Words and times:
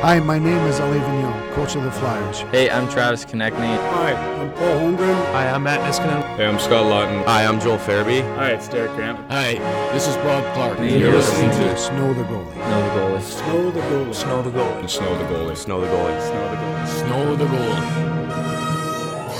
Hi, 0.00 0.20
my 0.20 0.38
name 0.38 0.64
is 0.68 0.78
Alain 0.78 1.00
Vigneault, 1.00 1.54
coach 1.54 1.74
of 1.74 1.82
the 1.82 1.90
Flyers. 1.90 2.38
Hey, 2.52 2.70
I'm 2.70 2.88
Travis 2.88 3.24
Konecny. 3.24 3.76
Hi, 3.90 4.12
I'm 4.12 4.52
Paul 4.52 4.78
Holmgren. 4.78 5.14
Hi, 5.32 5.50
I'm 5.50 5.64
Matt 5.64 5.80
Niskanen. 5.80 6.22
Hey, 6.36 6.46
I'm 6.46 6.60
Scott 6.60 6.86
Laughton. 6.86 7.24
Hi, 7.24 7.44
I'm 7.44 7.58
Joel 7.58 7.78
Farabee. 7.78 8.22
Hi, 8.36 8.50
it's 8.50 8.68
Derek 8.68 8.92
Grant. 8.92 9.18
Hi, 9.28 9.58
this 9.92 10.06
is 10.06 10.14
Bob 10.18 10.44
Clarke. 10.54 10.78
And 10.78 11.00
you're 11.00 11.10
listening 11.10 11.50
to 11.50 11.76
Snow 11.76 12.14
the 12.14 12.22
Goalie. 12.22 12.54
Snow 12.54 12.90
the 12.90 12.90
Goalie. 13.00 13.22
Snow 13.22 13.70
the 13.72 13.80
goalie. 13.80 14.14
Snow 14.14 14.42
the 14.42 14.50
goalie. 14.50 14.88
Snow 14.88 15.18
the 15.18 15.24
goalie. 15.24 15.56
Snow 15.56 15.80
the 15.80 15.88
goalie. 15.88 16.20
Snow 16.20 16.48
the 16.48 16.56
goalie. 16.56 16.86
Snow 16.86 17.34
the 17.34 17.46
goalie. 17.46 18.06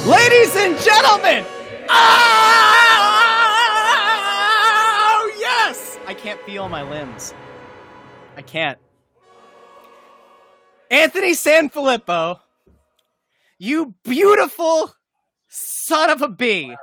Ladies 0.07 0.57
and 0.57 0.77
gentlemen! 0.81 1.45
Oh, 1.89 1.95
yes! 5.39 5.99
I 6.07 6.15
can't 6.15 6.41
feel 6.43 6.69
my 6.69 6.83
limbs. 6.83 7.33
I 8.37 8.43
can't. 8.43 8.79
Anthony 10.91 11.33
Sanfilippo, 11.33 12.41
you 13.59 13.95
beautiful 14.05 14.95
son 15.49 16.11
of 16.11 16.23
a 16.23 16.29
bee. 16.29 16.75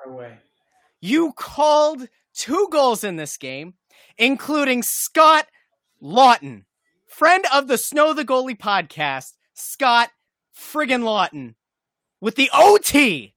You 1.02 1.34
called 1.34 2.08
two 2.34 2.68
goals 2.72 3.04
in 3.04 3.16
this 3.16 3.38
game, 3.38 3.76
including 4.18 4.84
Scott 4.84 5.48
Laughton, 6.02 6.66
friend 7.08 7.46
of 7.54 7.68
the 7.68 7.78
Snow 7.78 8.14
the 8.14 8.26
Goalie 8.26 8.58
podcast, 8.58 9.34
Scott 9.54 10.10
friggin' 10.56 11.02
Laughton, 11.04 11.56
with 12.22 12.36
the 12.36 12.50
OT, 12.54 13.34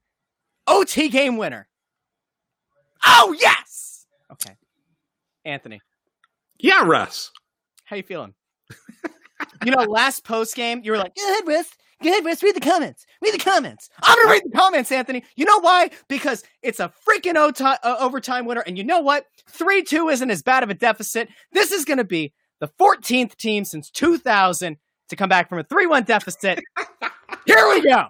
OT 0.66 1.08
game 1.08 1.36
winner. 1.36 1.68
Oh 3.04 3.34
yes. 3.38 4.06
Okay, 4.32 4.56
Anthony, 5.44 5.80
Yeah, 6.58 6.82
Russ. 6.84 7.30
how 7.84 7.96
you 7.96 8.02
feeling? 8.02 8.34
You 9.64 9.70
know, 9.70 9.82
last 9.82 10.24
post 10.24 10.54
game, 10.54 10.80
you 10.84 10.92
were 10.92 10.98
like, 10.98 11.14
"Go 11.14 11.24
ahead, 11.30 11.44
Wes. 11.46 11.68
Go 12.02 12.10
ahead, 12.10 12.24
Wes. 12.24 12.42
Read 12.42 12.54
the 12.54 12.60
comments. 12.60 13.06
Read 13.22 13.34
the 13.34 13.38
comments." 13.38 13.90
I'm 14.02 14.16
gonna 14.16 14.32
read 14.32 14.42
the 14.44 14.56
comments, 14.56 14.92
Anthony. 14.92 15.24
You 15.36 15.44
know 15.44 15.60
why? 15.60 15.90
Because 16.08 16.44
it's 16.62 16.80
a 16.80 16.92
freaking 17.06 17.36
uh, 17.36 17.96
overtime 17.98 18.46
winner, 18.46 18.62
and 18.66 18.78
you 18.78 18.84
know 18.84 19.00
what? 19.00 19.26
Three 19.48 19.82
two 19.82 20.08
isn't 20.08 20.30
as 20.30 20.42
bad 20.42 20.62
of 20.62 20.70
a 20.70 20.74
deficit. 20.74 21.28
This 21.52 21.72
is 21.72 21.84
gonna 21.84 22.04
be 22.04 22.32
the 22.60 22.68
14th 22.80 23.36
team 23.36 23.64
since 23.64 23.90
2000 23.90 24.76
to 25.08 25.16
come 25.16 25.28
back 25.28 25.48
from 25.48 25.58
a 25.58 25.64
three 25.64 25.86
one 25.86 26.04
deficit. 26.04 26.60
Here 27.46 27.68
we 27.68 27.82
go. 27.82 28.06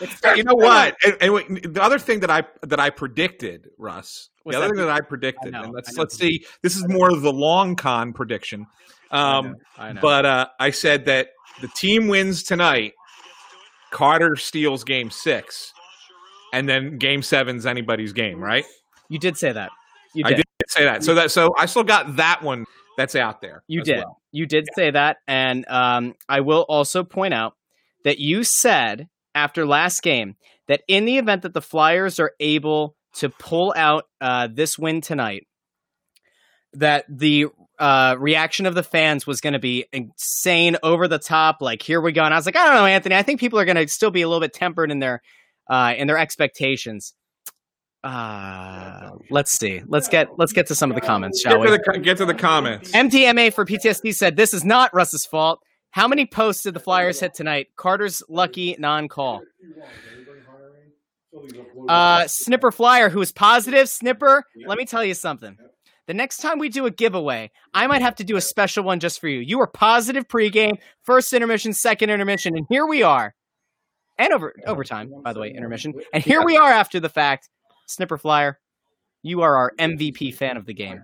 Hey, 0.00 0.36
you 0.36 0.44
know 0.44 0.54
what? 0.54 0.96
And, 1.04 1.16
and 1.20 1.32
wait, 1.34 1.74
the 1.74 1.82
other 1.82 1.98
thing 1.98 2.20
that 2.20 2.30
I 2.30 2.42
that 2.62 2.80
I 2.80 2.90
predicted, 2.90 3.70
Russ. 3.78 4.30
What's 4.42 4.56
the 4.56 4.64
other 4.64 4.74
that? 4.74 4.76
thing 4.76 4.86
that 4.86 4.94
I 4.94 5.00
predicted, 5.00 5.54
I 5.54 5.58
know, 5.58 5.64
and 5.64 5.74
let's 5.74 5.96
I 5.96 6.00
let's 6.00 6.16
see. 6.16 6.44
This 6.62 6.76
is 6.76 6.88
more 6.88 7.10
of 7.10 7.22
the 7.22 7.32
long 7.32 7.76
con 7.76 8.12
prediction. 8.12 8.66
Um, 9.10 9.56
I 9.76 9.92
know. 9.92 10.00
but 10.00 10.24
uh, 10.24 10.46
I 10.58 10.70
said 10.70 11.06
that 11.06 11.28
the 11.60 11.68
team 11.68 12.08
wins 12.08 12.42
tonight. 12.42 12.94
Carter 13.90 14.36
steals 14.36 14.84
game 14.84 15.10
six, 15.10 15.72
and 16.52 16.68
then 16.68 16.96
game 16.98 17.22
seven's 17.22 17.66
anybody's 17.66 18.12
game, 18.12 18.40
right? 18.40 18.64
you 19.10 19.18
did 19.18 19.36
say 19.36 19.52
that. 19.52 19.70
You 20.14 20.22
I 20.24 20.30
did. 20.30 20.36
did 20.36 20.70
say 20.70 20.84
that. 20.84 21.04
So 21.04 21.14
that 21.14 21.30
so 21.30 21.54
I 21.58 21.66
still 21.66 21.84
got 21.84 22.16
that 22.16 22.42
one 22.42 22.64
that's 22.96 23.14
out 23.14 23.42
there. 23.42 23.62
You 23.66 23.82
did. 23.82 23.98
well. 23.98 24.20
You 24.32 24.46
did 24.46 24.68
say 24.74 24.90
that, 24.92 25.18
and 25.28 25.68
um, 25.68 26.14
I 26.28 26.40
will 26.40 26.64
also 26.68 27.04
point 27.04 27.34
out 27.34 27.54
that 28.04 28.18
you 28.18 28.44
said 28.44 29.08
after 29.34 29.66
last 29.66 30.02
game 30.02 30.34
that 30.68 30.82
in 30.88 31.04
the 31.04 31.18
event 31.18 31.42
that 31.42 31.54
the 31.54 31.62
Flyers 31.62 32.20
are 32.20 32.32
able 32.40 32.96
to 33.16 33.28
pull 33.28 33.72
out 33.76 34.04
uh, 34.20 34.48
this 34.52 34.78
win 34.78 35.00
tonight, 35.00 35.46
that 36.74 37.04
the 37.08 37.46
uh, 37.78 38.14
reaction 38.18 38.66
of 38.66 38.74
the 38.74 38.82
fans 38.82 39.26
was 39.26 39.40
going 39.40 39.54
to 39.54 39.58
be 39.58 39.86
insane, 39.92 40.76
over 40.82 41.08
the 41.08 41.18
top. 41.18 41.56
Like 41.60 41.82
here 41.82 42.00
we 42.00 42.12
go, 42.12 42.22
and 42.22 42.32
I 42.32 42.36
was 42.36 42.46
like, 42.46 42.56
I 42.56 42.64
don't 42.66 42.74
know, 42.74 42.86
Anthony. 42.86 43.14
I 43.16 43.22
think 43.22 43.40
people 43.40 43.58
are 43.58 43.64
going 43.64 43.76
to 43.76 43.88
still 43.88 44.10
be 44.10 44.22
a 44.22 44.28
little 44.28 44.40
bit 44.40 44.52
tempered 44.52 44.90
in 44.90 44.98
their 44.98 45.22
uh, 45.68 45.94
in 45.96 46.06
their 46.06 46.18
expectations. 46.18 47.14
Uh, 48.02 49.10
let's 49.30 49.58
see. 49.58 49.82
Let's 49.86 50.08
get 50.08 50.28
let's 50.38 50.52
get 50.52 50.68
to 50.68 50.74
some 50.74 50.90
of 50.90 50.94
the 50.94 51.00
comments, 51.02 51.42
shall 51.42 51.52
Get 51.52 51.60
we? 51.60 51.66
to, 51.76 51.82
the, 51.92 51.98
get 51.98 52.16
to 52.18 52.26
the 52.26 52.34
comments. 52.34 52.92
MDMA 52.92 53.52
for 53.52 53.66
PTSD 53.66 54.14
said, 54.14 54.36
This 54.36 54.54
is 54.54 54.64
not 54.64 54.94
Russ's 54.94 55.26
fault. 55.30 55.60
How 55.90 56.06
many 56.06 56.26
posts 56.26 56.62
did 56.62 56.74
the 56.74 56.80
Flyers 56.80 57.20
hit 57.20 57.34
tonight? 57.34 57.68
Carter's 57.76 58.22
lucky 58.28 58.76
non 58.78 59.08
call. 59.08 59.42
Uh, 61.88 62.26
Snipper 62.26 62.70
Flyer, 62.70 63.08
who 63.08 63.20
is 63.20 63.32
positive. 63.32 63.88
Snipper, 63.88 64.44
let 64.66 64.78
me 64.78 64.84
tell 64.84 65.04
you 65.04 65.14
something. 65.14 65.56
The 66.06 66.14
next 66.14 66.38
time 66.38 66.58
we 66.58 66.68
do 66.68 66.86
a 66.86 66.90
giveaway, 66.90 67.50
I 67.72 67.86
might 67.86 68.02
have 68.02 68.16
to 68.16 68.24
do 68.24 68.36
a 68.36 68.40
special 68.40 68.82
one 68.82 68.98
just 68.98 69.20
for 69.20 69.28
you. 69.28 69.38
You 69.38 69.58
were 69.58 69.66
positive 69.68 70.26
pregame, 70.26 70.78
first 71.02 71.32
intermission, 71.32 71.72
second 71.72 72.10
intermission, 72.10 72.56
and 72.56 72.66
here 72.68 72.86
we 72.86 73.02
are. 73.02 73.34
And 74.18 74.32
over 74.32 74.54
overtime, 74.66 75.12
by 75.22 75.32
the 75.32 75.40
way, 75.40 75.50
intermission. 75.50 75.94
And 76.12 76.22
here 76.22 76.44
we 76.44 76.56
are 76.56 76.70
after 76.70 77.00
the 77.00 77.08
fact. 77.08 77.48
Snipper 77.86 78.18
Flyer, 78.18 78.58
you 79.22 79.42
are 79.42 79.56
our 79.56 79.72
MVP 79.78 80.34
fan 80.34 80.56
of 80.56 80.66
the 80.66 80.74
game. 80.74 81.02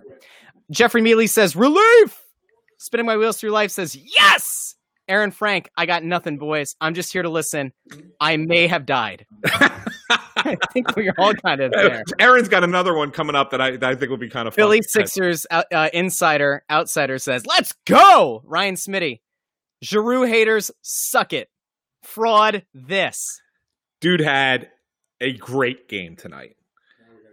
Jeffrey 0.71 1.01
Mealy 1.01 1.27
says, 1.27 1.55
relief! 1.55 2.21
Spinning 2.77 3.05
my 3.05 3.17
wheels 3.17 3.37
through 3.37 3.51
life 3.51 3.71
says, 3.71 3.95
yes! 3.95 4.66
Aaron 5.07 5.31
Frank, 5.31 5.69
I 5.77 5.85
got 5.85 6.03
nothing, 6.03 6.37
boys. 6.37 6.75
I'm 6.81 6.93
just 6.93 7.13
here 7.13 7.23
to 7.23 7.29
listen. 7.29 7.71
I 8.19 8.37
may 8.37 8.67
have 8.67 8.85
died. 8.85 9.25
I 10.37 10.57
think 10.71 10.95
we're 10.95 11.13
all 11.17 11.33
kind 11.33 11.61
of 11.61 11.71
there. 11.71 12.03
Aaron's 12.19 12.47
got 12.47 12.63
another 12.63 12.95
one 12.95 13.11
coming 13.11 13.35
up 13.35 13.51
that 13.51 13.61
I, 13.61 13.71
that 13.71 13.83
I 13.83 13.95
think 13.95 14.09
will 14.09 14.17
be 14.17 14.29
kind 14.29 14.47
of 14.47 14.53
fun. 14.53 14.63
Philly 14.63 14.81
Sixers 14.81 15.45
uh, 15.49 15.63
uh, 15.73 15.89
insider 15.93 16.63
outsider 16.69 17.17
says, 17.17 17.45
"Let's 17.45 17.73
go, 17.85 18.41
Ryan 18.45 18.75
Smitty." 18.75 19.21
Giroux 19.83 20.23
haters 20.23 20.71
suck 20.81 21.33
it. 21.33 21.49
Fraud 22.03 22.63
this. 22.73 23.41
Dude 23.99 24.21
had 24.21 24.69
a 25.21 25.33
great 25.33 25.87
game 25.87 26.15
tonight. 26.15 26.55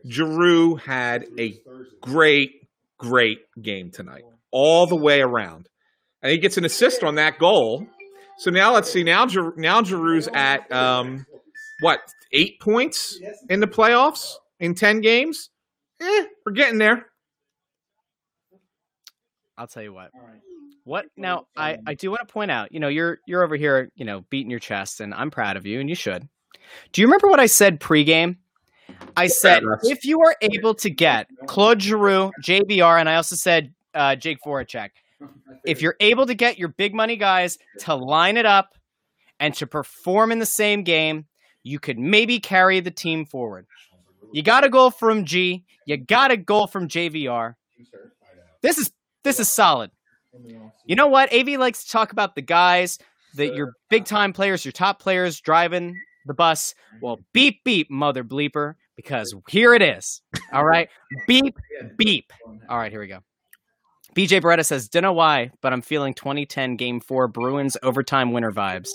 Giroux 0.07 0.77
had 0.77 1.25
a 1.39 1.59
great, 2.01 2.51
great 2.99 3.39
game 3.61 3.91
tonight, 3.91 4.25
all 4.51 4.87
the 4.87 4.97
way 4.97 5.21
around, 5.21 5.69
and 6.25 6.33
he 6.33 6.39
gets 6.39 6.57
an 6.57 6.65
assist 6.65 7.05
on 7.05 7.15
that 7.17 7.39
goal. 7.39 7.87
So 8.39 8.51
now 8.51 8.73
let's 8.73 8.91
see. 8.91 9.05
Now, 9.05 9.27
now 9.27 9.83
Giroux's 9.83 10.29
at 10.33 10.71
um, 10.73 11.25
what 11.81 12.01
eight 12.33 12.59
points 12.61 13.21
in 13.49 13.61
the 13.61 13.69
playoffs 13.69 14.33
in 14.59 14.75
ten 14.75 15.01
games. 15.01 15.51
Eh, 16.01 16.25
we're 16.45 16.53
getting 16.53 16.79
there. 16.79 17.07
I'll 19.57 19.69
tell 19.69 19.85
you 19.85 19.93
what. 19.93 20.11
What 20.83 21.07
now? 21.17 21.47
I 21.57 21.77
I 21.87 21.95
do 21.95 22.11
want 22.11 22.27
to 22.27 22.33
point 22.33 22.51
out. 22.51 22.73
You 22.73 22.81
know, 22.81 22.89
you're 22.89 23.19
you're 23.27 23.45
over 23.45 23.55
here, 23.55 23.91
you 23.95 24.05
know, 24.05 24.25
beating 24.31 24.51
your 24.51 24.59
chest, 24.59 25.01
and 25.01 25.15
I'm 25.15 25.31
proud 25.31 25.57
of 25.57 25.67
you, 25.67 25.79
and 25.79 25.89
you 25.89 25.95
should. 25.95 26.29
Do 26.93 27.03
you 27.03 27.07
remember 27.07 27.29
what 27.29 27.39
I 27.39 27.47
said 27.47 27.79
pregame? 27.79 28.39
I 29.17 29.29
said 29.29 29.63
if 29.83 30.05
you 30.05 30.21
are 30.23 30.35
able 30.41 30.75
to 30.75 30.91
get 30.91 31.29
Claude 31.47 31.81
Giroux, 31.81 32.33
JVR, 32.43 32.99
and 32.99 33.09
I 33.09 33.17
also 33.17 33.37
said 33.37 33.73
uh, 33.95 34.17
Jake 34.17 34.39
Voracek. 34.45 34.91
If 35.65 35.83
you're 35.83 35.97
able 36.01 36.27
to 36.27 36.35
get 36.35 36.59
your 36.59 36.69
big 36.69 36.95
money 36.95 37.17
guys 37.17 37.59
to 37.81 37.95
line 37.95 38.37
it 38.37 38.47
up 38.47 38.75
and 39.41 39.55
to 39.55 39.67
perform 39.67 40.33
in 40.33 40.39
the 40.39 40.47
same 40.47 40.83
game, 40.83 41.27
you 41.63 41.79
could 41.79 41.99
maybe 41.99 42.41
carry 42.41 42.81
the 42.81 42.91
team 42.91 43.25
forward. 43.25 43.67
You 44.33 44.43
got 44.43 44.65
a 44.65 44.69
goal 44.69 44.91
from 44.91 45.25
G. 45.25 45.65
You 45.87 45.97
got 45.97 46.31
a 46.31 46.37
goal 46.37 46.67
from 46.67 46.89
JVR. 46.89 47.55
This 48.63 48.79
is 48.79 48.91
this 49.23 49.41
is 49.41 49.49
solid. 49.53 49.91
You 50.87 50.97
know 50.97 51.07
what? 51.07 51.33
AV 51.33 51.59
likes 51.59 51.85
to 51.85 51.91
talk 51.91 52.13
about 52.13 52.35
the 52.35 52.43
guys, 52.43 52.99
that 53.37 53.55
your 53.55 53.73
big 53.89 54.05
time 54.05 54.33
players, 54.33 54.65
your 54.65 54.73
top 54.73 55.01
players 55.01 55.41
driving 55.41 55.97
the 56.27 56.35
bus. 56.35 56.75
Well, 57.01 57.21
beep 57.33 57.63
beep, 57.65 57.91
mother 57.91 58.25
bleeper, 58.25 58.75
because 58.97 59.35
here 59.49 59.75
it 59.75 59.83
is. 59.83 60.23
All 60.53 60.65
right, 60.65 60.89
beep 61.27 61.57
beep. 61.97 62.33
All 62.69 62.79
right, 62.79 62.91
here 62.91 63.01
we 63.01 63.07
go. 63.07 63.21
BJ 64.15 64.41
Beretta 64.41 64.65
says, 64.65 64.89
"Don't 64.89 65.03
know 65.03 65.13
why, 65.13 65.51
but 65.61 65.73
I'm 65.73 65.83
feeling 65.83 66.15
2010 66.15 66.77
Game 66.77 67.01
Four 67.01 67.29
Bruins 67.29 67.77
overtime 67.83 68.33
winner 68.33 68.53
vibes." 68.53 68.91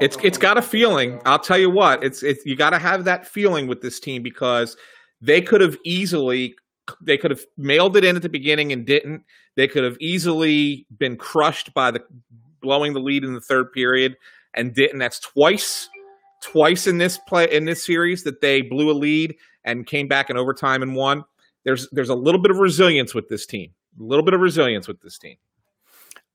It's 0.00 0.16
it's 0.22 0.38
got 0.38 0.56
a 0.56 0.62
feeling. 0.62 1.20
I'll 1.26 1.38
tell 1.38 1.58
you 1.58 1.70
what. 1.70 2.02
It's 2.02 2.22
it's 2.22 2.44
you 2.46 2.56
got 2.56 2.70
to 2.70 2.78
have 2.78 3.04
that 3.04 3.26
feeling 3.26 3.66
with 3.66 3.82
this 3.82 4.00
team 4.00 4.22
because 4.22 4.76
they 5.20 5.42
could 5.42 5.60
have 5.60 5.76
easily 5.84 6.54
they 7.02 7.18
could 7.18 7.30
have 7.30 7.44
mailed 7.58 7.96
it 7.96 8.04
in 8.04 8.16
at 8.16 8.22
the 8.22 8.28
beginning 8.28 8.72
and 8.72 8.86
didn't. 8.86 9.24
They 9.56 9.68
could 9.68 9.84
have 9.84 9.96
easily 10.00 10.86
been 10.98 11.16
crushed 11.16 11.74
by 11.74 11.90
the 11.90 12.02
blowing 12.60 12.94
the 12.94 13.00
lead 13.00 13.24
in 13.24 13.34
the 13.34 13.40
third 13.40 13.72
period 13.72 14.16
and 14.54 14.74
didn't. 14.74 14.98
That's 14.98 15.20
twice 15.20 15.88
twice 16.40 16.86
in 16.86 16.98
this 16.98 17.18
play 17.28 17.50
in 17.50 17.64
this 17.64 17.84
series 17.84 18.24
that 18.24 18.40
they 18.40 18.62
blew 18.62 18.90
a 18.90 18.92
lead 18.94 19.34
and 19.64 19.86
came 19.86 20.08
back 20.08 20.30
in 20.30 20.36
overtime 20.36 20.82
and 20.82 20.94
won. 20.94 21.24
There's 21.64 21.88
there's 21.90 22.08
a 22.08 22.14
little 22.14 22.40
bit 22.40 22.50
of 22.50 22.58
resilience 22.58 23.14
with 23.14 23.28
this 23.28 23.44
team. 23.44 23.70
A 23.98 24.02
little 24.02 24.24
bit 24.24 24.34
of 24.34 24.40
resilience 24.40 24.86
with 24.86 25.00
this 25.00 25.18
team. 25.18 25.36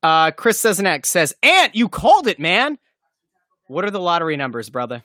Uh, 0.02 0.32
Chris 0.32 0.62
Sezenek 0.62 1.06
says, 1.06 1.34
"Ant, 1.42 1.76
you 1.76 1.88
called 1.88 2.28
it, 2.28 2.40
man." 2.40 2.78
What 3.68 3.86
are 3.86 3.92
the 3.92 4.00
lottery 4.02 4.36
numbers, 4.36 4.70
brother? 4.70 5.04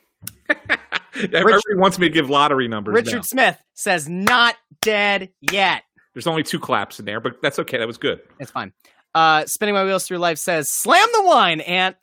Everybody 1.15 1.63
wants 1.75 1.99
me 1.99 2.09
to 2.09 2.13
give 2.13 2.29
lottery 2.29 2.69
numbers. 2.69 2.95
Richard 2.95 3.17
now. 3.17 3.23
Smith 3.23 3.63
says, 3.75 4.09
"Not 4.09 4.57
dead 4.81 5.31
yet." 5.53 5.85
There's 6.15 6.27
only 6.27 6.43
two 6.43 6.59
claps 6.59 6.99
in 6.99 7.05
there, 7.05 7.21
but 7.21 7.41
that's 7.41 7.61
okay. 7.61 7.79
That 7.79 7.87
was 7.87 7.99
good. 7.99 8.21
It's 8.41 8.51
fine. 8.51 8.73
Uh, 9.15 9.47
spinning 9.47 9.75
my 9.75 9.85
wheels 9.85 10.07
through 10.07 10.19
life 10.19 10.39
says, 10.39 10.69
"Slam 10.71 11.09
the 11.13 11.23
wine, 11.23 11.61
Ant." 11.61 11.97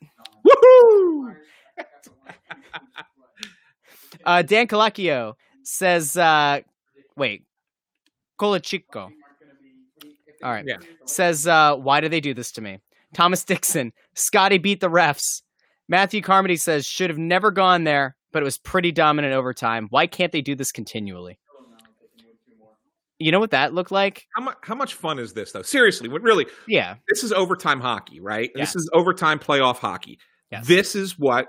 Woohoo! 0.46 1.36
Uh, 4.24 4.42
Dan 4.42 4.66
Calacchio 4.66 5.34
says, 5.62 6.16
uh, 6.16 6.60
"Wait, 7.16 7.44
Colachico." 8.40 9.10
All 10.42 10.50
right. 10.50 10.64
Yeah. 10.66 10.78
Says, 11.06 11.46
uh, 11.46 11.76
"Why 11.76 12.00
do 12.00 12.08
they 12.08 12.20
do 12.20 12.34
this 12.34 12.52
to 12.52 12.60
me?" 12.60 12.78
Thomas 13.14 13.44
Dixon, 13.44 13.92
Scotty 14.14 14.58
beat 14.58 14.80
the 14.80 14.90
refs. 14.90 15.42
Matthew 15.88 16.20
Carmody 16.20 16.56
says, 16.56 16.86
"Should 16.86 17.10
have 17.10 17.18
never 17.18 17.50
gone 17.50 17.84
there, 17.84 18.16
but 18.32 18.42
it 18.42 18.44
was 18.44 18.58
pretty 18.58 18.92
dominant 18.92 19.34
overtime. 19.34 19.86
Why 19.90 20.06
can't 20.06 20.32
they 20.32 20.42
do 20.42 20.54
this 20.54 20.72
continually?" 20.72 21.38
You 23.18 23.32
know 23.32 23.40
what 23.40 23.52
that 23.52 23.72
looked 23.72 23.92
like? 23.92 24.26
How 24.34 24.42
much? 24.42 24.56
How 24.62 24.74
much 24.74 24.94
fun 24.94 25.18
is 25.18 25.32
this, 25.32 25.52
though? 25.52 25.62
Seriously, 25.62 26.08
what 26.08 26.20
really? 26.22 26.46
Yeah. 26.68 26.96
This 27.08 27.24
is 27.24 27.32
overtime 27.32 27.80
hockey, 27.80 28.20
right? 28.20 28.50
Yeah. 28.54 28.62
This 28.62 28.76
is 28.76 28.90
overtime 28.92 29.38
playoff 29.38 29.78
hockey. 29.78 30.18
Yes. 30.50 30.66
This 30.66 30.94
is 30.94 31.18
what. 31.18 31.46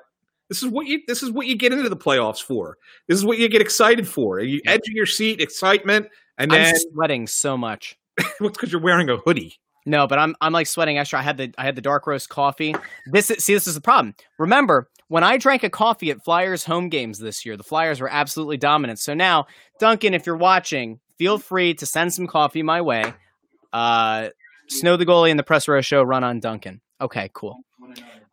This 0.50 0.64
is 0.64 0.70
what 0.70 0.88
you. 0.88 1.02
This 1.08 1.24
is 1.24 1.32
what 1.32 1.46
you 1.46 1.58
get 1.58 1.74
into 1.74 1.90
the 1.90 1.98
playoffs 1.98 2.42
for. 2.42 2.78
This 3.10 3.20
is 3.20 3.26
what 3.26 3.38
you 3.38 3.50
get 3.50 3.60
excited 3.62 4.08
for. 4.08 4.40
You 4.40 4.62
edge 4.66 4.88
of 4.88 4.94
your 4.94 5.06
seat, 5.06 5.42
excitement, 5.42 6.08
and 6.38 6.54
I'm 6.54 6.62
then 6.62 6.76
sweating 6.94 7.28
so 7.28 7.58
much. 7.58 7.98
what's 8.40 8.58
because 8.58 8.72
you're 8.72 8.82
wearing 8.82 9.10
a 9.10 9.18
hoodie. 9.18 9.60
No, 9.86 10.06
but 10.06 10.20
I'm 10.20 10.36
I'm 10.42 10.52
like 10.52 10.68
sweating 10.68 10.98
extra. 10.98 11.20
I 11.20 11.22
had 11.22 11.38
the 11.38 11.54
I 11.58 11.64
had 11.64 11.76
the 11.76 11.82
dark 11.82 12.08
roast 12.08 12.30
coffee. 12.30 12.76
This 13.06 13.32
is, 13.32 13.44
see 13.44 13.54
this 13.54 13.68
is 13.68 13.76
the 13.76 13.82
problem. 13.82 14.16
Remember 14.38 14.90
when 15.08 15.24
I 15.24 15.38
drank 15.38 15.64
a 15.64 15.70
coffee 15.70 16.12
at 16.12 16.24
Flyers 16.24 16.66
home 16.66 16.90
games 16.90 17.20
this 17.20 17.46
year, 17.46 17.56
the 17.56 17.64
Flyers 17.64 18.02
were 18.02 18.12
absolutely 18.12 18.58
dominant. 18.58 19.00
So 19.00 19.14
now, 19.14 19.48
Dunkin', 19.80 20.14
if 20.14 20.26
you're 20.26 20.36
watching, 20.36 21.00
feel 21.18 21.38
free 21.38 21.74
to 21.76 21.86
send 21.86 22.14
some 22.14 22.28
coffee 22.28 22.64
my 22.64 22.82
way. 22.82 23.14
Uh, 23.72 24.30
Snow 24.68 24.98
the 24.98 25.06
goalie 25.06 25.30
and 25.30 25.40
the 25.40 25.44
press 25.44 25.68
row 25.70 25.80
show 25.80 26.04
run 26.04 26.26
on 26.26 26.42
Dunkin'. 26.42 26.82
Okay, 27.00 27.30
cool. 27.34 27.58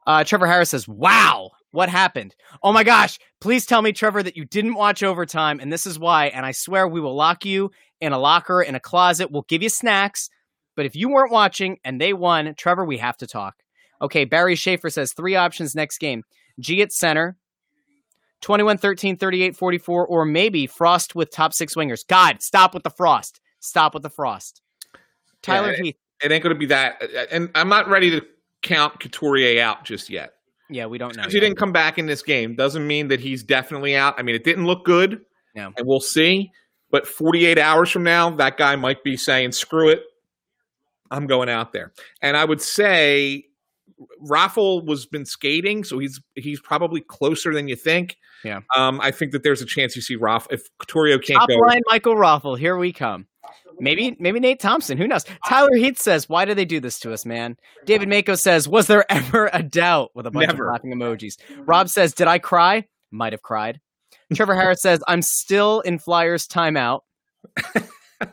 Uh, 0.07 0.25
Trevor 0.25 0.49
Harris 0.49 0.71
says, 0.71 0.89
"Wow, 0.89 1.53
what 1.75 1.89
happened? 1.89 2.35
Oh 2.63 2.73
my 2.73 2.85
gosh! 2.85 3.19
Please 3.41 3.67
tell 3.67 3.83
me, 3.83 3.93
Trevor, 3.93 4.23
that 4.23 4.37
you 4.37 4.45
didn't 4.45 4.75
watch 4.75 5.03
overtime, 5.03 5.59
and 5.61 5.73
this 5.73 5.87
is 5.87 5.99
why. 5.99 6.27
And 6.29 6.47
I 6.47 6.53
swear 6.53 6.87
we 6.87 7.01
will 7.01 7.17
lock 7.17 7.45
you 7.45 7.71
in 8.01 8.13
a 8.13 8.19
locker 8.19 8.63
in 8.63 8.75
a 8.75 8.81
closet. 8.81 9.31
We'll 9.31 9.43
give 9.49 9.63
you 9.63 9.69
snacks." 9.69 10.31
But 10.77 10.87
if 10.87 10.97
you 10.97 11.09
weren't 11.09 11.33
watching 11.33 11.79
and 11.85 12.01
they 12.01 12.13
won, 12.13 12.55
Trevor, 12.57 12.85
we 12.85 12.99
have 12.99 13.17
to 13.19 13.27
talk. 13.27 13.57
Okay, 14.03 14.25
Barry 14.25 14.57
Schaefer 14.57 14.91
says 14.91 15.13
three 15.13 15.37
options 15.37 15.75
next 15.75 15.99
game 15.99 16.25
G 16.61 16.83
at 16.83 16.93
center, 16.93 17.37
21 18.41 18.79
13, 18.79 19.17
38 19.17 19.57
44, 19.57 20.07
or 20.07 20.25
maybe 20.25 20.67
Frost 20.67 21.15
with 21.15 21.31
top 21.31 21.53
six 21.53 21.75
wingers. 21.75 22.07
God, 22.07 22.43
stop 22.43 22.75
with 22.75 22.83
the 22.83 22.91
Frost. 22.91 23.41
Stop 23.61 23.95
with 23.95 24.03
the 24.03 24.11
Frost. 24.11 24.63
Tyler 25.43 25.73
Yeah, 25.73 25.83
Heath. 25.83 25.97
It 26.23 26.31
ain't 26.31 26.43
going 26.43 26.55
to 26.55 26.59
be 26.59 26.67
that. 26.67 27.03
Uh, 27.03 27.27
and 27.31 27.51
I'm 27.55 27.69
not 27.69 27.89
ready 27.89 28.11
to 28.11 28.25
count 28.63 29.01
Couturier 29.01 29.63
out 29.63 29.85
just 29.85 30.11
yet. 30.11 30.35
Yeah, 30.71 30.87
we 30.87 30.99
don't 30.99 31.17
know. 31.17 31.25
He 31.25 31.41
didn't 31.41 31.57
come 31.57 31.73
back 31.73 31.99
in 31.99 32.07
this 32.07 32.23
game 32.23 32.55
doesn't 32.55 32.87
mean 32.87 33.09
that 33.09 33.21
he's 33.21 33.43
definitely 33.43 33.95
out. 33.97 34.15
I 34.19 34.23
mean, 34.23 34.35
it 34.35 34.45
didn't 34.45 34.67
look 34.67 34.85
good. 34.85 35.21
No. 35.55 35.73
And 35.77 35.87
we'll 35.87 36.01
see. 36.01 36.51
But 36.91 37.07
48 37.07 37.59
hours 37.59 37.91
from 37.91 38.03
now, 38.03 38.31
that 38.31 38.57
guy 38.57 38.77
might 38.77 39.03
be 39.05 39.17
saying, 39.17 39.53
screw 39.53 39.89
it. 39.89 40.03
I'm 41.11 41.27
going 41.27 41.49
out 41.49 41.73
there. 41.73 41.93
And 42.23 42.37
I 42.37 42.45
would 42.45 42.63
say 42.63 43.47
Raffl 44.23 44.85
was 44.85 45.07
been 45.07 45.27
skating, 45.27 45.85
so 45.85 45.99
he's 45.99 46.21
he's 46.35 46.61
probably 46.61 47.01
closer 47.01 47.53
than 47.53 47.69
you 47.69 47.77
think. 47.77 48.17
Yeah. 48.43 48.61
Um, 48.77 49.01
I 49.01 49.11
think 49.11 49.33
that 49.33 49.43
there's 49.43 49.63
a 49.63 49.67
chance 49.67 49.97
you 49.97 50.03
see 50.03 50.17
Raffl 50.17 50.47
if 50.51 50.63
Couturier 50.79 51.19
can't 51.19 51.41
Top 51.41 51.49
go. 51.49 51.57
line 51.57 51.81
Michael 51.87 52.17
Raffl. 52.17 52.59
Here 52.59 52.77
we 52.77 52.93
come. 52.93 53.27
Maybe 53.81 54.17
maybe 54.19 54.41
Nate 54.41 54.61
Thompson. 54.61 54.99
Who 54.99 55.07
knows? 55.09 55.25
Tyler 55.47 55.75
Heath 55.77 55.99
says, 56.01 56.29
"Why 56.29 56.45
do 56.45 56.55
they 56.55 56.65
do 56.65 56.81
this 56.81 56.99
to 57.01 57.13
us, 57.13 57.25
man?" 57.27 57.57
David 57.85 58.09
Mako 58.09 58.35
says, 58.37 58.69
"Was 58.69 58.87
there 58.87 59.05
ever 59.11 59.51
a 59.53 59.63
doubt?" 59.63 60.11
With 60.15 60.27
a 60.27 60.31
bunch 60.31 60.49
Never. 60.49 60.69
of 60.69 60.73
laughing 60.73 60.93
emojis. 60.93 61.37
Rob 61.67 61.89
says, 61.89 62.15
"Did 62.15 62.29
I 62.29 62.39
cry? 62.39 62.87
Might 63.11 63.33
have 63.33 63.43
cried." 63.43 63.81
Trevor 64.35 64.55
Harris 64.55 64.81
says, 64.83 65.03
"I'm 65.09 65.23
still 65.23 65.81
in 65.81 65.99
Flyers 65.99 66.47
timeout." 66.49 67.01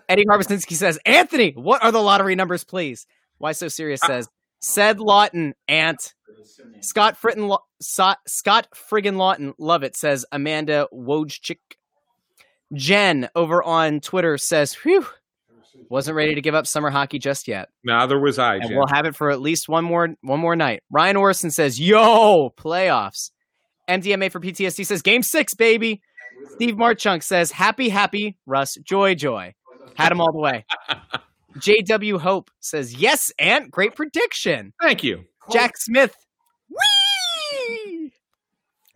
Eddie 0.08 0.26
Harbison 0.28 0.60
says, 0.60 1.00
"Anthony, 1.06 1.52
what 1.52 1.84
are 1.84 1.92
the 1.92 2.02
lottery 2.02 2.36
numbers, 2.36 2.64
please?" 2.64 3.06
Why 3.40 3.52
so 3.52 3.68
serious 3.68 4.00
says, 4.06 4.30
"Said 4.60 5.00
Laughton, 5.00 5.54
Ant." 5.68 6.14
Scott 6.82 7.18
Fritton, 7.22 7.58
So- 7.82 8.14
Scott 8.28 8.68
friggin' 8.74 9.16
Laughton, 9.16 9.54
love 9.58 9.84
it. 9.84 9.96
Says 9.98 10.26
Amanda 10.32 10.88
Wojcik. 10.94 11.60
Jen 12.74 13.30
over 13.36 13.62
on 13.62 14.00
Twitter 14.00 14.38
says, 14.38 14.74
"Whew, 14.76 15.06
wasn't 15.90 16.16
ready 16.16 16.36
to 16.36 16.42
give 16.42 16.56
up 16.56 16.66
summer 16.68 16.90
hockey 16.90 17.20
just 17.20 17.48
yet, 17.48 17.70
Neither 17.84 18.20
was 18.20 18.40
I, 18.40 18.56
and 18.56 18.68
Jim. 18.68 18.78
we'll 18.78 18.88
have 18.88 19.06
it 19.06 19.16
for 19.16 19.30
at 19.32 19.42
least 19.42 19.68
one 19.70 19.84
more 19.84 20.10
one 20.22 20.40
more 20.40 20.56
night." 20.56 20.84
Ryan 20.90 21.18
Orson 21.18 21.52
says, 21.52 21.80
"Yo, 21.80 22.50
playoffs." 22.58 23.32
MDMA 23.90 24.32
for 24.32 24.40
PTSD 24.40 24.86
says, 24.86 25.02
"Game 25.02 25.24
six, 25.24 25.54
baby." 25.54 26.02
Steve 26.54 26.76
Marchunk 26.76 27.24
says, 27.24 27.52
"Happy, 27.52 27.90
happy, 27.90 28.38
Russ, 28.46 28.76
joy, 28.84 29.16
joy." 29.16 29.54
Had 29.96 30.12
him 30.12 30.22
all 30.22 30.32
the 30.32 30.40
way. 30.40 30.66
JW 31.58 32.20
Hope 32.20 32.50
says, 32.62 32.94
"Yes, 32.96 33.32
Ant, 33.38 33.70
great 33.72 33.96
prediction." 33.96 34.74
Thank 34.82 35.04
you. 35.04 35.26
Jack 35.52 35.76
Smith. 35.78 36.16
Whee! 36.70 36.78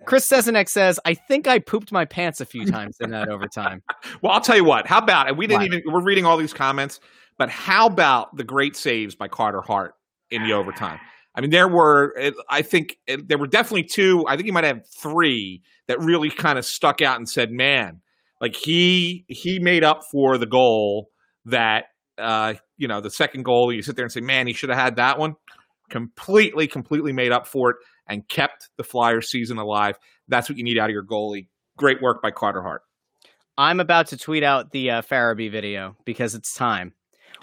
Chris 0.06 0.28
Sesenek 0.30 0.69
says, 0.69 1.00
I 1.06 1.13
think 1.13 1.48
I 1.48 1.60
pooped 1.60 1.92
my 1.92 2.06
pants 2.06 2.42
a 2.42 2.46
few 2.46 2.66
times 2.72 2.98
in 3.00 3.12
that 3.12 3.30
overtime. 3.30 3.81
Well, 4.22 4.31
I'll 4.31 4.42
tell 4.42 4.56
you 4.56 4.63
what. 4.63 4.88
How 4.88 5.00
about 5.00 5.28
and 5.28 5.38
we 5.38 5.48
didn't 5.48 5.63
even 5.63 5.81
we're 5.86 6.04
reading 6.04 6.25
all 6.25 6.38
these 6.38 6.54
comments, 6.54 7.00
but 7.38 7.50
how 7.50 7.88
about 7.88 8.36
the 8.36 8.44
great 8.44 8.75
saves 8.75 9.16
by 9.16 9.28
Carter 9.28 9.62
Hart 9.62 9.94
in 10.30 10.44
the 10.44 10.54
overtime? 10.54 11.00
I 11.36 11.42
mean, 11.42 11.50
there 11.50 11.68
were 11.68 12.16
I 12.50 12.62
think 12.62 12.98
there 13.07 13.38
were 13.38 13.48
definitely 13.48 13.84
two. 13.84 14.25
I 14.28 14.36
think 14.36 14.48
you 14.48 14.54
might 14.54 14.63
have 14.63 14.88
three 15.02 15.62
that 15.88 16.00
really 16.00 16.30
kind 16.30 16.57
of 16.57 16.66
stuck 16.66 17.02
out 17.02 17.18
and 17.18 17.28
said, 17.28 17.52
"Man, 17.52 18.02
like 18.40 18.56
he 18.56 19.25
he 19.28 19.60
made 19.60 19.84
up 19.84 20.04
for 20.12 20.38
the 20.38 20.46
goal 20.46 21.10
that 21.46 21.86
uh, 22.18 22.54
you 22.78 22.88
know 22.88 23.02
the 23.02 23.10
second 23.10 23.44
goal. 23.44 23.74
You 23.74 23.81
sit 23.81 23.98
there 23.98 24.06
and 24.06 24.12
say, 24.12 24.22
"Man, 24.22 24.48
he 24.48 24.54
should 24.54 24.69
have 24.69 24.80
had 24.80 24.96
that 24.96 25.19
one." 25.19 25.36
Completely, 25.90 26.68
completely 26.68 27.13
made 27.13 27.31
up 27.31 27.46
for 27.46 27.72
it 27.72 27.75
and 28.07 28.28
kept 28.28 28.69
the 28.78 28.84
Flyers 28.84 29.30
season 29.30 29.57
alive. 29.57 29.98
That's 30.28 30.50
what 30.50 30.57
you 30.57 30.63
need 30.63 30.78
out 30.78 30.90
of 30.90 30.94
your 30.94 31.04
goalie. 31.04 31.48
Great 31.78 32.02
work 32.02 32.22
by 32.22 32.31
Carter 32.31 32.62
Hart. 32.62 32.81
I'm 33.57 33.80
about 33.80 34.07
to 34.07 34.18
tweet 34.18 34.44
out 34.44 34.72
the 34.72 34.92
uh, 34.92 35.02
Farabee 35.02 35.52
video 35.52 35.96
because 36.06 36.36
it's 36.36 36.54
time. 36.54 36.94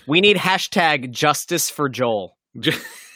We 0.06 0.20
need 0.20 0.36
hashtag 0.36 1.10
justice 1.10 1.70
for 1.70 1.88
Joel. 1.88 2.36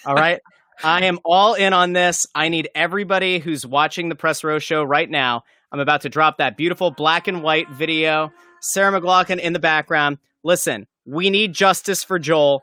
All 0.06 0.14
right. 0.14 0.40
I 0.84 1.04
am 1.06 1.18
all 1.24 1.54
in 1.54 1.72
on 1.72 1.92
this. 1.94 2.26
I 2.34 2.48
need 2.48 2.68
everybody 2.74 3.38
who's 3.38 3.66
watching 3.66 4.08
the 4.08 4.14
Press 4.14 4.44
Row 4.44 4.58
show 4.58 4.82
right 4.82 5.08
now. 5.08 5.42
I'm 5.72 5.80
about 5.80 6.02
to 6.02 6.08
drop 6.08 6.38
that 6.38 6.56
beautiful 6.56 6.90
black 6.90 7.28
and 7.28 7.42
white 7.42 7.68
video. 7.70 8.32
Sarah 8.60 8.98
McLachlan 8.98 9.40
in 9.40 9.52
the 9.52 9.58
background. 9.58 10.18
Listen, 10.44 10.86
we 11.06 11.30
need 11.30 11.54
justice 11.54 12.04
for 12.04 12.18
Joel. 12.18 12.62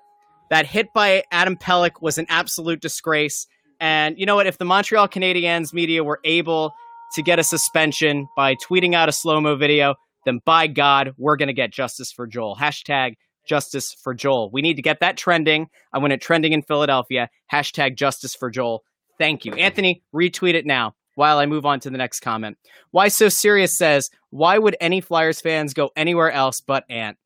That 0.49 0.67
hit 0.67 0.93
by 0.93 1.23
Adam 1.31 1.57
Pelech 1.57 2.01
was 2.01 2.17
an 2.17 2.27
absolute 2.29 2.81
disgrace. 2.81 3.47
And 3.79 4.17
you 4.17 4.25
know 4.25 4.35
what? 4.35 4.47
If 4.47 4.57
the 4.57 4.65
Montreal 4.65 5.07
Canadiens 5.07 5.73
media 5.73 6.03
were 6.03 6.19
able 6.23 6.73
to 7.15 7.21
get 7.21 7.39
a 7.39 7.43
suspension 7.43 8.27
by 8.35 8.55
tweeting 8.55 8.93
out 8.93 9.09
a 9.09 9.11
slow 9.11 9.39
mo 9.39 9.55
video, 9.55 9.95
then 10.25 10.39
by 10.45 10.67
God, 10.67 11.13
we're 11.17 11.35
going 11.35 11.47
to 11.47 11.53
get 11.53 11.71
justice 11.71 12.11
for 12.11 12.27
Joel. 12.27 12.55
Hashtag 12.55 13.15
justice 13.47 13.95
for 14.03 14.13
Joel. 14.13 14.49
We 14.51 14.61
need 14.61 14.75
to 14.75 14.81
get 14.81 14.99
that 15.01 15.17
trending. 15.17 15.67
I 15.91 15.99
want 15.99 16.13
it 16.13 16.21
trending 16.21 16.53
in 16.53 16.61
Philadelphia. 16.61 17.29
Hashtag 17.51 17.97
justice 17.97 18.35
for 18.35 18.49
Joel. 18.49 18.83
Thank 19.19 19.45
you. 19.45 19.53
Anthony, 19.53 20.01
retweet 20.13 20.53
it 20.53 20.65
now 20.65 20.95
while 21.15 21.37
I 21.37 21.45
move 21.45 21.65
on 21.65 21.79
to 21.81 21.89
the 21.89 21.97
next 21.97 22.21
comment. 22.21 22.57
Why 22.91 23.09
So 23.09 23.29
Serious 23.29 23.77
says, 23.77 24.09
Why 24.29 24.57
would 24.57 24.75
any 24.79 25.01
Flyers 25.01 25.41
fans 25.41 25.73
go 25.73 25.91
anywhere 25.95 26.31
else 26.31 26.61
but 26.61 26.85
Ant? 26.89 27.17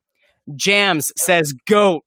Jams 0.55 1.11
says, 1.17 1.53
Goat. 1.67 2.03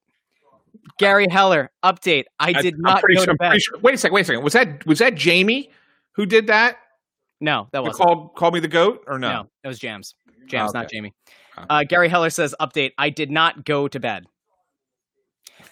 Gary 0.98 1.26
Heller, 1.30 1.70
update. 1.84 2.24
I 2.38 2.52
did 2.52 2.74
I'm 2.74 2.80
not 2.82 3.00
pretty 3.00 3.16
go 3.16 3.24
sure, 3.24 3.26
to 3.26 3.30
I'm 3.32 3.36
bed. 3.36 3.48
pretty 3.50 3.60
sure- 3.60 3.78
Wait 3.80 3.94
a 3.94 3.98
second. 3.98 4.14
Wait 4.14 4.20
a 4.22 4.24
second. 4.24 4.42
Was 4.44 4.52
that 4.54 4.86
was 4.86 4.98
that 4.98 5.14
Jamie 5.14 5.70
who 6.12 6.26
did 6.26 6.48
that? 6.48 6.76
No, 7.40 7.68
that 7.72 7.82
wasn't. 7.82 7.96
called 8.06 8.34
called 8.36 8.54
me 8.54 8.60
the 8.60 8.68
goat 8.68 9.02
or 9.06 9.18
no? 9.18 9.30
No, 9.32 9.50
it 9.64 9.68
was 9.68 9.78
Jams. 9.78 10.14
Jams, 10.46 10.74
not 10.74 10.86
Okay. 10.86 10.96
Jamie. 10.96 11.14
Uh, 11.56 11.84
Gary 11.84 12.08
Heller 12.08 12.30
says, 12.30 12.54
update. 12.60 12.92
I 12.98 13.10
did 13.10 13.30
not 13.30 13.64
go 13.64 13.86
to 13.88 14.00
bed. 14.00 14.24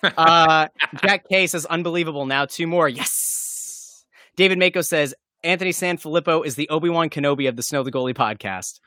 Uh, 0.02 0.68
Jack 1.02 1.24
K 1.28 1.46
says, 1.46 1.64
unbelievable. 1.66 2.26
Now 2.26 2.44
two 2.44 2.66
more. 2.66 2.88
Yes. 2.88 4.04
David 4.36 4.58
Mako 4.58 4.82
says, 4.82 5.14
Anthony 5.42 5.70
Sanfilippo 5.70 6.44
is 6.44 6.54
the 6.56 6.68
Obi 6.68 6.88
Wan 6.88 7.10
Kenobi 7.10 7.48
of 7.48 7.56
the 7.56 7.62
Snow 7.62 7.82
the 7.82 7.92
Goalie 7.92 8.14
podcast. 8.14 8.80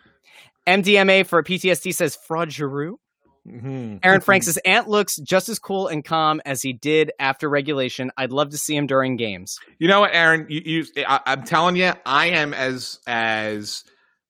MDMA 0.68 1.26
for 1.26 1.42
PTSD 1.44 1.94
says, 1.94 2.16
Fraud 2.16 2.52
Giroux. 2.52 3.00
Mhm. 3.48 4.00
Aaron 4.04 4.22
Frank 4.22 4.44
says, 4.44 4.58
Ant 4.66 4.88
looks 4.88 5.16
just 5.18 5.50
as 5.50 5.58
cool 5.58 5.88
and 5.88 6.06
calm 6.06 6.42
as 6.46 6.62
he 6.62 6.74
did 6.74 7.12
after 7.20 7.50
regulation. 7.50 8.12
I'd 8.16 8.32
love 8.32 8.50
to 8.50 8.58
see 8.58 8.76
him 8.76 8.86
during 8.86 9.18
games. 9.18 9.58
You 9.80 9.88
know 9.88 10.02
what, 10.02 10.14
Aaron? 10.14 10.46
You, 10.48 10.62
you 10.64 10.86
I, 11.08 11.20
I'm 11.26 11.44
telling 11.44 11.76
you, 11.76 11.94
I 12.06 12.28
am 12.28 12.54
as 12.54 13.00
as 13.08 13.84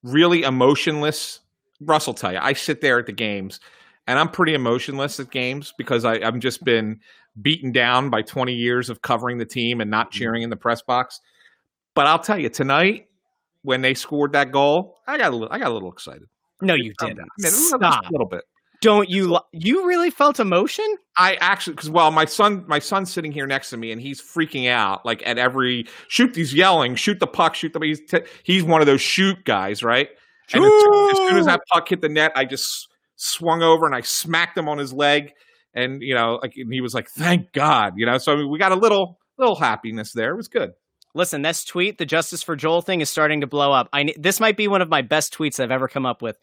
really 0.04 0.44
emotionless. 0.44 1.40
Russell 1.82 2.14
tell 2.14 2.32
you. 2.32 2.40
I 2.42 2.54
sit 2.54 2.80
there 2.82 3.00
at 3.00 3.06
the 3.06 3.12
games, 3.12 3.60
and 4.08 4.18
I'm 4.18 4.30
pretty 4.30 4.54
emotionless 4.54 5.20
at 5.20 5.30
games 5.32 5.74
because 5.78 6.06
I, 6.06 6.20
I've 6.26 6.40
just 6.40 6.64
been 6.64 7.00
beaten 7.42 7.72
down 7.72 8.10
by 8.10 8.22
20 8.22 8.54
years 8.54 8.90
of 8.90 9.02
covering 9.02 9.38
the 9.40 9.46
team 9.46 9.82
and 9.82 9.90
not 9.90 10.12
cheering 10.12 10.44
in 10.44 10.50
the 10.50 10.56
press 10.56 10.82
box. 10.82 11.20
But 11.96 12.08
I'll 12.08 12.20
tell 12.20 12.38
you, 12.38 12.50
tonight 12.50 13.08
when 13.64 13.82
they 13.82 13.94
scored 13.94 14.34
that 14.34 14.52
goal, 14.52 14.98
I 15.08 15.18
got 15.18 15.34
a 15.34 15.36
little, 15.36 15.54
I 15.54 15.60
got 15.60 15.70
a 15.70 15.74
little 15.74 15.92
excited. 15.92 16.28
No, 16.62 16.76
you 16.76 16.94
didn't. 17.00 17.18
mean, 17.18 17.28
just 17.40 17.70
Stop. 17.70 18.08
a 18.08 18.12
little 18.12 18.28
bit. 18.28 18.44
Don't 18.82 19.10
you? 19.10 19.34
Li- 19.34 19.40
you 19.52 19.88
really 19.88 20.10
felt 20.10 20.40
emotion? 20.40 20.86
I 21.16 21.36
actually, 21.36 21.74
because 21.74 21.90
well, 21.90 22.10
my 22.10 22.26
son, 22.26 22.66
my 22.68 22.80
son's 22.80 23.12
sitting 23.12 23.32
here 23.32 23.46
next 23.46 23.70
to 23.70 23.78
me, 23.78 23.92
and 23.92 24.02
he's 24.02 24.20
freaking 24.20 24.70
out. 24.70 25.06
Like 25.06 25.22
at 25.26 25.38
every 25.38 25.86
shoot, 26.08 26.36
he's 26.36 26.54
yelling, 26.54 26.96
"Shoot 26.96 27.20
the 27.20 27.28
puck! 27.28 27.54
Shoot 27.54 27.74
the!" 27.74 27.80
He's 27.80 28.02
t- 28.02 28.24
he's 28.44 28.64
one 28.64 28.82
of 28.82 28.88
those 28.88 29.02
shoot 29.02 29.46
guys, 29.46 29.84
right? 29.84 30.10
And 30.54 30.66
as 30.66 30.72
soon, 30.72 31.10
as 31.12 31.18
soon 31.18 31.38
as 31.38 31.46
that 31.46 31.62
puck 31.72 31.88
hit 31.88 32.02
the 32.02 32.10
net, 32.10 32.32
I 32.36 32.44
just 32.44 32.90
swung 33.16 33.62
over 33.62 33.86
and 33.86 33.96
I 33.96 34.02
smacked 34.02 34.58
him 34.58 34.68
on 34.68 34.80
his 34.80 34.92
leg, 34.92 35.32
and 35.76 36.02
you 36.02 36.16
know, 36.16 36.40
like 36.42 36.54
and 36.58 36.74
he 36.74 36.82
was 36.82 36.94
like, 36.94 37.08
"Thank 37.08 37.52
God!" 37.54 37.94
You 37.98 38.06
know, 38.08 38.18
so 38.18 38.34
I 38.34 38.36
mean, 38.36 38.50
we 38.50 38.58
got 38.58 38.72
a 38.72 38.76
little 38.76 39.20
little 39.38 39.56
happiness 39.56 40.12
there. 40.12 40.32
It 40.32 40.38
was 40.38 40.48
good. 40.48 40.72
Listen, 41.14 41.42
this 41.42 41.66
tweet, 41.66 41.98
the 41.98 42.06
Justice 42.06 42.42
for 42.42 42.56
Joel 42.56 42.82
thing, 42.82 43.02
is 43.02 43.10
starting 43.10 43.42
to 43.42 43.48
blow 43.48 43.74
up. 43.74 43.90
I 43.94 44.14
this 44.18 44.40
might 44.40 44.58
be 44.58 44.68
one 44.68 44.82
of 44.82 44.90
my 44.90 45.02
best 45.02 45.38
tweets 45.38 45.60
I've 45.60 45.72
ever 45.72 45.88
come 45.88 46.06
up 46.06 46.22
with. 46.22 46.38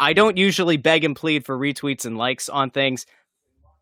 I 0.00 0.12
don't 0.12 0.36
usually 0.36 0.76
beg 0.76 1.04
and 1.04 1.16
plead 1.16 1.44
for 1.44 1.58
retweets 1.58 2.04
and 2.04 2.16
likes 2.16 2.48
on 2.48 2.70
things, 2.70 3.06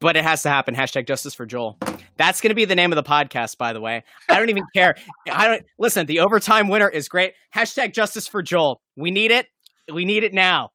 but 0.00 0.16
it 0.16 0.24
has 0.24 0.42
to 0.42 0.48
happen. 0.48 0.74
Hashtag 0.74 1.06
Justice 1.06 1.34
for 1.34 1.46
Joel. 1.46 1.78
That's 2.16 2.40
going 2.40 2.50
to 2.50 2.54
be 2.54 2.64
the 2.64 2.74
name 2.74 2.92
of 2.92 2.96
the 2.96 3.02
podcast, 3.02 3.58
by 3.58 3.72
the 3.72 3.80
way. 3.80 4.02
I 4.28 4.38
don't 4.38 4.48
even 4.48 4.64
care. 4.74 4.96
I 5.30 5.46
don't 5.46 5.64
listen. 5.78 6.06
The 6.06 6.20
overtime 6.20 6.68
winner 6.68 6.88
is 6.88 7.08
great. 7.08 7.34
Hashtag 7.54 7.92
Justice 7.92 8.26
for 8.26 8.42
Joel. 8.42 8.80
We 8.96 9.10
need 9.10 9.30
it. 9.30 9.46
We 9.92 10.04
need 10.04 10.24
it 10.24 10.32
now. 10.32 10.70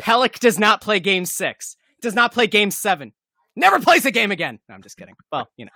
Pelech 0.00 0.40
does 0.40 0.58
not 0.58 0.80
play 0.80 0.98
Game 1.00 1.24
Six. 1.24 1.76
Does 2.00 2.14
not 2.14 2.32
play 2.32 2.46
Game 2.46 2.70
Seven. 2.70 3.12
Never 3.56 3.78
plays 3.78 4.04
a 4.04 4.10
game 4.10 4.32
again. 4.32 4.58
No, 4.68 4.74
I'm 4.74 4.82
just 4.82 4.96
kidding. 4.96 5.14
Well, 5.30 5.48
you 5.56 5.66
know, 5.66 5.70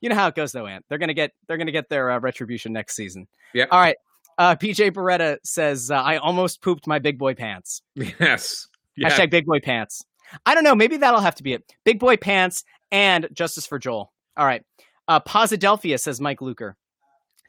you 0.00 0.08
know 0.08 0.14
how 0.14 0.28
it 0.28 0.34
goes, 0.34 0.52
though, 0.52 0.66
Ant. 0.66 0.84
They're 0.88 0.98
gonna 0.98 1.14
get 1.14 1.32
they're 1.46 1.58
gonna 1.58 1.72
get 1.72 1.88
their 1.90 2.10
uh, 2.10 2.20
retribution 2.20 2.72
next 2.72 2.96
season. 2.96 3.26
Yeah. 3.52 3.66
All 3.70 3.80
right. 3.80 3.96
Uh, 4.38 4.56
PJ 4.56 4.92
Beretta 4.92 5.38
says 5.44 5.90
uh, 5.90 5.94
I 5.94 6.16
almost 6.16 6.62
pooped 6.62 6.86
my 6.86 6.98
big 6.98 7.18
boy 7.18 7.34
pants. 7.34 7.82
Yes. 7.94 8.68
Yeah. 8.96 9.08
Hashtag 9.08 9.30
big 9.30 9.46
boy 9.46 9.60
pants. 9.60 10.04
I 10.46 10.54
don't 10.54 10.64
know. 10.64 10.74
Maybe 10.74 10.96
that'll 10.96 11.20
have 11.20 11.34
to 11.36 11.42
be 11.42 11.52
it. 11.54 11.64
Big 11.84 11.98
boy 11.98 12.16
pants 12.16 12.64
and 12.90 13.28
justice 13.32 13.66
for 13.66 13.78
Joel. 13.78 14.12
All 14.36 14.46
right. 14.46 14.62
Uh, 15.08 15.20
Posidelphia 15.20 15.98
says 15.98 16.20
Mike 16.20 16.40
Luker. 16.40 16.76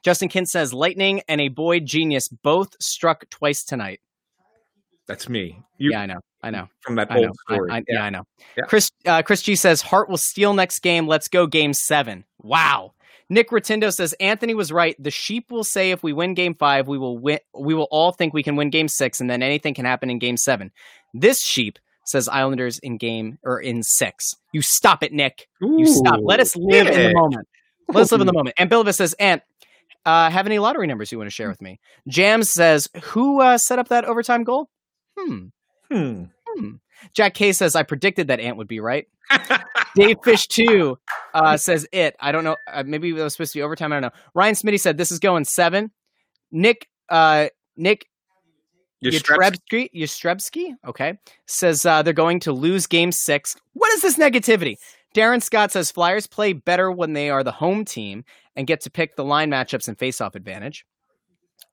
Justin 0.04 0.28
Kint 0.28 0.48
says 0.48 0.74
lightning 0.74 1.22
and 1.28 1.40
a 1.40 1.48
boy 1.48 1.80
genius 1.80 2.28
both 2.28 2.76
struck 2.82 3.30
twice 3.30 3.64
tonight. 3.64 4.02
That's 5.08 5.30
me. 5.30 5.62
You 5.78 5.92
yeah, 5.92 6.02
I 6.02 6.06
know. 6.06 6.20
I 6.42 6.50
know. 6.50 6.68
from 6.82 6.96
that 6.96 7.12
I 7.12 7.16
old 7.16 7.26
know. 7.26 7.32
I, 7.48 7.54
story. 7.56 7.72
I, 7.72 7.84
yeah. 7.88 8.04
I 8.04 8.10
know. 8.10 8.24
Yeah. 8.58 8.66
Chris 8.66 8.92
uh, 9.06 9.22
Chris 9.22 9.42
G 9.42 9.56
says 9.56 9.82
Hart 9.82 10.10
will 10.10 10.18
steal 10.18 10.54
next 10.54 10.80
game. 10.80 11.08
Let's 11.08 11.28
go 11.28 11.48
game 11.48 11.74
seven. 11.74 12.26
Wow. 12.42 12.94
Nick 13.30 13.52
Rotundo 13.52 13.90
says 13.90 14.14
Anthony 14.20 14.54
was 14.54 14.72
right. 14.72 14.96
The 15.02 15.12
sheep 15.12 15.52
will 15.52 15.64
say 15.64 15.92
if 15.92 16.04
we 16.04 16.14
win 16.14 16.34
game 16.34 16.56
five, 16.56 16.88
we 16.88 16.98
will 16.98 17.18
win. 17.18 17.40
We 17.58 17.74
will 17.74 17.88
all 17.92 18.12
think 18.12 18.34
we 18.34 18.44
can 18.44 18.56
win 18.56 18.70
game 18.70 18.88
six, 18.88 19.20
and 19.20 19.30
then 19.30 19.42
anything 19.42 19.74
can 19.74 19.86
happen 19.86 20.10
in 20.10 20.20
game 20.20 20.38
seven. 20.38 20.72
This 21.14 21.42
sheep 21.42 21.80
says 22.06 22.28
Islanders 22.28 22.80
in 22.80 22.98
game 22.98 23.40
or 23.44 23.60
in 23.60 23.84
six. 23.84 24.36
You 24.52 24.62
stop 24.62 25.04
it, 25.04 25.14
Nick. 25.14 25.48
You 25.62 25.86
stop. 25.88 26.20
Let 26.22 26.40
us 26.40 26.56
live 26.56 26.88
in 26.88 27.10
the 27.10 27.14
moment. 27.14 27.48
Let 27.88 28.02
us 28.02 28.12
live 28.12 28.22
in 28.22 28.28
the 28.28 28.34
moment. 28.38 28.56
And 28.58 28.70
Bilvis 28.70 28.96
says, 28.96 29.14
Ant, 29.14 29.42
uh, 30.06 30.30
have 30.30 30.46
any 30.46 30.60
lottery 30.60 30.88
numbers 30.88 31.12
you 31.12 31.18
want 31.18 31.30
to 31.30 31.34
share 31.34 31.50
with 31.50 31.62
me? 31.62 31.80
Jams 32.08 32.50
says, 32.50 32.90
who 33.02 33.42
uh, 33.42 33.58
set 33.58 33.80
up 33.80 33.88
that 33.90 34.06
overtime 34.06 34.44
goal? 34.44 34.70
Hmm. 35.18 35.46
Hmm. 35.90 36.24
Hmm. 36.48 36.72
Jack 37.14 37.34
K 37.34 37.52
says, 37.54 37.76
I 37.76 37.84
predicted 37.84 38.28
that 38.28 38.40
Ant 38.40 38.58
would 38.58 38.68
be 38.68 38.80
right. 38.80 39.08
Dave 39.96 40.18
Fish 40.24 40.48
2 40.48 40.98
uh, 41.34 41.58
says 41.58 41.88
it. 41.92 42.16
I 42.20 42.32
don't 42.32 42.44
know. 42.44 42.56
Uh, 42.72 42.84
maybe 42.86 43.10
it 43.10 43.14
was 43.14 43.34
supposed 43.34 43.54
to 43.54 43.60
be 43.60 43.64
overtime. 43.64 43.92
I 43.92 43.96
don't 43.96 44.14
know. 44.14 44.20
Ryan 44.34 44.56
Smitty 44.56 44.80
said, 44.80 44.98
this 44.98 45.12
is 45.12 45.20
going 45.20 45.46
seven. 45.46 45.92
Nick, 46.52 46.88
uh, 47.10 47.48
Nick 47.78 48.06
Yastrebsky, 49.04 49.90
Yastrebsky, 49.94 50.76
okay, 50.88 51.18
says 51.46 51.86
uh, 51.86 52.02
they're 52.02 52.14
going 52.14 52.40
to 52.42 52.54
lose 52.54 52.88
game 52.88 53.12
six. 53.12 53.56
What 53.74 53.92
is 53.94 54.02
this 54.02 54.18
negativity? 54.18 54.78
Darren 55.16 55.44
Scott 55.44 55.72
says 55.72 55.92
Flyers 55.92 56.26
play 56.26 56.54
better 56.54 56.92
when 56.92 57.14
they 57.14 57.30
are 57.30 57.44
the 57.44 57.52
home 57.52 57.86
team 57.86 58.24
and 58.56 58.68
get 58.68 58.82
to 58.82 58.90
pick 58.90 59.16
the 59.16 59.24
line 59.24 59.52
matchups 59.52 59.88
and 59.88 59.98
face-off 59.98 60.36
advantage. 60.36 60.86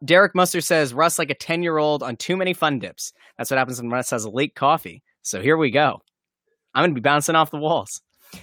Derek 0.04 0.34
Muster 0.34 0.60
says 0.60 0.94
Russ 0.94 1.18
like 1.18 1.30
a 1.30 1.34
10 1.34 1.62
year 1.62 1.78
old 1.78 2.02
on 2.02 2.16
too 2.16 2.36
many 2.36 2.54
fun 2.54 2.78
dips. 2.78 3.12
That's 3.36 3.50
what 3.50 3.58
happens 3.58 3.80
when 3.80 3.90
Russ 3.90 4.10
has 4.10 4.24
a 4.24 4.30
late 4.30 4.54
coffee. 4.54 5.02
So 5.22 5.40
here 5.40 5.56
we 5.56 5.70
go. 5.70 6.02
I'm 6.74 6.82
going 6.82 6.90
to 6.90 6.94
be 6.94 7.00
bouncing 7.02 7.34
off 7.34 7.50
the 7.50 7.58
walls. 7.58 8.00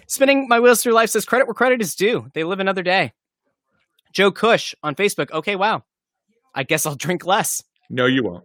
Spinning 0.07 0.48
my 0.48 0.60
wheels 0.60 0.84
through 0.84 0.93
life 0.93 1.10
says 1.10 1.25
credit 1.25 1.48
where 1.48 1.53
credit 1.53 1.81
is 1.81 1.96
due. 1.96 2.27
They 2.34 2.43
live 2.43 2.60
another 2.60 2.84
day. 2.84 3.13
Joe 4.12 4.31
Cush 4.31 4.75
on 4.84 4.96
Facebook. 4.96 5.31
Okay, 5.31 5.55
wow. 5.55 5.84
I 6.53 6.63
guess 6.63 6.86
I'll 6.86 6.96
drink 6.96 7.25
less. 7.25 7.63
No, 7.89 8.05
you 8.05 8.24
won't. 8.24 8.43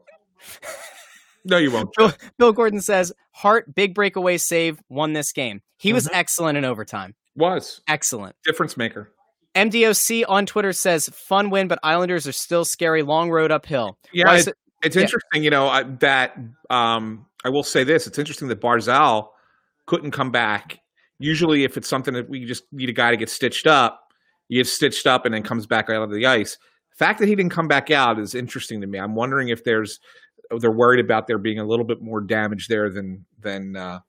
No, 1.45 1.57
you 1.59 1.71
won't. 1.73 1.91
Bill, 1.97 2.13
Bill 2.39 2.53
Gordon 2.53 2.81
says 2.81 3.13
Hart 3.33 3.75
big 3.75 3.95
breakaway 3.95 4.37
save 4.39 4.81
won 4.89 5.13
this 5.15 5.33
game. 5.33 5.63
He 5.79 5.93
was 5.93 6.07
Mhm. 6.07 6.11
excellent 6.15 6.59
in 6.59 6.65
overtime. 6.65 7.15
Was 7.35 7.81
Excellent. 7.89 8.37
difference 8.45 8.77
maker. 8.77 9.11
MDOC 9.57 10.25
on 10.29 10.47
Twitter 10.47 10.73
says 10.73 11.09
fun 11.09 11.51
win, 11.51 11.67
but 11.69 11.79
Islanders 11.83 12.29
are 12.29 12.33
still 12.33 12.65
scary. 12.65 13.03
Long 13.03 13.31
road 13.31 13.51
uphill. 13.51 13.99
Yeah, 14.13 14.33
it- 14.35 14.55
It's 14.85 14.97
Yeah. 14.97 15.03
interesting, 15.03 15.45
you 15.45 15.51
know, 15.51 15.69
I- 15.69 15.85
that 16.01 16.37
um, 16.71 17.27
I 17.45 17.49
will 17.49 17.63
say 17.63 17.85
this. 17.85 18.07
It's 18.07 18.19
interesting 18.19 18.49
that 18.49 18.61
Barzal 18.61 19.29
couldn't 19.87 20.13
come 20.13 20.31
back. 20.31 20.81
Usually, 21.19 21.65
if 21.65 21.77
it's 21.77 21.89
something 21.89 22.15
that 22.15 22.29
we 22.29 22.45
just 22.45 22.65
need 22.73 22.89
a 22.89 22.93
guy 22.93 23.11
to 23.11 23.17
get 23.17 23.31
stitched 23.31 23.67
up, 23.67 24.01
he 24.49 24.57
gets 24.57 24.73
stitched 24.73 25.07
up 25.07 25.25
and 25.25 25.35
then 25.35 25.43
comes 25.43 25.67
back 25.67 25.89
out 25.91 26.03
of 26.03 26.11
the 26.13 26.27
ice. 26.27 26.57
The 26.91 26.97
fact 26.97 27.21
that 27.21 27.29
he 27.29 27.35
didn't 27.35 27.53
come 27.53 27.69
back 27.69 27.91
out 27.91 28.19
is 28.19 28.35
interesting 28.35 28.81
to 28.81 28.87
me. 28.87 28.99
I'm 28.99 29.15
wondering 29.15 29.49
if 29.49 29.65
there's 29.65 29.99
they're 30.59 30.71
worried 30.71 31.03
about 31.03 31.27
there 31.27 31.39
being 31.39 31.59
a 31.59 31.65
little 31.65 31.85
bit 31.85 32.03
more 32.03 32.21
damage 32.21 32.69
there 32.69 32.91
than 32.91 33.25
than 33.39 33.77
uh, 33.77 34.01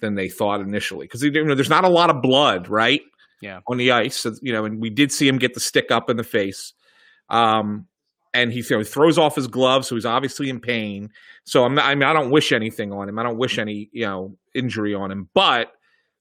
than 0.00 0.14
they 0.14 0.28
thought 0.28 0.60
initially 0.60 1.06
because 1.06 1.22
you 1.22 1.30
know 1.44 1.54
there's 1.54 1.68
not 1.70 1.84
a 1.84 1.88
lot 1.88 2.10
of 2.10 2.22
blood 2.22 2.68
right 2.68 3.02
Yeah. 3.42 3.60
on 3.66 3.76
the 3.76 3.90
ice 3.92 4.16
so, 4.16 4.34
you 4.42 4.52
know 4.52 4.64
and 4.64 4.80
we 4.80 4.90
did 4.90 5.12
see 5.12 5.28
him 5.28 5.38
get 5.38 5.54
the 5.54 5.60
stick 5.60 5.90
up 5.90 6.08
in 6.10 6.16
the 6.16 6.24
face 6.24 6.72
um 7.28 7.86
and 8.32 8.52
he 8.52 8.62
throws 8.62 9.18
off 9.18 9.34
his 9.34 9.48
glove 9.48 9.84
so 9.84 9.94
he's 9.94 10.06
obviously 10.06 10.48
in 10.48 10.60
pain. 10.60 11.10
So 11.44 11.64
I'm 11.64 11.74
not, 11.74 11.84
I 11.84 11.94
mean 11.94 12.04
I 12.04 12.12
don't 12.12 12.30
wish 12.30 12.52
anything 12.52 12.92
on 12.92 13.08
him. 13.08 13.18
I 13.18 13.22
don't 13.22 13.38
wish 13.38 13.58
any 13.58 13.88
you 13.92 14.06
know 14.06 14.36
injury 14.54 14.94
on 14.94 15.10
him. 15.10 15.28
But 15.34 15.72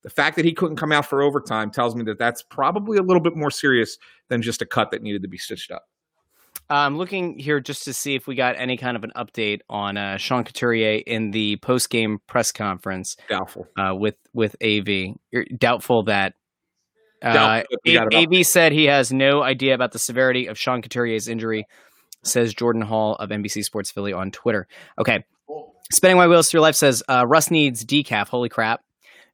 the 0.04 0.10
fact 0.10 0.36
that 0.38 0.46
he 0.46 0.54
couldn't 0.54 0.78
come 0.78 0.92
out 0.92 1.06
for 1.06 1.22
overtime 1.22 1.72
tells 1.72 1.96
me 1.96 2.04
that 2.06 2.18
that's 2.18 2.42
probably 2.44 2.98
a 2.98 3.04
little 3.04 3.22
bit 3.22 3.36
more 3.36 3.52
serious 3.52 3.98
than 4.30 4.42
just 4.42 4.62
a 4.62 4.66
cut 4.66 4.92
that 4.92 5.02
needed 5.02 5.22
to 5.24 5.28
be 5.28 5.38
stitched 5.38 5.72
up. 5.72 5.86
I'm 6.72 6.98
looking 6.98 7.38
here 7.40 7.60
just 7.60 7.84
to 7.86 7.94
see 7.94 8.14
if 8.14 8.28
we 8.28 8.36
got 8.36 8.56
any 8.58 8.78
kind 8.78 8.96
of 8.96 9.04
an 9.04 9.12
update 9.16 9.62
on 9.70 9.98
uh, 9.98 10.18
Sean 10.18 10.44
Couturier 10.44 11.02
in 11.06 11.32
the 11.32 11.58
post 11.58 11.90
game 11.90 12.20
press 12.28 12.52
conference 12.52 13.16
doubtful. 13.28 13.68
uh, 13.78 13.96
with 13.96 14.16
with 14.34 14.56
AV. 14.64 15.16
You're 15.32 15.46
doubtful 15.58 16.04
that. 16.04 16.36
Uh, 17.22 17.64
Doubtful 17.86 18.20
A- 18.20 18.40
AV 18.40 18.46
said 18.46 18.72
he 18.72 18.86
has 18.86 19.12
no 19.12 19.42
idea 19.42 19.74
about 19.74 19.92
the 19.92 20.00
severity 20.00 20.48
of 20.48 20.58
Sean 20.58 20.82
Couturier's 20.82 21.28
injury, 21.28 21.66
says 22.24 22.54
Jordan 22.54 22.82
Hall 22.82 23.16
of 23.16 23.30
NBC 23.30 23.64
Sports 23.64 23.92
Philly 23.92 24.14
on 24.14 24.32
Twitter. 24.32 24.68
Okay. 24.98 25.24
Spinning 25.92 26.18
my 26.18 26.28
wheels 26.28 26.50
through 26.50 26.62
life 26.62 26.76
says 26.76 27.02
uh, 27.10 27.26
Russ 27.28 27.50
needs 27.50 27.86
decaf. 27.86 28.28
Holy 28.28 28.50
crap. 28.50 28.82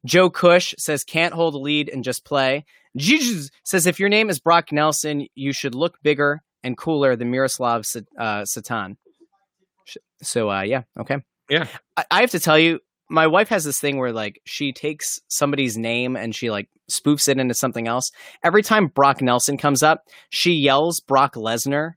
Joe 0.06 0.30
Cush 0.30 0.76
says 0.78 1.04
can't 1.04 1.34
hold 1.34 1.56
a 1.56 1.58
lead 1.58 1.90
and 1.90 2.04
just 2.04 2.24
play. 2.24 2.66
Jujuz 2.98 3.50
says 3.64 3.88
if 3.88 4.00
your 4.00 4.10
name 4.10 4.30
is 4.30 4.40
Brock 4.40 4.72
Nelson, 4.72 5.28
you 5.36 5.52
should 5.52 5.76
look 5.76 5.98
bigger 6.02 6.42
and 6.64 6.78
cooler 6.78 7.16
than 7.16 7.32
Miroslav 7.32 7.86
uh, 8.18 8.46
Satan. 8.46 8.98
So 10.22 10.50
uh, 10.50 10.62
yeah, 10.62 10.84
okay. 10.98 11.18
Yeah. 11.50 11.68
I-, 11.98 12.06
I 12.10 12.22
have 12.22 12.32
to 12.32 12.40
tell 12.40 12.58
you, 12.58 12.80
my 13.10 13.28
wife 13.28 13.50
has 13.50 13.64
this 13.64 13.80
thing 13.80 13.98
where 13.98 14.12
like 14.12 14.42
she 14.46 14.74
takes 14.74 15.22
somebody's 15.28 15.78
name 15.78 16.16
and 16.16 16.34
she 16.34 16.50
like 16.50 16.70
spoofs 16.90 17.28
it 17.28 17.38
into 17.38 17.54
something 17.54 17.88
else. 17.88 18.12
Every 18.44 18.64
time 18.64 18.88
Brock 18.88 19.22
Nelson 19.22 19.58
comes 19.58 19.84
up, 19.84 20.04
she 20.30 20.54
yells 20.54 21.00
Brock 21.00 21.36
Lesnar 21.36 21.94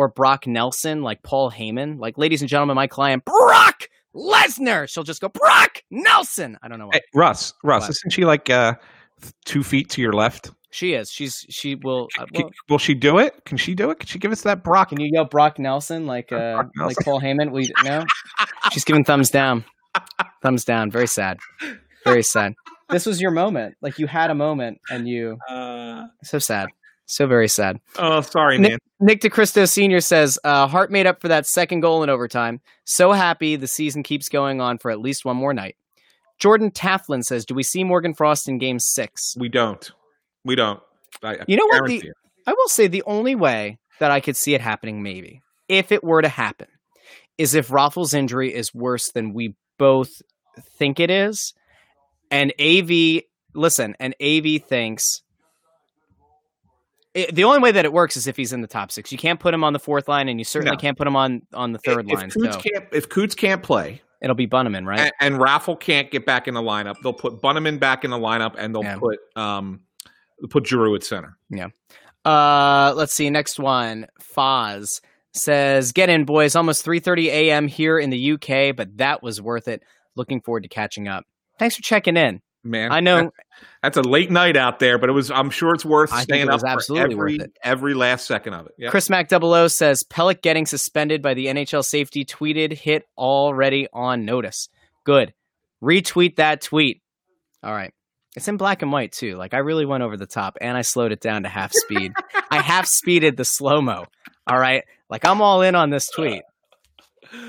or 0.00 0.08
Brock 0.08 0.46
Nelson, 0.46 1.02
like 1.02 1.22
Paul 1.22 1.50
Heyman. 1.50 1.98
Like, 1.98 2.16
ladies 2.16 2.40
and 2.40 2.48
gentlemen, 2.48 2.74
my 2.74 2.86
client 2.86 3.22
Brock 3.26 3.90
Lesnar. 4.14 4.88
She'll 4.88 5.02
just 5.04 5.20
go 5.20 5.28
Brock 5.28 5.82
Nelson. 5.90 6.56
I 6.62 6.68
don't 6.68 6.78
know 6.78 6.86
why. 6.86 6.92
Hey, 6.94 7.00
Russ, 7.14 7.52
Russ, 7.62 7.82
What? 7.82 7.90
isn't 7.90 8.10
she 8.10 8.24
like 8.24 8.48
uh, 8.48 8.76
two 9.44 9.62
feet 9.62 9.90
to 9.90 10.00
your 10.00 10.14
left? 10.14 10.52
She 10.70 10.94
is. 10.94 11.10
She's 11.10 11.44
she 11.50 11.74
will. 11.74 12.08
Uh, 12.18 12.24
Can- 12.32 12.48
will 12.70 12.78
she 12.78 12.94
do 12.94 13.18
it? 13.18 13.44
Can 13.44 13.58
she 13.58 13.74
do 13.74 13.90
it? 13.90 13.98
Can 13.98 14.06
she 14.06 14.18
give 14.18 14.32
us 14.32 14.40
that 14.42 14.64
Brock? 14.64 14.88
can 14.88 15.00
you 15.00 15.10
yell 15.12 15.26
Brock 15.26 15.58
Nelson 15.58 16.06
like 16.06 16.32
uh 16.32 16.54
Brock 16.54 16.66
like 16.76 16.76
Nelson. 16.76 17.04
Paul 17.04 17.20
Heyman? 17.20 17.50
We 17.52 17.70
no. 17.84 18.04
She's 18.72 18.84
giving 18.84 19.04
thumbs 19.04 19.28
down. 19.30 19.64
Thumbs 20.42 20.64
down. 20.64 20.90
Very 20.90 21.08
sad. 21.08 21.38
Very 22.04 22.22
sad. 22.22 22.54
This 22.88 23.04
was 23.04 23.20
your 23.20 23.32
moment. 23.32 23.74
Like 23.82 23.98
you 23.98 24.06
had 24.06 24.30
a 24.30 24.34
moment 24.34 24.80
and 24.90 25.06
you 25.06 25.36
uh, 25.50 26.06
so 26.22 26.38
sad. 26.38 26.68
So 27.10 27.26
very 27.26 27.48
sad. 27.48 27.80
oh 27.98 28.20
sorry 28.20 28.58
Nick- 28.58 28.70
man 28.70 28.78
Nick 29.00 29.20
DeCristo 29.22 29.68
Sr. 29.68 30.00
says, 30.00 30.38
uh, 30.44 30.66
Hart 30.66 30.92
made 30.92 31.06
up 31.06 31.20
for 31.20 31.28
that 31.28 31.46
second 31.46 31.80
goal 31.80 32.02
in 32.02 32.10
overtime. 32.10 32.60
So 32.84 33.12
happy 33.12 33.56
the 33.56 33.66
season 33.66 34.02
keeps 34.02 34.28
going 34.28 34.60
on 34.60 34.78
for 34.78 34.90
at 34.90 35.00
least 35.00 35.24
one 35.24 35.36
more 35.36 35.54
night. 35.54 35.76
Jordan 36.38 36.70
Taflin 36.70 37.22
says, 37.22 37.44
"Do 37.44 37.54
we 37.54 37.62
see 37.62 37.82
Morgan 37.82 38.14
Frost 38.14 38.48
in 38.48 38.58
Game 38.58 38.78
Six? 38.78 39.34
We 39.36 39.48
don't. 39.48 39.90
We 40.44 40.54
don't. 40.54 40.80
I, 41.22 41.34
I 41.34 41.44
You 41.48 41.56
know 41.56 41.66
what? 41.66 41.86
The. 41.86 42.12
I 42.46 42.52
will 42.52 42.68
say 42.68 42.86
the 42.86 43.02
only 43.06 43.34
way 43.34 43.78
that 43.98 44.10
I 44.10 44.20
could 44.20 44.36
see 44.36 44.54
it 44.54 44.60
happening, 44.60 45.02
maybe, 45.02 45.42
if 45.68 45.92
it 45.92 46.04
were 46.04 46.22
to 46.22 46.28
happen, 46.28 46.68
is 47.38 47.54
if 47.54 47.68
Raffl's 47.68 48.14
injury 48.14 48.54
is 48.54 48.74
worse 48.74 49.10
than 49.12 49.34
we 49.34 49.54
both 49.78 50.10
think 50.78 51.00
it 51.00 51.10
is. 51.10 51.54
And 52.30 52.52
AV, 52.60 53.22
listen, 53.54 53.96
and 53.98 54.14
AV 54.22 54.62
thinks. 54.62 55.22
It, 57.14 57.34
the 57.34 57.44
only 57.44 57.58
way 57.58 57.72
that 57.72 57.84
it 57.84 57.92
works 57.92 58.16
is 58.16 58.26
if 58.28 58.36
he's 58.36 58.52
in 58.52 58.60
the 58.60 58.68
top 58.68 58.92
six. 58.92 59.10
You 59.10 59.18
can't 59.18 59.40
put 59.40 59.52
him 59.52 59.64
on 59.64 59.72
the 59.72 59.78
fourth 59.80 60.06
line, 60.08 60.28
and 60.28 60.38
you 60.38 60.44
certainly 60.44 60.76
No. 60.76 60.80
can't 60.80 60.96
put 60.96 61.06
him 61.06 61.16
on 61.16 61.42
on 61.52 61.72
the 61.72 61.78
third 61.80 62.08
if 62.08 62.14
line. 62.18 62.30
Coots 62.30 62.54
So 62.56 62.60
can't, 62.60 62.84
if 62.92 63.08
Coots 63.08 63.34
can't 63.34 63.62
play 63.62 64.00
it'll 64.22 64.36
be 64.36 64.46
Bunnaman, 64.46 64.86
right? 64.86 65.00
and, 65.00 65.34
and 65.34 65.42
Raffl 65.42 65.80
can't 65.80 66.10
get 66.10 66.24
back 66.26 66.46
in 66.46 66.54
the 66.54 66.60
lineup, 66.62 66.94
they'll 67.02 67.12
put 67.12 67.40
Bunnaman 67.40 67.80
back 67.80 68.04
in 68.04 68.10
the 68.10 68.18
lineup 68.18 68.54
and 68.58 68.74
they'll 68.74 68.84
Yeah. 68.84 68.98
put 68.98 69.18
um 69.36 69.80
put 70.50 70.66
Giroux 70.66 70.94
at 70.94 71.02
center. 71.02 71.36
Yeah. 71.48 71.68
Uh, 72.24 72.92
let's 72.96 73.12
see. 73.14 73.28
Next 73.30 73.58
one. 73.58 74.06
Foz 74.36 75.00
says, 75.32 75.92
"Get 75.92 76.08
in, 76.10 76.24
boys. 76.24 76.54
Almost 76.54 76.84
3:30 76.84 77.26
a.m. 77.28 77.66
here 77.66 77.98
in 77.98 78.10
the 78.10 78.32
UK, 78.32 78.72
but 78.76 78.96
that 78.98 79.22
was 79.22 79.40
worth 79.40 79.68
it. 79.68 79.82
Looking 80.16 80.40
forward 80.40 80.62
to 80.64 80.68
catching 80.68 81.08
up. 81.08 81.24
Thanks 81.58 81.76
for 81.76 81.82
checking 81.82 82.16
in. 82.16 82.40
Man, 82.62 82.92
I 82.92 83.00
know 83.00 83.16
that- 83.24 83.32
that's 83.82 83.96
a 83.96 84.02
late 84.02 84.30
night 84.30 84.56
out 84.56 84.78
there, 84.78 84.98
but 84.98 85.08
it 85.08 85.12
was. 85.12 85.30
I'm 85.30 85.50
sure 85.50 85.74
it's 85.74 85.84
worth 85.84 86.12
I 86.12 86.22
staying 86.22 86.48
it 86.48 86.52
was 86.52 86.62
up 86.62 86.70
absolutely 86.70 87.14
every 87.14 87.38
worth 87.38 87.46
it. 87.48 87.52
every 87.62 87.94
last 87.94 88.26
second 88.26 88.52
of 88.54 88.66
it. 88.66 88.72
Yeah. 88.78 88.90
Chris 88.90 89.08
Mac 89.08 89.28
00 89.30 89.68
says 89.68 90.02
Pelech 90.04 90.42
getting 90.42 90.66
suspended 90.66 91.22
by 91.22 91.32
the 91.34 91.46
NHL 91.46 91.82
safety 91.84 92.24
tweeted 92.24 92.72
hit 92.72 93.04
already 93.16 93.88
on 93.92 94.24
notice. 94.26 94.68
Good. 95.04 95.32
Retweet 95.82 96.36
that 96.36 96.60
tweet. 96.60 97.00
All 97.62 97.72
right. 97.72 97.92
It's 98.36 98.46
in 98.48 98.56
black 98.58 98.82
and 98.82 98.92
white 98.92 99.12
too. 99.12 99.36
Like 99.36 99.54
I 99.54 99.58
really 99.58 99.86
went 99.86 100.02
over 100.02 100.16
the 100.16 100.26
top 100.26 100.56
and 100.60 100.76
I 100.76 100.82
slowed 100.82 101.12
it 101.12 101.20
down 101.20 101.42
to 101.44 101.48
half 101.48 101.72
speed. 101.72 102.12
I 102.50 102.60
half 102.60 102.86
speeded 102.86 103.36
the 103.36 103.44
slow 103.44 103.80
mo. 103.80 104.04
All 104.46 104.58
right. 104.58 104.84
Like 105.08 105.24
I'm 105.24 105.40
all 105.42 105.62
in 105.62 105.74
on 105.74 105.90
this 105.90 106.08
tweet. 106.10 106.42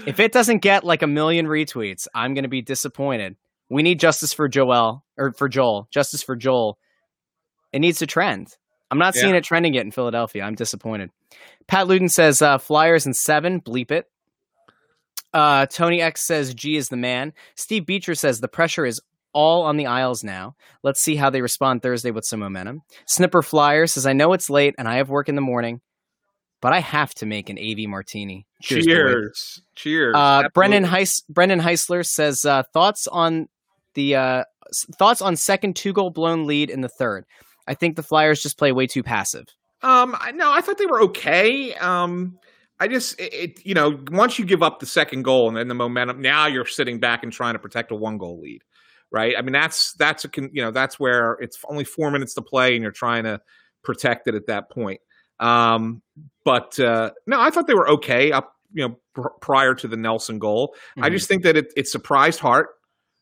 If 0.05 0.19
it 0.19 0.31
doesn't 0.31 0.59
get 0.59 0.83
like 0.83 1.01
a 1.01 1.07
million 1.07 1.45
retweets, 1.47 2.07
I'm 2.15 2.33
going 2.33 2.43
to 2.43 2.49
be 2.49 2.61
disappointed. 2.61 3.35
We 3.71 3.83
need 3.83 3.99
justice 3.99 4.33
for 4.33 4.47
Joel 4.47 5.03
or 5.17 5.31
for 5.31 5.47
Joel. 5.49 5.87
Justice 5.91 6.21
for 6.21 6.35
Joel. 6.35 6.77
It 7.71 7.79
needs 7.79 7.99
to 7.99 8.07
trend. 8.07 8.55
I'm 8.91 8.97
not 8.97 9.15
Yeah. 9.15 9.21
seeing 9.21 9.35
it 9.35 9.43
trending 9.45 9.73
yet 9.73 9.85
in 9.85 9.91
Philadelphia. 9.91 10.43
I'm 10.43 10.55
disappointed. 10.55 11.09
Pat 11.67 11.87
Luden 11.87 12.11
says 12.11 12.41
uh, 12.41 12.57
Flyers 12.57 13.05
in 13.05 13.13
seven. 13.13 13.61
Bleep 13.61 13.89
it. 13.91 14.07
Uh, 15.33 15.65
Tony 15.67 16.01
X 16.01 16.25
says 16.27 16.53
G 16.53 16.75
is 16.75 16.89
the 16.89 16.97
man. 16.97 17.31
Steve 17.55 17.85
Beecher 17.85 18.15
says 18.15 18.39
the 18.41 18.49
pressure 18.49 18.85
is 18.85 18.99
all 19.33 19.63
on 19.63 19.77
the 19.77 19.85
Isles 19.85 20.23
now. 20.25 20.55
Let's 20.83 21.01
see 21.01 21.15
how 21.15 21.29
they 21.29 21.41
respond 21.41 21.81
Thursday 21.81 22.11
with 22.11 22.25
some 22.25 22.41
momentum. 22.41 22.81
Snipper 23.07 23.41
Flyer 23.41 23.87
says 23.87 24.05
I 24.05 24.11
know 24.11 24.33
it's 24.33 24.49
late 24.49 24.75
and 24.77 24.89
I 24.89 24.97
have 24.97 25.09
work 25.09 25.29
in 25.29 25.35
the 25.35 25.41
morning, 25.41 25.79
but 26.61 26.73
I 26.73 26.79
have 26.81 27.13
to 27.15 27.25
make 27.25 27.49
an 27.49 27.57
AV 27.57 27.87
martini. 27.87 28.45
Cheers. 28.61 28.85
Cheers. 28.85 29.61
Cheers. 29.75 30.15
Uh, 30.17 30.49
Brendan. 30.53 30.83
Heis- 30.83 31.23
Brendan 31.29 31.61
Heisler 31.61 32.05
says 32.05 32.43
uh, 32.43 32.63
thoughts 32.73 33.07
on 33.07 33.47
the 33.93 34.15
uh, 34.15 34.43
thoughts 34.97 35.21
on 35.21 35.35
second 35.35 35.75
two 35.75 35.93
goal 35.93 36.09
blown 36.09 36.45
lead 36.45 36.69
in 36.69 36.81
the 36.81 36.89
third. 36.89 37.25
I 37.67 37.73
think 37.73 37.95
the 37.95 38.03
Flyers 38.03 38.41
just 38.41 38.57
play 38.57 38.71
way 38.71 38.87
too 38.87 39.03
passive. 39.03 39.45
Um, 39.81 40.15
no, 40.33 40.51
I 40.51 40.61
thought 40.61 40.77
they 40.77 40.85
were 40.85 41.01
okay. 41.03 41.73
Um, 41.75 42.37
I 42.79 42.87
just, 42.87 43.19
it, 43.19 43.33
it, 43.33 43.65
you 43.65 43.73
know, 43.73 43.99
once 44.11 44.39
you 44.39 44.45
give 44.45 44.63
up 44.63 44.79
the 44.79 44.85
second 44.85 45.23
goal 45.23 45.47
and 45.47 45.57
then 45.57 45.67
the 45.67 45.75
momentum, 45.75 46.21
now 46.21 46.47
you're 46.47 46.65
sitting 46.65 46.99
back 46.99 47.23
and 47.23 47.31
trying 47.31 47.53
to 47.53 47.59
protect 47.59 47.91
a 47.91 47.95
one 47.95 48.17
goal 48.17 48.39
lead, 48.41 48.61
right? 49.11 49.35
I 49.37 49.41
mean, 49.41 49.53
that's 49.53 49.93
that's 49.93 50.25
a, 50.25 50.29
you 50.35 50.61
know, 50.63 50.71
that's 50.71 50.99
where 50.99 51.33
it's 51.41 51.59
only 51.69 51.83
four 51.83 52.09
minutes 52.11 52.33
to 52.35 52.41
play 52.41 52.73
and 52.73 52.81
you're 52.81 52.91
trying 52.91 53.23
to 53.23 53.39
protect 53.83 54.27
it 54.27 54.35
at 54.35 54.47
that 54.47 54.69
point. 54.71 54.99
Um, 55.39 56.01
but 56.45 56.79
uh, 56.79 57.11
no, 57.25 57.39
I 57.39 57.49
thought 57.49 57.67
they 57.67 57.73
were 57.73 57.89
okay 57.89 58.31
up, 58.31 58.53
you 58.73 58.87
know, 58.87 58.95
pr- 59.15 59.29
prior 59.41 59.73
to 59.75 59.87
the 59.87 59.97
Nelson 59.97 60.39
goal. 60.39 60.75
I 60.97 61.09
Mhm. 61.09 61.13
just 61.13 61.27
think 61.27 61.43
that 61.43 61.57
it, 61.57 61.73
it 61.75 61.87
surprised 61.87 62.39
Hart 62.39 62.69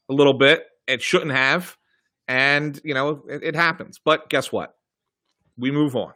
a 0.09 0.13
little 0.13 0.33
bit. 0.33 0.65
It 0.87 1.01
shouldn't 1.01 1.31
have, 1.31 1.77
and 2.27 2.79
you 2.83 2.93
know, 2.93 3.23
it, 3.29 3.43
it 3.43 3.55
happens. 3.55 3.99
But 4.03 4.29
guess 4.29 4.51
what? 4.51 4.75
We 5.57 5.71
move 5.71 5.95
on. 5.95 6.13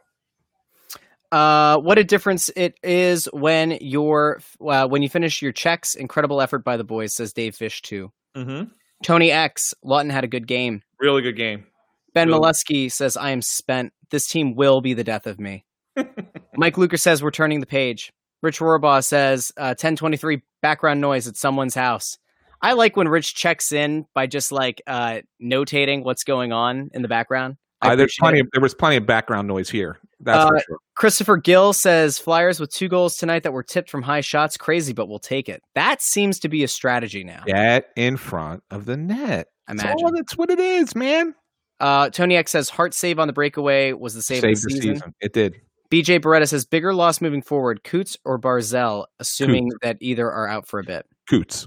Uh, 1.30 1.78
what 1.78 1.98
a 1.98 2.04
difference 2.04 2.48
it 2.54 2.78
is 2.82 3.26
when 3.32 3.78
you're 3.80 4.40
uh, 4.64 4.86
when 4.86 5.02
you 5.02 5.08
finish 5.08 5.42
your 5.42 5.52
checks. 5.52 5.94
Incredible 5.94 6.40
effort 6.40 6.64
by 6.64 6.76
the 6.76 6.84
boys, 6.84 7.14
says 7.14 7.32
Dave 7.32 7.56
Fish 7.56 7.82
too. 7.82 8.12
Mm-hmm. 8.36 8.70
Tony 9.02 9.30
X 9.30 9.74
Laughton 9.84 10.10
had 10.10 10.24
a 10.24 10.28
good 10.28 10.46
game. 10.46 10.82
Really 11.00 11.22
good 11.22 11.36
game. 11.36 11.66
Ben 12.14 12.28
Really? 12.28 12.40
Molesky 12.40 12.90
says 12.90 13.16
I 13.16 13.30
am 13.30 13.42
spent. 13.42 13.92
This 14.10 14.28
team 14.28 14.54
will 14.54 14.80
be 14.80 14.94
the 14.94 15.04
death 15.04 15.26
of 15.26 15.40
me. 15.40 15.64
Mike 16.56 16.78
Luker 16.78 16.96
says 16.96 17.22
we're 17.22 17.30
turning 17.30 17.60
the 17.60 17.66
page. 17.66 18.12
Rich 18.42 18.60
Rohrbaugh 18.60 19.04
says 19.04 19.52
uh, 19.56 19.74
1023 19.74 20.42
background 20.62 21.00
noise 21.00 21.26
at 21.26 21.36
someone's 21.36 21.74
house. 21.74 22.18
I 22.64 22.72
like 22.72 22.96
when 22.96 23.08
Rich 23.08 23.34
checks 23.34 23.72
in 23.72 24.06
by 24.14 24.26
just 24.26 24.50
like 24.50 24.80
uh, 24.86 25.20
notating 25.42 26.02
what's 26.02 26.24
going 26.24 26.52
on 26.52 26.90
in 26.94 27.02
the 27.02 27.08
background. 27.08 27.56
Uh, 27.82 27.94
there's 27.94 28.16
plenty. 28.18 28.40
Of, 28.40 28.48
there 28.52 28.62
was 28.62 28.74
plenty 28.74 28.96
of 28.96 29.04
background 29.06 29.46
noise 29.46 29.68
here. 29.68 29.98
That's 30.20 30.48
for 30.48 30.56
Uh, 30.56 30.60
sure. 30.66 30.78
Christopher 30.94 31.36
Gill 31.36 31.74
says 31.74 32.18
Flyers 32.18 32.58
with 32.58 32.72
two 32.72 32.88
goals 32.88 33.16
tonight 33.16 33.42
that 33.42 33.52
were 33.52 33.62
tipped 33.62 33.90
from 33.90 34.00
high 34.00 34.22
shots. 34.22 34.56
Crazy, 34.56 34.94
but 34.94 35.06
we'll 35.08 35.18
take 35.18 35.50
it. 35.50 35.62
That 35.74 36.00
seems 36.00 36.38
to 36.40 36.48
be 36.48 36.64
a 36.64 36.68
strategy 36.68 37.22
now. 37.24 37.42
Get 37.46 37.90
in 37.96 38.16
front 38.16 38.62
of 38.70 38.86
the 38.86 38.96
net. 38.96 39.48
That's, 39.68 39.82
Imagine. 39.82 40.04
all, 40.06 40.12
that's 40.12 40.36
what 40.38 40.50
it 40.50 40.58
is, 40.60 40.94
man. 40.96 41.34
Uh, 41.80 42.08
Tony 42.08 42.36
X 42.36 42.52
says 42.52 42.70
heart 42.70 42.94
save 42.94 43.18
on 43.18 43.26
the 43.26 43.34
breakaway 43.34 43.92
was 43.92 44.14
the 44.14 44.22
save 44.22 44.38
of 44.38 44.42
the 44.42 44.48
the 44.48 44.56
season. 44.56 44.94
season. 44.94 45.14
It 45.20 45.34
did. 45.34 45.56
BJ 45.90 46.20
Beretta 46.20 46.48
says 46.48 46.64
bigger 46.64 46.94
loss 46.94 47.20
moving 47.20 47.42
forward, 47.42 47.84
Coots 47.84 48.16
or 48.24 48.38
Barzal, 48.38 49.04
assuming 49.20 49.70
that 49.82 49.98
either 50.00 50.30
are 50.30 50.48
out 50.48 50.66
for 50.66 50.80
a 50.80 50.84
bit. 50.84 51.04
Coots. 51.28 51.66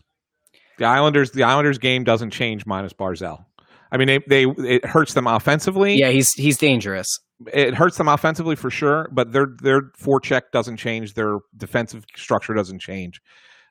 The 0.78 0.86
Islanders. 0.86 1.32
The 1.32 1.44
Islanders 1.44 1.78
game 1.78 2.04
doesn't 2.04 2.32
change 2.32 2.66
minus 2.66 2.94
Barzal. 2.94 3.46
I 3.92 3.98
mean, 3.98 4.08
they, 4.08 4.20
they 4.28 4.46
it 4.66 4.86
hurts 4.86 5.14
them 5.14 5.28
offensively. 5.28 5.96
Yeah, 5.96 6.10
he's 6.10 6.34
he's 6.34 6.58
dangerous. 6.58 7.20
it 7.54 7.74
hurts 7.74 7.98
them 7.98 8.08
offensively 8.08 8.56
for 8.56 8.70
sure, 8.70 9.08
but 9.12 9.32
their 9.32 9.48
their 9.62 9.82
forecheck 10.02 10.44
doesn't 10.52 10.78
change. 10.78 11.14
Their 11.14 11.40
defensive 11.56 12.06
structure 12.16 12.54
doesn't 12.54 12.80
change. 12.80 13.22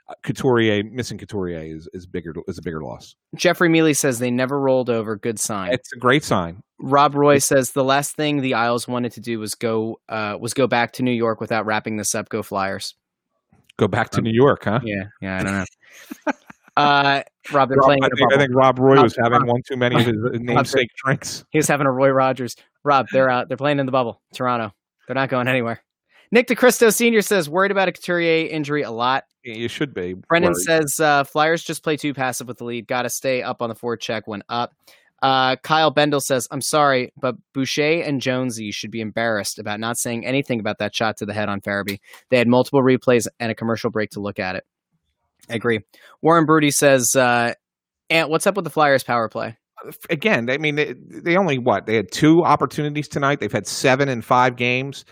Uh, 0.08 0.14
Couturier 0.22 0.84
missing 0.84 1.18
Couturier 1.18 1.76
is, 1.76 1.88
is 1.92 2.06
bigger 2.06 2.32
is 2.46 2.58
a 2.58 2.62
bigger 2.62 2.82
loss. 2.82 3.16
Jeffrey 3.34 3.68
Mealy 3.68 3.94
says 3.94 4.18
they 4.18 4.30
never 4.30 4.58
rolled 4.58 4.88
over. 4.88 5.16
Good 5.16 5.38
sign. 5.38 5.72
It's 5.72 5.92
a 5.92 5.98
great 5.98 6.24
sign. 6.24 6.62
Rob 6.78 7.14
Roy 7.14 7.38
says 7.38 7.72
the 7.72 7.84
last 7.84 8.14
thing 8.16 8.40
the 8.40 8.54
Isles 8.54 8.86
wanted 8.86 9.12
to 9.12 9.20
do 9.20 9.38
was 9.38 9.54
go 9.54 9.98
uh, 10.08 10.36
was 10.40 10.54
go 10.54 10.66
back 10.66 10.92
to 10.94 11.02
New 11.02 11.12
York 11.12 11.40
without 11.40 11.66
wrapping 11.66 11.96
this 11.96 12.14
up. 12.14 12.28
Go 12.28 12.42
Flyers. 12.42 12.94
Go 13.78 13.88
back 13.88 14.08
to 14.10 14.22
New 14.22 14.32
York, 14.32 14.64
huh? 14.64 14.80
Yeah, 14.82 15.04
yeah, 15.20 15.38
I 15.38 15.42
don't 15.42 15.52
know. 15.52 16.32
uh, 16.76 17.22
Rob, 17.52 17.68
they're 17.68 17.76
Rob- 17.76 17.84
playing 17.84 18.04
I, 18.04 18.08
think, 18.08 18.32
I 18.32 18.36
think 18.38 18.54
Rob 18.54 18.78
Roy 18.78 18.94
Rob- 18.94 19.04
was 19.04 19.16
having 19.16 19.40
Rob- 19.40 19.48
one 19.48 19.62
too 19.66 19.76
many 19.76 19.96
of 19.96 20.06
his 20.06 20.16
uh, 20.24 20.38
namesake 20.40 20.88
drinks. 21.04 21.44
He 21.50 21.58
was 21.58 21.68
having 21.68 21.86
a 21.86 21.92
Roy 21.92 22.10
Rogers. 22.10 22.56
Rob, 22.84 23.06
they're 23.12 23.30
out. 23.30 23.48
They're 23.48 23.56
playing 23.56 23.78
in 23.78 23.86
the 23.86 23.92
bubble. 23.92 24.20
Toronto. 24.34 24.72
They're 25.06 25.14
not 25.14 25.28
going 25.28 25.48
anywhere. 25.48 25.82
Nick 26.32 26.48
DeCristo 26.48 26.92
Senior 26.92 27.22
says 27.22 27.48
worried 27.48 27.70
about 27.70 27.88
a 27.88 27.92
Couturier 27.92 28.48
injury 28.48 28.82
a 28.82 28.90
lot. 28.90 29.24
You 29.44 29.68
should 29.68 29.94
be. 29.94 30.14
Brendan 30.14 30.52
worried. 30.52 30.64
says 30.64 31.00
uh, 31.00 31.22
Flyers 31.22 31.62
just 31.62 31.84
play 31.84 31.96
too 31.96 32.12
passive 32.12 32.48
with 32.48 32.58
the 32.58 32.64
lead. 32.64 32.88
Got 32.88 33.02
to 33.02 33.10
stay 33.10 33.42
up 33.42 33.62
on 33.62 33.68
the 33.68 33.76
forecheck 33.76 34.22
when 34.26 34.42
up. 34.48 34.72
Uh, 35.22 35.56
Kyle 35.62 35.90
Bendel 35.92 36.20
says, 36.20 36.48
"I'm 36.50 36.60
sorry, 36.60 37.12
but 37.16 37.36
Boucher 37.54 38.02
and 38.02 38.20
Jonesy 38.20 38.70
should 38.72 38.90
be 38.90 39.00
embarrassed 39.00 39.58
about 39.58 39.78
not 39.78 39.98
saying 39.98 40.26
anything 40.26 40.58
about 40.60 40.78
that 40.78 40.94
shot 40.94 41.16
to 41.18 41.26
the 41.26 41.32
head 41.32 41.48
on 41.48 41.60
Farabee. 41.60 42.00
They 42.28 42.38
had 42.38 42.48
multiple 42.48 42.82
replays 42.82 43.28
and 43.40 43.50
a 43.50 43.54
commercial 43.54 43.90
break 43.90 44.10
to 44.10 44.20
look 44.20 44.38
at 44.38 44.56
it." 44.56 44.64
I 45.50 45.54
agree. 45.54 45.80
Warren 46.22 46.46
Brody 46.46 46.70
says, 46.70 47.14
uh, 47.16 47.54
"Ant, 48.10 48.30
what's 48.30 48.46
up 48.46 48.56
with 48.56 48.64
the 48.64 48.70
Flyers 48.70 49.02
power 49.04 49.28
play?" 49.28 49.56
again, 50.10 50.48
I 50.50 50.58
mean, 50.58 50.74
they, 50.74 50.94
they 51.08 51.36
only 51.36 51.58
what 51.58 51.86
they 51.86 51.96
had 51.96 52.10
two 52.10 52.42
opportunities 52.44 53.08
tonight. 53.08 53.40
They've 53.40 53.52
had 53.52 53.66
seven 53.66 54.08
in 54.08 54.22
five 54.22 54.56
games. 54.56 55.04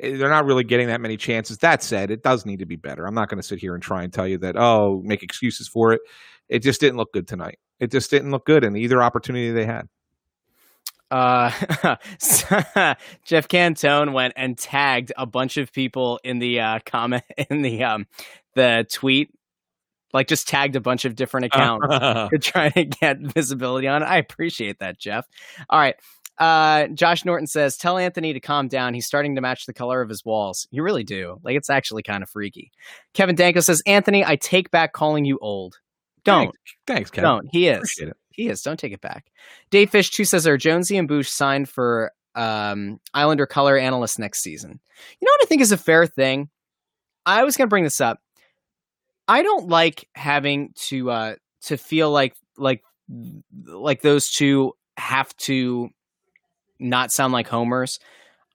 Eh, 0.00 0.16
They're 0.16 0.30
not 0.30 0.44
really 0.44 0.64
getting 0.64 0.88
that 0.88 1.00
many 1.00 1.16
chances. 1.16 1.58
That 1.58 1.82
said, 1.82 2.10
it 2.10 2.22
does 2.22 2.46
need 2.46 2.58
to 2.58 2.66
be 2.66 2.76
better. 2.76 3.06
I'm 3.06 3.14
not 3.14 3.28
going 3.28 3.40
to 3.40 3.46
sit 3.46 3.58
here 3.58 3.74
and 3.74 3.82
try 3.82 4.02
and 4.02 4.12
tell 4.12 4.28
you 4.28 4.38
that. 4.38 4.56
Oh, 4.56 5.00
make 5.04 5.22
excuses 5.22 5.68
for 5.68 5.92
it. 5.92 6.00
It 6.48 6.60
just 6.60 6.80
didn't 6.80 6.96
look 6.96 7.12
good 7.12 7.28
tonight. 7.28 7.58
It 7.78 7.90
just 7.90 8.10
didn't 8.10 8.30
look 8.30 8.44
good 8.44 8.64
in 8.64 8.76
either 8.76 9.02
opportunity 9.02 9.50
they 9.50 9.66
had. 9.66 9.88
Uh, 11.10 11.50
Jeff 13.24 13.48
Cantone 13.48 14.12
went 14.12 14.34
and 14.36 14.56
tagged 14.56 15.12
a 15.16 15.26
bunch 15.26 15.56
of 15.56 15.72
people 15.72 16.20
in 16.22 16.38
the 16.38 16.60
uh, 16.60 16.78
comment 16.84 17.24
in 17.50 17.62
the 17.62 17.82
um 17.82 18.06
the 18.54 18.84
tweet, 18.90 19.30
like 20.12 20.28
just 20.28 20.48
tagged 20.48 20.76
a 20.76 20.80
bunch 20.80 21.04
of 21.04 21.14
different 21.14 21.46
accounts 21.46 21.86
to 22.30 22.38
try 22.38 22.70
to 22.70 22.84
get 22.84 23.18
visibility 23.34 23.86
on 23.88 24.02
it. 24.02 24.06
I 24.06 24.18
appreciate 24.18 24.78
that, 24.80 24.98
Jeff. 24.98 25.26
All 25.68 25.78
right. 25.78 25.96
Uh, 26.38 26.88
Josh 26.88 27.24
Norton 27.26 27.46
says, 27.46 27.76
"Tell 27.76 27.98
Anthony 27.98 28.32
to 28.32 28.40
calm 28.40 28.68
down. 28.68 28.94
He's 28.94 29.06
starting 29.06 29.34
to 29.34 29.42
match 29.42 29.66
the 29.66 29.74
color 29.74 30.00
of 30.00 30.08
his 30.08 30.24
walls. 30.24 30.66
You 30.70 30.82
really 30.82 31.04
do. 31.04 31.38
Like 31.42 31.54
it's 31.54 31.68
actually 31.68 32.02
kind 32.02 32.22
of 32.22 32.30
freaky." 32.30 32.72
Kevin 33.12 33.34
Danko 33.34 33.60
says, 33.60 33.82
"Anthony, 33.86 34.24
I 34.24 34.36
take 34.36 34.70
back 34.70 34.94
calling 34.94 35.26
you 35.26 35.38
old. 35.42 35.78
Don't, 36.24 36.54
Thanks, 36.86 37.10
Kevin. 37.10 37.28
don't. 37.30 37.48
He 37.52 37.68
is. 37.68 38.02
He 38.30 38.48
is. 38.48 38.62
Don't 38.62 38.78
take 38.78 38.92
it 38.92 39.00
back. 39.00 39.26
Dave 39.70 39.90
Fish 39.90 40.10
two 40.10 40.24
says 40.24 40.46
are 40.46 40.56
Jonesy 40.56 40.96
and 40.96 41.08
Bush 41.08 41.28
signed 41.28 41.68
for 41.68 42.12
um, 42.34 43.00
Islander 43.12 43.46
color 43.46 43.76
analyst 43.76 44.18
next 44.18 44.40
season. 44.40 44.80
You 45.20 45.26
know 45.26 45.32
what 45.32 45.42
I 45.42 45.46
think 45.46 45.60
is 45.62 45.72
a 45.72 45.76
fair 45.76 46.06
thing. 46.06 46.48
I 47.26 47.44
was 47.44 47.56
going 47.56 47.66
to 47.66 47.70
bring 47.70 47.84
this 47.84 48.00
up. 48.00 48.18
I 49.30 49.42
don't 49.42 49.68
like 49.68 50.08
having 50.12 50.72
to 50.88 51.08
uh, 51.08 51.34
to 51.62 51.76
feel 51.76 52.10
like 52.10 52.34
like 52.58 52.82
like 53.64 54.02
those 54.02 54.28
two 54.28 54.72
have 54.96 55.34
to 55.38 55.88
not 56.80 57.12
sound 57.12 57.32
like 57.32 57.46
homers. 57.46 58.00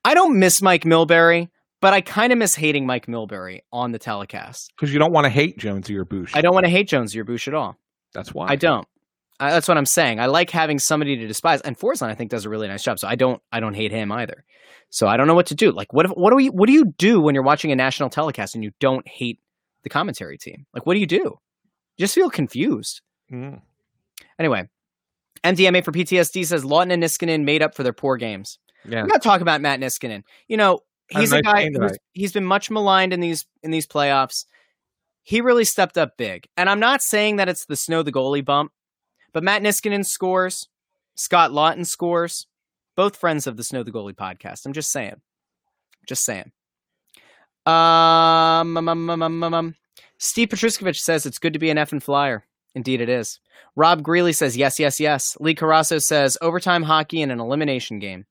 I 0.03 0.13
don't 0.13 0.37
miss 0.37 0.61
Mike 0.61 0.83
Milbury, 0.83 1.47
but 1.79 1.93
I 1.93 2.01
kind 2.01 2.33
of 2.33 2.39
miss 2.39 2.55
hating 2.55 2.85
Mike 2.85 3.05
Milbury 3.05 3.61
on 3.71 3.93
the 3.93 3.99
telecast. 3.99 4.73
Because 4.75 4.91
you 4.91 4.99
don't 4.99 5.13
want 5.13 5.23
to 5.23 5.29
hate 5.29 5.57
Jonesy 5.57 5.95
or 5.95 6.03
Bush. 6.03 6.33
I 6.35 6.41
don't 6.41 6.53
want 6.53 6.65
to 6.65 6.69
hate 6.69 6.89
Jonesy 6.89 7.21
or 7.21 7.23
Bush 7.23 7.47
at 7.47 7.53
all. 7.53 7.77
That's 8.13 8.33
why. 8.33 8.47
I 8.49 8.57
don't. 8.57 8.85
Uh, 9.39 9.51
that's 9.51 9.69
what 9.69 9.77
I'm 9.77 9.85
saying. 9.85 10.19
I 10.19 10.25
like 10.25 10.49
having 10.49 10.79
somebody 10.79 11.15
to 11.15 11.27
despise, 11.27 11.61
and 11.61 11.79
Forslund 11.79 12.09
I 12.09 12.15
think 12.15 12.31
does 12.31 12.43
a 12.43 12.49
really 12.49 12.67
nice 12.67 12.83
job. 12.83 12.99
So 12.99 13.07
I 13.07 13.15
don't, 13.15 13.41
I 13.49 13.61
don't 13.61 13.73
hate 13.75 13.91
him 13.91 14.11
either. 14.11 14.43
So 14.89 15.07
I 15.07 15.15
don't 15.15 15.27
know 15.27 15.35
what 15.35 15.47
to 15.47 15.55
do. 15.55 15.71
Like, 15.71 15.93
what 15.93 16.05
if, 16.05 16.11
what 16.11 16.31
do 16.31 16.35
we, 16.35 16.49
what 16.49 16.67
do 16.67 16.73
you 16.73 16.93
do 16.97 17.21
when 17.21 17.33
you're 17.33 17.43
watching 17.43 17.71
a 17.71 17.75
national 17.75 18.09
telecast 18.09 18.55
and 18.55 18.63
you 18.63 18.71
don't 18.79 19.07
hate 19.07 19.39
the 19.85 19.89
commentary 19.89 20.37
team? 20.37 20.65
Like, 20.73 20.85
what 20.85 20.95
do 20.95 20.99
you 20.99 21.05
do? 21.05 21.37
You 21.97 22.03
just 22.03 22.15
feel 22.15 22.29
confused. 22.29 23.01
Mm. 23.31 23.61
Anyway, 24.37 24.67
MDMA 25.45 25.85
for 25.85 25.93
PTSD 25.93 26.45
says 26.45 26.65
Laughton 26.65 26.91
and 26.91 27.01
Niskanen 27.01 27.45
made 27.45 27.61
up 27.61 27.73
for 27.73 27.83
their 27.83 27.93
poor 27.93 28.17
games. 28.17 28.59
Yeah. 28.83 29.03
We 29.03 29.09
got 29.09 29.21
to 29.21 29.27
talk 29.27 29.41
about 29.41 29.61
Matt 29.61 29.79
Niskanen. 29.79 30.23
You 30.47 30.57
know, 30.57 30.79
he's 31.09 31.31
a 31.31 31.41
guy 31.41 31.69
who's, 31.69 31.97
he's 32.11 32.33
been 32.33 32.45
much 32.45 32.69
maligned 32.69 33.13
in 33.13 33.21
these 33.21 33.45
in 33.63 33.71
these 33.71 33.87
playoffs. 33.87 34.45
He 35.23 35.39
really 35.39 35.63
stepped 35.63 35.97
up 35.97 36.17
big. 36.17 36.47
And 36.57 36.69
I'm 36.69 36.79
not 36.79 37.01
saying 37.01 37.37
that 37.37 37.47
it's 37.47 37.65
the 37.65 37.75
snow 37.75 38.03
the 38.03 38.11
goalie 38.11 38.43
bump, 38.43 38.71
but 39.33 39.43
Matt 39.43 39.61
Niskanen 39.61 40.05
scores, 40.05 40.67
Scott 41.15 41.51
Laughton 41.51 41.85
scores, 41.85 42.47
both 42.95 43.17
friends 43.17 43.47
of 43.47 43.57
the 43.57 43.63
Snow 43.63 43.83
the 43.83 43.91
Goalie 43.91 44.15
podcast. 44.15 44.65
I'm 44.65 44.73
just 44.73 44.91
saying. 44.91 45.21
Just 46.07 46.23
saying. 46.23 46.51
Um, 47.65 48.77
um, 48.77 48.87
um, 48.87 49.09
um, 49.09 49.21
um, 49.21 49.43
um, 49.43 49.53
um. 49.53 49.75
Steve 50.17 50.49
Petruskevich 50.49 50.97
says 50.97 51.25
it's 51.25 51.39
good 51.39 51.53
to 51.53 51.59
be 51.59 51.69
an 51.69 51.77
effing 51.77 52.01
flyer. 52.01 52.45
Indeed, 52.73 53.01
it 53.01 53.09
is. 53.09 53.39
Rob 53.75 54.03
Greeley 54.03 54.33
says 54.33 54.55
yes, 54.55 54.79
yes, 54.79 54.99
yes. 54.99 55.37
Lee 55.39 55.55
Carasso 55.55 56.01
says 56.01 56.37
overtime 56.41 56.83
hockey 56.83 57.21
in 57.21 57.31
an 57.31 57.39
elimination 57.39 57.99
game. 57.99 58.25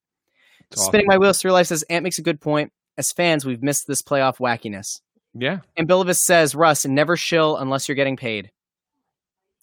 Awesome. 0.73 0.87
Spinning 0.87 1.07
my 1.07 1.19
wheels 1.19 1.41
through 1.41 1.53
life 1.53 1.67
says 1.67 1.85
Ant 1.85 2.05
makes 2.05 2.19
a 2.19 2.23
good 2.23 2.41
point. 2.41 2.73
As 2.97 3.13
fans, 3.13 3.45
we've 3.45 3.63
missed 3.63 3.87
this 3.87 4.03
playoff 4.03 4.39
wackiness. 4.39 5.01
Yeah. 5.35 5.61
And 5.77 5.89
Bilivis 5.89 6.19
says 6.19 6.55
Russ 6.55 6.87
never 6.87 7.17
shill 7.17 7.57
unless 7.57 7.89
you're 7.89 7.97
getting 7.97 8.17
paid. 8.17 8.51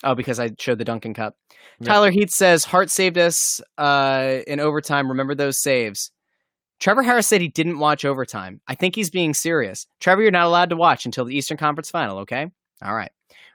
Oh, 0.03 0.15
because 0.15 0.39
I 0.39 0.51
showed 0.59 0.79
the 0.79 0.85
Dunkin' 0.85 1.13
Cup. 1.13 1.35
Yeah. 1.79 1.87
Tyler 1.87 2.11
Heath 2.11 2.31
says 2.31 2.65
Hart 2.65 2.89
saved 2.89 3.17
us 3.17 3.61
uh, 3.77 4.39
in 4.47 4.59
overtime. 4.59 5.09
Remember 5.09 5.35
those 5.35 5.61
saves. 5.61 6.11
Trevor 6.81 7.03
Harris 7.03 7.27
said 7.27 7.41
he 7.41 7.47
didn't 7.47 7.77
watch 7.77 8.03
overtime. 8.03 8.59
I 8.67 8.73
think 8.73 8.95
he's 8.95 9.11
being 9.11 9.35
serious. 9.35 9.85
Trevor, 9.99 10.23
you're 10.23 10.31
not 10.31 10.47
allowed 10.47 10.71
to 10.71 10.75
watch 10.75 11.05
until 11.05 11.25
the 11.25 11.35
Eastern 11.35 11.57
Conference 11.57 11.91
Final. 11.91 12.17
Okay. 12.19 12.47
All 12.83 12.95
right. 12.95 13.11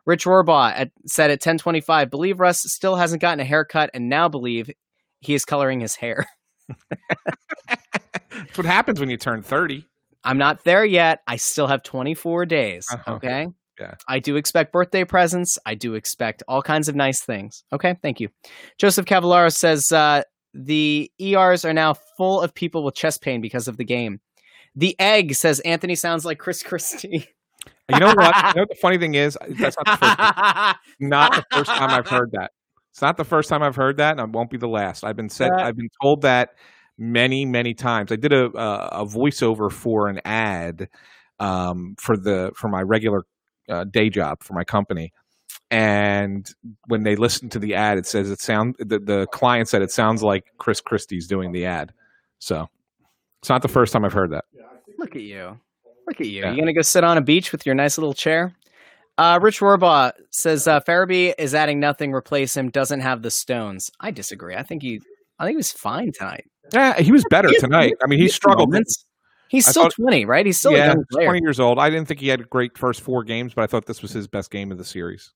Rich 0.06 0.24
Rohrbaugh 0.24 0.72
at, 0.76 0.92
said 1.06 1.32
at 1.32 1.42
10:25, 1.42 2.08
believe 2.08 2.38
Russ 2.38 2.62
still 2.62 2.94
hasn't 2.94 3.20
gotten 3.20 3.40
a 3.40 3.44
haircut, 3.44 3.90
and 3.92 4.08
now 4.08 4.28
believe 4.28 4.70
he 5.20 5.34
is 5.34 5.44
coloring 5.44 5.80
his 5.80 5.96
hair. 5.96 6.24
That's 7.68 8.56
what 8.56 8.66
happens 8.66 9.00
when 9.00 9.10
you 9.10 9.16
turn 9.16 9.42
30. 9.42 9.84
I'm 10.22 10.38
not 10.38 10.62
there 10.62 10.84
yet. 10.84 11.22
I 11.26 11.36
still 11.36 11.66
have 11.66 11.82
24 11.82 12.46
days. 12.46 12.86
Uh-huh. 12.92 13.14
Okay. 13.14 13.48
Yeah. 13.80 13.94
I 14.08 14.20
do 14.20 14.36
expect 14.36 14.72
birthday 14.72 15.04
presents. 15.04 15.58
I 15.66 15.74
do 15.74 15.94
expect 15.94 16.44
all 16.46 16.62
kinds 16.62 16.88
of 16.88 16.94
nice 16.94 17.22
things. 17.22 17.64
Okay. 17.72 17.96
Thank 18.02 18.20
you. 18.20 18.28
Joseph 18.78 19.06
Cavallaro 19.06 19.52
says 19.52 19.90
uh, 19.90 20.22
the 20.54 21.10
ERs 21.20 21.64
are 21.64 21.72
now 21.72 21.94
full 22.16 22.40
of 22.40 22.54
people 22.54 22.84
with 22.84 22.94
chest 22.94 23.22
pain 23.22 23.40
because 23.40 23.68
of 23.68 23.76
the 23.76 23.84
game. 23.84 24.20
The 24.74 24.94
egg 24.98 25.34
says 25.34 25.60
Anthony 25.60 25.94
sounds 25.94 26.24
like 26.24 26.38
Chris 26.38 26.62
Christie. 26.62 27.28
You 27.88 28.00
know 28.00 28.14
what? 28.14 28.36
you 28.36 28.42
know 28.54 28.62
what 28.62 28.68
the 28.68 28.78
funny 28.80 28.98
thing 28.98 29.14
is? 29.14 29.38
That's 29.48 29.76
not 29.76 29.86
the 29.86 29.96
first 29.96 30.18
time. 30.18 30.74
not 31.00 31.34
the 31.34 31.44
first 31.56 31.70
time 31.70 31.90
I've 31.90 32.08
heard 32.08 32.32
that. 32.32 32.50
It's 32.90 33.02
not 33.02 33.16
the 33.16 33.24
first 33.24 33.48
time 33.48 33.62
I've 33.62 33.76
heard 33.76 33.98
that, 33.98 34.18
and 34.18 34.20
it 34.20 34.30
won't 34.30 34.50
be 34.50 34.56
the 34.56 34.68
last. 34.68 35.04
I've 35.04 35.16
been 35.16 35.28
said, 35.28 35.52
I've 35.52 35.76
been 35.76 35.90
told 36.02 36.22
that 36.22 36.54
many, 36.98 37.44
many 37.44 37.74
times. 37.74 38.10
I 38.10 38.16
did 38.16 38.32
a 38.32 38.46
a, 38.56 39.02
a 39.02 39.06
voiceover 39.06 39.70
for 39.70 40.08
an 40.08 40.20
ad 40.24 40.88
um, 41.38 41.94
for 41.98 42.16
the 42.16 42.52
for 42.56 42.68
my 42.68 42.82
regular 42.82 43.24
uh, 43.68 43.84
day 43.84 44.10
job 44.10 44.42
for 44.42 44.54
my 44.54 44.64
company, 44.64 45.12
and 45.70 46.48
when 46.86 47.02
they 47.02 47.16
listen 47.16 47.48
to 47.50 47.58
the 47.58 47.74
ad, 47.74 47.98
it 47.98 48.06
says 48.06 48.30
it 48.30 48.40
sound 48.40 48.76
the, 48.78 48.98
the 48.98 49.26
client 49.32 49.68
said 49.68 49.82
it 49.82 49.90
sounds 49.90 50.22
like 50.22 50.44
Chris 50.58 50.80
Christie's 50.80 51.26
doing 51.26 51.52
the 51.52 51.66
ad. 51.66 51.92
So 52.38 52.68
it's 53.40 53.48
not 53.48 53.62
the 53.62 53.68
first 53.68 53.92
time 53.92 54.04
I've 54.04 54.12
heard 54.12 54.30
that. 54.32 54.44
Look 54.98 55.16
at 55.16 55.22
you. 55.22 55.58
Look 56.06 56.20
at 56.20 56.26
you. 56.26 56.42
Yeah. 56.42 56.52
You 56.52 56.58
gonna 56.60 56.72
go 56.72 56.82
sit 56.82 57.04
on 57.04 57.18
a 57.18 57.20
beach 57.22 57.52
with 57.52 57.66
your 57.66 57.74
nice 57.74 57.98
little 57.98 58.14
chair? 58.14 58.54
Uh, 59.18 59.38
Rich 59.42 59.60
Rohrbaugh 59.60 60.12
says 60.30 60.68
uh, 60.68 60.80
Farabee 60.80 61.32
is 61.38 61.54
adding 61.54 61.80
nothing. 61.80 62.12
Replace 62.12 62.56
him. 62.56 62.70
Doesn't 62.70 63.00
have 63.00 63.22
the 63.22 63.30
stones. 63.30 63.90
I 63.98 64.10
disagree. 64.10 64.54
I 64.54 64.62
think 64.62 64.82
he. 64.82 65.00
I 65.38 65.44
think 65.44 65.54
he 65.54 65.56
was 65.56 65.72
fine 65.72 66.12
tonight. 66.12 66.44
Yeah, 66.72 66.98
he 67.00 67.12
was 67.12 67.24
better 67.30 67.48
He- 67.48 67.58
tonight. 67.58 67.94
I 68.02 68.06
mean, 68.06 68.18
he 68.18 68.26
He 68.26 68.30
struggled. 68.30 68.70
moments. 68.70 69.04
He's 69.48 69.66
I 69.68 69.70
still 69.70 69.82
thought- 69.84 69.94
twenty, 69.94 70.24
right? 70.24 70.44
He's 70.46 70.58
still 70.58 70.72
a 70.74 70.76
yeah, 70.76 70.86
young 70.88 71.04
player. 71.10 71.26
20 71.26 71.40
years 71.42 71.60
old. 71.60 71.78
I 71.78 71.88
didn't 71.90 72.08
think 72.08 72.20
he 72.20 72.28
had 72.28 72.40
a 72.40 72.44
great 72.44 72.76
first 72.76 73.00
four 73.00 73.22
games, 73.24 73.54
but 73.54 73.62
I 73.62 73.66
thought 73.66 73.86
this 73.86 74.02
was 74.02 74.12
his 74.12 74.26
best 74.28 74.50
game 74.50 74.70
of 74.72 74.78
the 74.78 74.84
series. 74.84 75.32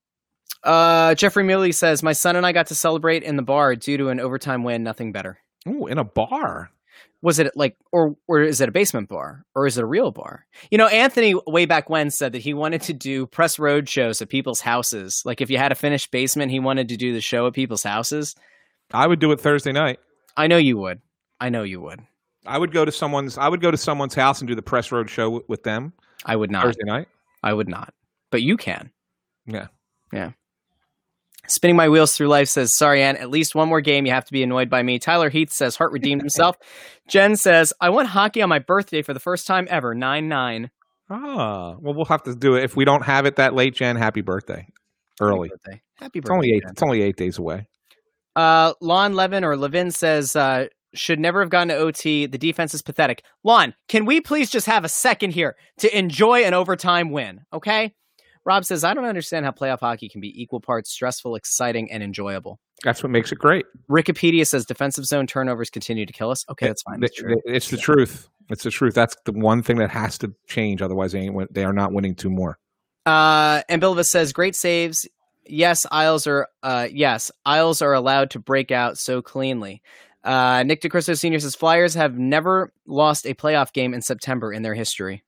Uh, 0.63 1.15
Jeffrey 1.15 1.45
Milley 1.45 1.75
says 1.75 2.03
my 2.03 2.13
son 2.13 2.37
and 2.37 2.45
I 2.45 2.53
got 2.53 2.67
to 2.69 2.75
celebrate 2.75 3.23
in 3.23 3.37
the 3.37 3.43
bar 3.43 3.75
due 3.77 3.97
to 3.97 4.09
an 4.09 4.21
overtime 4.21 4.63
win. 4.65 4.83
Nothing 4.83 5.13
better. 5.13 5.39
Ooh, 5.69 5.87
in 5.87 5.99
a 5.99 6.05
bar. 6.05 6.71
Was 7.23 7.39
it 7.39 7.55
like, 7.55 7.77
or 7.93 8.17
or 8.29 8.41
is 8.41 8.63
it 8.63 8.69
a 8.71 8.73
basement 8.73 9.11
bar, 9.11 9.45
or 9.55 9.67
is 9.67 9.77
it 9.77 9.83
a 9.83 9.87
real 9.87 10.11
bar? 10.11 10.47
You 10.71 10.79
know, 10.79 10.87
Anthony 10.87 11.35
way 11.47 11.67
back 11.67 11.91
when 11.91 12.11
said 12.11 12.33
that 12.33 12.41
he 12.41 12.55
wanted 12.55 12.81
to 12.83 12.95
do 12.95 13.27
press 13.27 13.59
row 13.59 13.85
shows 13.85 14.23
at 14.23 14.31
people's 14.31 14.61
houses. 14.63 15.23
Like 15.27 15.43
if 15.43 15.51
you 15.51 15.59
had 15.59 15.71
a 15.71 15.75
finished 15.75 16.11
basement, 16.11 16.51
he 16.51 16.61
wanted 16.61 16.89
to 16.89 16.97
do 16.97 17.13
the 17.13 17.21
show 17.21 17.47
at 17.47 17.53
people's 17.53 17.83
houses. 17.83 18.35
I 18.93 19.07
would 19.07 19.19
do 19.19 19.33
it 19.33 19.41
Thursday 19.41 19.73
night. 19.73 19.99
I 20.37 20.47
know 20.47 20.57
you 20.57 20.79
would. 20.79 21.01
I 21.41 21.51
know 21.51 21.63
you 21.63 21.81
would. 21.83 22.01
I 22.47 22.57
would 22.57 22.73
go 22.73 22.87
to 22.87 22.93
someone's. 22.93 23.37
I 23.37 23.49
would 23.49 23.61
go 23.61 23.71
to 23.71 23.77
someone's 23.77 24.15
house 24.15 24.41
and 24.41 24.49
do 24.49 24.55
the 24.55 24.63
press 24.63 24.91
row 24.91 25.05
show 25.05 25.29
with, 25.29 25.49
with 25.49 25.63
them 25.63 25.93
I 26.25 26.37
would 26.37 26.51
not. 26.51 26.65
Thursday 26.65 26.85
night. 26.85 27.09
I 27.43 27.53
would 27.53 27.69
not. 27.69 27.93
But 28.31 28.43
you 28.43 28.57
can. 28.57 28.91
Yeah. 29.47 29.67
Yeah. 30.13 30.33
Spinning 31.51 31.77
my 31.77 31.89
wheels 31.89 32.17
through 32.17 32.29
life 32.29 32.49
says, 32.49 32.77
sorry, 32.77 33.03
Ann, 33.03 33.17
at 33.17 33.29
least 33.29 33.55
one 33.55 33.69
more 33.69 33.81
game. 33.81 34.07
You 34.07 34.13
have 34.13 34.25
to 34.25 34.33
be 34.33 34.43
annoyed 34.43 34.71
by 34.71 34.83
me. 34.83 34.99
Tyler 34.99 35.31
Heath 35.31 35.53
says, 35.53 35.75
Hart 35.75 35.91
redeemed 35.91 36.21
himself. 36.23 36.57
Jen 37.09 37.35
says, 37.37 37.73
I 37.81 37.91
won 37.91 38.07
hockey 38.07 38.41
on 38.41 38.49
my 38.49 38.61
birthday 38.61 39.03
for 39.03 39.13
the 39.13 39.21
first 39.21 39.47
time 39.47 39.67
ever. 39.69 39.95
9 39.95 40.29
9. 40.29 40.71
Ah, 41.11 41.75
well, 41.81 41.93
we'll 41.93 42.05
have 42.05 42.23
to 42.23 42.37
do 42.37 42.55
it 42.55 42.63
if 42.63 42.77
we 42.77 42.85
don't 42.85 43.05
have 43.05 43.27
it 43.27 43.37
that 43.37 43.53
late. 43.53 43.75
Jen, 43.75 43.97
happy 43.97 44.21
birthday, 44.21 44.65
early. 45.21 45.49
Happy 45.49 45.57
birthday. 45.65 45.83
Happy 45.97 46.19
It's 46.21 46.31
only 46.31 46.53
eight. 46.53 46.63
Jen. 46.63 46.71
It's 46.71 46.83
only 46.83 47.03
eight 47.03 47.17
days 47.17 47.37
away. 47.37 47.67
Uh, 48.37 48.75
Lon 48.81 49.15
Levin 49.15 49.43
or 49.43 49.57
Levin 49.57 49.91
says, 49.91 50.37
uh, 50.37 50.69
should 50.95 51.21
never 51.21 51.41
have 51.41 51.51
gone 51.51 51.69
to 51.69 51.77
OT. 51.77 52.27
The 52.27 52.39
defense 52.39 52.75
is 52.75 52.83
pathetic. 52.83 53.25
Lon, 53.45 53.75
can 53.89 54.05
we 54.05 54.21
please 54.21 54.51
just 54.51 54.67
have 54.67 54.85
a 54.85 54.89
second 54.89 55.33
here 55.33 55.57
to 55.79 55.99
enjoy 55.99 56.45
an 56.45 56.55
overtime 56.55 57.11
win? 57.11 57.41
Okay. 57.53 57.93
Rob 58.45 58.65
says, 58.65 58.85
I 58.85 58.95
don't 58.95 59.05
understand 59.05 59.45
how 59.45 59.53
playoff 59.53 59.81
hockey 59.81 60.09
can 60.09 60.21
be 60.21 60.33
equal 60.41 60.61
parts 60.61 60.91
stressful, 60.91 61.35
exciting, 61.37 61.91
and 61.91 62.03
enjoyable. 62.03 62.59
That's 62.83 63.03
what 63.03 63.11
makes 63.11 63.31
it 63.33 63.39
great. 63.39 63.67
Wikipedia 63.91 64.47
says 64.47 64.65
defensive 64.65 65.05
zone 65.05 65.27
turnovers 65.27 65.69
continue 65.69 66.07
to 66.07 66.13
kill 66.13 66.31
us. 66.31 66.45
Okay, 66.51 66.67
that's 66.67 66.83
fine. 66.83 67.01
That's 67.01 67.15
Th- 67.15 67.27
true. 67.27 67.37
It's 67.45 67.69
the 67.71 67.77
truth. 67.77 68.29
It's 68.49 68.65
the 68.65 68.71
truth. 68.71 68.95
That's 68.95 69.15
the 69.27 69.33
one 69.33 69.63
thing 69.63 69.77
that 69.79 69.91
has 69.91 70.17
to 70.19 70.33
change. 70.47 70.81
Otherwise, 70.83 71.13
they 71.13 71.21
ain't. 71.21 71.35
win- 71.35 71.49
They 71.51 71.65
are 71.65 71.73
not 71.75 71.93
winning 71.93 72.15
two 72.15 72.31
more. 72.31 72.59
Uh, 73.07 73.63
and 73.69 73.81
Bilvis 73.83 74.07
says, 74.07 74.33
great 74.33 74.57
saves. 74.57 75.07
Yes, 75.47 75.85
Isles 75.91 76.27
are. 76.27 76.49
Uh, 76.63 76.89
yes, 76.91 77.31
Isles 77.45 77.83
are 77.83 77.93
allowed 77.93 78.31
to 78.31 78.39
break 78.39 78.71
out 78.71 78.99
so 78.99 79.21
cleanly. 79.21 79.83
Uh, 80.25 80.63
Nick 80.65 80.81
DeCristo 80.83 81.19
Senior 81.19 81.41
says 81.41 81.55
Flyers 81.55 81.95
have 81.95 82.19
never 82.19 82.73
lost 82.87 83.27
a 83.27 83.35
playoff 83.35 83.73
game 83.73 83.95
in 83.95 84.03
September 84.03 84.53
in 84.53 84.63
their 84.63 84.75
history. 84.75 85.23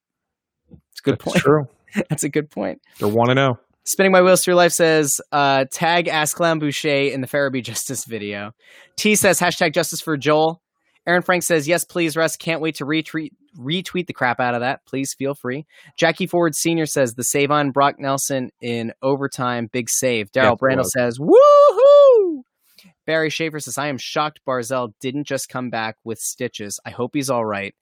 It's 0.70 1.00
a 1.00 1.02
good 1.02 1.12
That's 1.14 1.24
point. 1.24 1.36
true. 1.38 1.68
That's 2.08 2.24
a 2.24 2.28
good 2.28 2.50
point. 2.50 2.80
They're 2.98 3.08
one 3.08 3.28
to 3.28 3.34
zero. 3.34 3.58
Spinning 3.84 4.12
my 4.12 4.22
wheels 4.22 4.44
through 4.44 4.54
life 4.54 4.72
says 4.72 5.20
uh, 5.32 5.64
tag 5.70 6.06
Ask 6.06 6.38
Boucher 6.38 7.12
in 7.12 7.20
the 7.20 7.26
Farabee 7.26 7.64
Justice 7.64 8.04
video. 8.04 8.52
T 8.96 9.16
says 9.16 9.40
hashtag 9.40 9.74
Justice 9.74 10.00
for 10.00 10.16
Joel. 10.16 10.62
Aaron 11.04 11.22
Frank 11.22 11.42
says 11.42 11.66
yes, 11.66 11.84
please, 11.84 12.16
Russ. 12.16 12.36
Can't 12.36 12.60
wait 12.60 12.76
to 12.76 12.84
retweet 12.84 13.30
retweet 13.58 14.06
the 14.06 14.12
crap 14.12 14.40
out 14.40 14.54
of 14.54 14.60
that. 14.60 14.86
Please 14.86 15.14
feel 15.18 15.34
free. 15.34 15.66
Jackie 15.98 16.26
Ford 16.26 16.54
Senior 16.54 16.86
says 16.86 17.14
the 17.14 17.24
save 17.24 17.50
on 17.50 17.70
Brock 17.70 17.96
Nelson 17.98 18.50
in 18.60 18.92
overtime, 19.02 19.68
big 19.70 19.90
save. 19.90 20.30
Daryl 20.30 20.56
Brandel 20.56 20.84
says 20.84 21.18
woohoo. 21.18 22.42
Barry 23.04 23.30
Schaefer 23.30 23.58
says 23.58 23.78
I 23.78 23.88
am 23.88 23.98
shocked 23.98 24.40
Barzal 24.46 24.92
didn't 25.00 25.26
just 25.26 25.48
come 25.48 25.70
back 25.70 25.96
with 26.04 26.18
stitches. 26.18 26.78
I 26.86 26.90
hope 26.90 27.10
he's 27.14 27.30
all 27.30 27.44
right. 27.44 27.74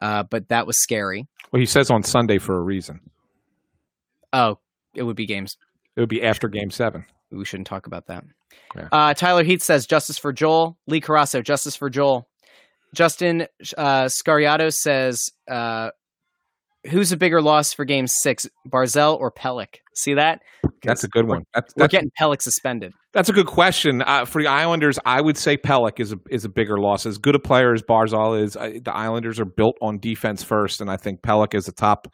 Uh, 0.00 0.24
but 0.24 0.48
that 0.48 0.66
was 0.66 0.78
scary. 0.78 1.26
Well, 1.50 1.60
he 1.60 1.66
says 1.66 1.90
on 1.90 2.02
Sunday 2.02 2.38
for 2.38 2.56
a 2.56 2.62
reason. 2.62 3.00
Oh, 4.32 4.58
it 4.94 5.02
would 5.02 5.16
be 5.16 5.26
games. 5.26 5.56
It 5.96 6.00
would 6.00 6.08
be 6.08 6.22
after 6.22 6.48
Game 6.48 6.70
Seven. 6.70 7.04
we 7.30 7.44
shouldn't 7.44 7.66
talk 7.66 7.86
about 7.86 8.06
that. 8.06 8.24
Yeah. 8.76 8.88
Uh, 8.92 9.14
Tyler 9.14 9.44
Heath 9.44 9.62
says 9.62 9.86
justice 9.86 10.18
for 10.18 10.32
Joel. 10.32 10.78
Lee 10.86 11.00
Carasso, 11.00 11.42
justice 11.42 11.76
for 11.76 11.90
Joel. 11.90 12.28
Justin 12.94 13.46
uh, 13.76 14.04
Scariato 14.04 14.72
says, 14.72 15.18
uh, 15.50 15.90
"Who's 16.90 17.12
a 17.12 17.16
bigger 17.16 17.42
loss 17.42 17.72
for 17.72 17.84
Game 17.84 18.06
Six, 18.06 18.46
Barzal 18.68 19.18
or 19.18 19.30
Pelech?" 19.30 19.76
See 19.94 20.14
that? 20.14 20.40
That's 20.84 21.02
a 21.02 21.08
good 21.08 21.26
one. 21.26 21.42
That's, 21.54 21.74
We're 21.76 21.82
that's, 21.82 21.92
getting 21.92 22.10
Pelech 22.20 22.40
suspended. 22.40 22.92
that's 23.12 23.28
a 23.28 23.32
good 23.32 23.46
question 23.46 24.02
uh, 24.02 24.24
for 24.24 24.40
the 24.40 24.48
Islanders. 24.48 24.98
I 25.04 25.20
would 25.20 25.36
say 25.36 25.56
Pelech 25.56 25.98
is 25.98 26.12
a 26.12 26.18
is 26.30 26.44
a 26.44 26.48
bigger 26.48 26.78
loss. 26.78 27.04
As 27.04 27.18
good 27.18 27.34
a 27.34 27.40
player 27.40 27.72
as 27.72 27.82
Barzal 27.82 28.40
is, 28.42 28.56
uh, 28.56 28.70
the 28.82 28.94
Islanders 28.94 29.40
are 29.40 29.44
built 29.44 29.76
on 29.82 29.98
defense 29.98 30.42
first, 30.42 30.80
and 30.80 30.90
I 30.90 30.96
think 30.96 31.22
Pelech 31.22 31.54
is 31.54 31.68
a 31.68 31.72
top 31.72 32.06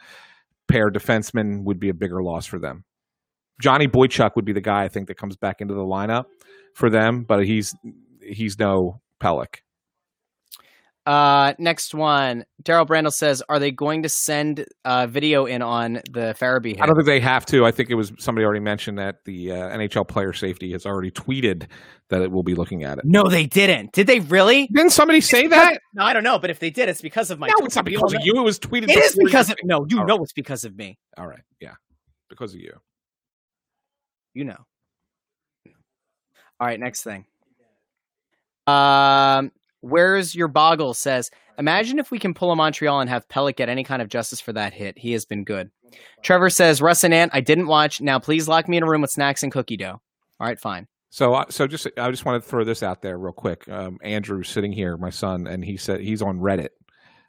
pair 0.69 0.91
defenseman 0.91 1.65
would 1.65 1.79
be 1.79 1.89
a 1.89 1.95
bigger 1.95 2.23
loss 2.23 2.47
for 2.47 2.59
them. 2.59 2.85
Johnny 3.61 3.87
Boychuk 3.87 4.35
would 4.37 4.45
be 4.45 4.53
the 4.53 4.61
guy 4.61 4.85
I 4.85 4.89
think 4.89 5.09
that 5.09 5.17
comes 5.17 5.37
back 5.37 5.61
into 5.61 5.75
the 5.75 5.83
lineup 5.83 6.27
for 6.75 6.91
them, 6.91 7.25
but 7.25 7.45
he's 7.45 7.75
he's 8.21 8.59
no 8.59 9.01
Pelech. 9.21 9.59
Uh, 11.07 11.53
next 11.59 11.95
one, 11.95 12.47
Daryl 12.63 12.87
Brandel 12.87 13.13
says, 13.13 13.43
"Are 13.51 13.59
they 13.59 13.71
going 13.71 14.05
to 14.05 14.09
send 14.09 14.65
uh, 14.87 15.07
video 15.07 15.45
in 15.45 15.61
on 15.61 16.01
the 16.11 16.35
Farabee 16.41 16.69
hit?" 16.77 16.81
I 16.81 16.87
don't 16.87 16.97
think 16.97 17.07
they 17.07 17.21
have 17.21 17.45
to. 17.47 17.67
I 17.67 17.73
think 17.73 17.91
it 17.91 17.95
was 17.95 18.13
somebody 18.19 18.45
already 18.45 18.61
mentioned 18.61 18.99
that 18.99 19.25
the 19.27 19.53
uh, 19.53 19.77
NHL 19.77 20.09
player 20.09 20.33
safety 20.33 20.73
has 20.73 20.87
already 20.87 21.11
tweeted 21.11 21.67
that 22.09 22.23
it 22.23 22.31
will 22.33 22.43
be 22.43 22.55
looking 22.55 22.85
at 22.85 22.97
it. 22.99 23.05
no, 23.05 23.29
they 23.29 23.45
didn't. 23.45 23.93
Did 23.93 24.07
they 24.07 24.21
really? 24.21 24.67
Didn't 24.69 24.93
somebody 24.93 25.21
say 25.21 25.47
that? 25.47 25.79
No, 25.93 26.05
I 26.05 26.15
don't 26.15 26.25
know. 26.25 26.39
But 26.39 26.49
if 26.49 26.59
they 26.59 26.71
did, 26.71 26.89
it's 26.89 27.03
because 27.03 27.31
of 27.31 27.39
my. 27.39 27.49
No, 27.49 27.67
it's 27.67 27.77
not 27.77 27.85
tweet. 27.85 27.97
because 27.97 28.15
of 28.15 28.21
you. 28.25 28.37
It 28.37 28.43
was 28.43 28.59
tweeted. 28.59 28.89
It 28.89 28.97
is 28.97 29.15
because 29.23 29.51
of 29.51 29.57
no. 29.63 29.85
You 29.89 30.01
All 30.01 30.07
know 30.07 30.23
it's 30.23 30.33
because 30.33 30.65
of 30.65 30.75
me. 30.75 30.99
All 31.19 31.27
right, 31.27 31.43
yeah, 31.61 31.75
because 32.31 32.55
of 32.55 32.61
you. 32.61 32.73
You 34.33 34.45
know. 34.45 34.57
All 36.61 36.67
right, 36.67 36.81
next 36.81 37.03
thing. 37.03 37.27
Um, 38.67 39.53
where's 39.85 40.35
your 40.35 40.49
boggle? 40.49 40.95
Says, 40.95 41.31
imagine 41.59 41.99
if 41.99 42.11
we 42.11 42.19
can 42.19 42.35
pull 42.35 42.51
a 42.51 42.57
Montreal 42.57 43.01
and 43.01 43.11
have 43.11 43.29
Pelech 43.29 43.57
get 43.57 43.69
any 43.69 43.85
kind 43.85 44.03
of 44.03 44.09
justice 44.09 44.41
for 44.41 44.53
that 44.53 44.73
hit. 44.73 44.99
He 44.99 45.13
has 45.13 45.25
been 45.25 45.45
good. 45.45 45.71
Trevor 46.23 46.51
says, 46.51 46.83
Russ 46.83 47.05
and 47.05 47.15
Ant, 47.15 47.33
I 47.35 47.41
didn't 47.41 47.69
watch. 47.69 48.01
Now 48.01 48.19
please 48.19 48.49
lock 48.49 48.69
me 48.69 48.77
in 48.77 48.83
a 48.83 48.89
room 48.89 49.03
with 49.03 49.11
snacks 49.11 49.43
and 49.43 49.53
cookie 49.53 49.77
dough. 49.77 50.01
All 50.41 50.47
right, 50.47 50.59
fine. 50.59 50.89
So, 51.11 51.35
uh, 51.35 51.45
so 51.49 51.69
just 51.69 51.87
I 51.97 52.11
just 52.11 52.25
want 52.25 52.43
to 52.43 52.49
throw 52.49 52.65
this 52.65 52.83
out 52.83 53.03
there 53.03 53.17
real 53.17 53.33
quick. 53.33 53.69
Um, 53.69 53.99
Andrew's 54.03 54.49
sitting 54.49 54.73
here, 54.73 54.97
my 54.97 55.11
son, 55.11 55.47
and 55.47 55.65
he 55.65 55.77
said 55.77 56.01
he's 56.01 56.23
on 56.23 56.41
Reddit, 56.41 56.71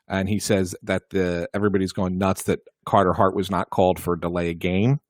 and 0.08 0.28
he 0.28 0.40
says 0.40 0.76
that 0.82 1.04
the 1.12 1.48
everybody's 1.54 1.92
going 1.92 2.18
nuts 2.18 2.44
that 2.44 2.62
Carter 2.86 3.14
Hart 3.14 3.36
was 3.36 3.52
not 3.52 3.70
called 3.70 4.00
for 4.00 4.14
a 4.16 4.20
delay 4.20 4.50
a 4.50 4.56
game 4.56 5.02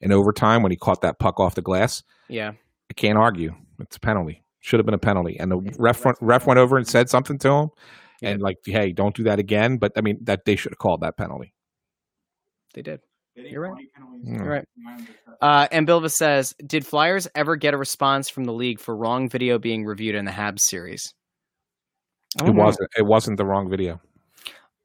in 0.00 0.10
overtime 0.10 0.62
when 0.62 0.72
he 0.72 0.76
caught 0.76 1.02
that 1.02 1.18
puck 1.18 1.38
off 1.38 1.54
the 1.54 1.60
glass. 1.60 2.02
Yeah. 2.28 2.52
I 2.90 2.94
can't 2.94 3.18
argue. 3.18 3.54
It's 3.80 3.96
a 3.96 4.00
penalty. 4.00 4.43
Should 4.64 4.80
have 4.80 4.86
been 4.86 4.94
a 4.94 4.98
penalty. 4.98 5.38
And 5.38 5.52
the 5.52 5.58
ref 5.78 6.06
went, 6.06 6.16
ref 6.22 6.46
went 6.46 6.58
over 6.58 6.78
and 6.78 6.88
said 6.88 7.10
something 7.10 7.36
to 7.40 7.50
him, 7.50 7.68
and 8.22 8.40
like, 8.40 8.56
hey, 8.64 8.92
don't 8.92 9.14
do 9.14 9.24
that 9.24 9.38
again. 9.38 9.76
But 9.76 9.92
I 9.94 10.00
mean, 10.00 10.16
that 10.22 10.46
they 10.46 10.56
should 10.56 10.72
have 10.72 10.78
called 10.78 11.02
that 11.02 11.18
penalty. 11.18 11.52
They 12.72 12.80
did. 12.80 13.00
You're 13.36 13.60
right. 13.60 13.86
Mm. 14.26 14.38
You're 14.38 14.48
right. 14.48 14.68
Uh, 15.42 15.68
and 15.70 15.86
Bilva 15.86 16.10
says, 16.10 16.54
did 16.64 16.86
Flyers 16.86 17.28
ever 17.34 17.56
get 17.56 17.74
a 17.74 17.76
response 17.76 18.30
from 18.30 18.44
the 18.44 18.54
league 18.54 18.80
for 18.80 18.96
wrong 18.96 19.28
video 19.28 19.58
being 19.58 19.84
reviewed 19.84 20.14
in 20.14 20.24
the 20.24 20.30
Habs 20.30 20.60
series? 20.60 21.12
It 22.40 22.46
know. 22.46 22.52
wasn't. 22.52 22.88
It 22.96 23.04
wasn't 23.04 23.36
the 23.36 23.44
wrong 23.44 23.68
video. 23.68 24.00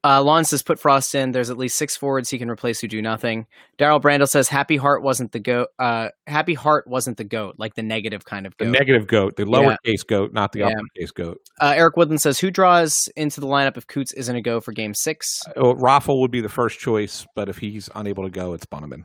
Uh, 0.03 0.23
Lon 0.23 0.45
says, 0.45 0.63
put 0.63 0.79
Frost 0.79 1.13
in. 1.13 1.31
There's 1.31 1.49
at 1.49 1.57
least 1.57 1.77
six 1.77 1.97
forwards 1.97 2.29
he 2.29 2.37
can 2.37 2.49
replace 2.49 2.79
who 2.79 2.87
do 2.87 3.01
nothing. 3.01 3.47
Daryl 3.77 4.01
Brandel 4.01 4.29
says, 4.29 4.47
Happy 4.47 4.77
Heart 4.77 5.03
wasn't 5.03 5.33
the 5.33 5.39
goat. 5.39 5.67
Uh, 5.77 6.09
Happy 6.25 6.53
Heart 6.53 6.87
wasn't 6.87 7.17
the 7.17 7.25
goat, 7.25 7.55
like 7.57 7.75
the 7.75 7.83
negative 7.83 8.23
kind 8.23 8.47
of 8.47 8.55
goat. 8.55 8.65
The 8.65 8.71
negative 8.71 9.07
goat, 9.07 9.35
the 9.35 9.43
lowercase 9.43 10.07
goat, 10.07 10.31
not 10.31 10.53
the 10.53 10.59
Yeah. 10.59 10.67
uppercase 10.69 11.11
goat. 11.11 11.41
uh, 11.59 11.73
Eric 11.75 11.97
Woodland 11.97 12.21
says, 12.21 12.39
Who 12.39 12.49
draws 12.49 13.09
into 13.17 13.41
the 13.41 13.47
lineup 13.47 13.75
if 13.75 13.87
Coots 13.87 14.13
isn't 14.13 14.33
a 14.35 14.41
go 14.41 14.61
for 14.61 14.71
game 14.71 14.93
six? 14.93 15.41
Oh, 15.57 15.73
Raffl 15.75 16.21
would 16.21 16.31
be 16.31 16.39
the 16.41 16.47
first 16.49 16.79
choice, 16.79 17.25
but 17.35 17.49
if 17.49 17.57
he's 17.57 17.89
unable 17.93 18.23
to 18.23 18.29
go, 18.29 18.53
it's 18.53 18.65
Bunnaman. 18.65 19.03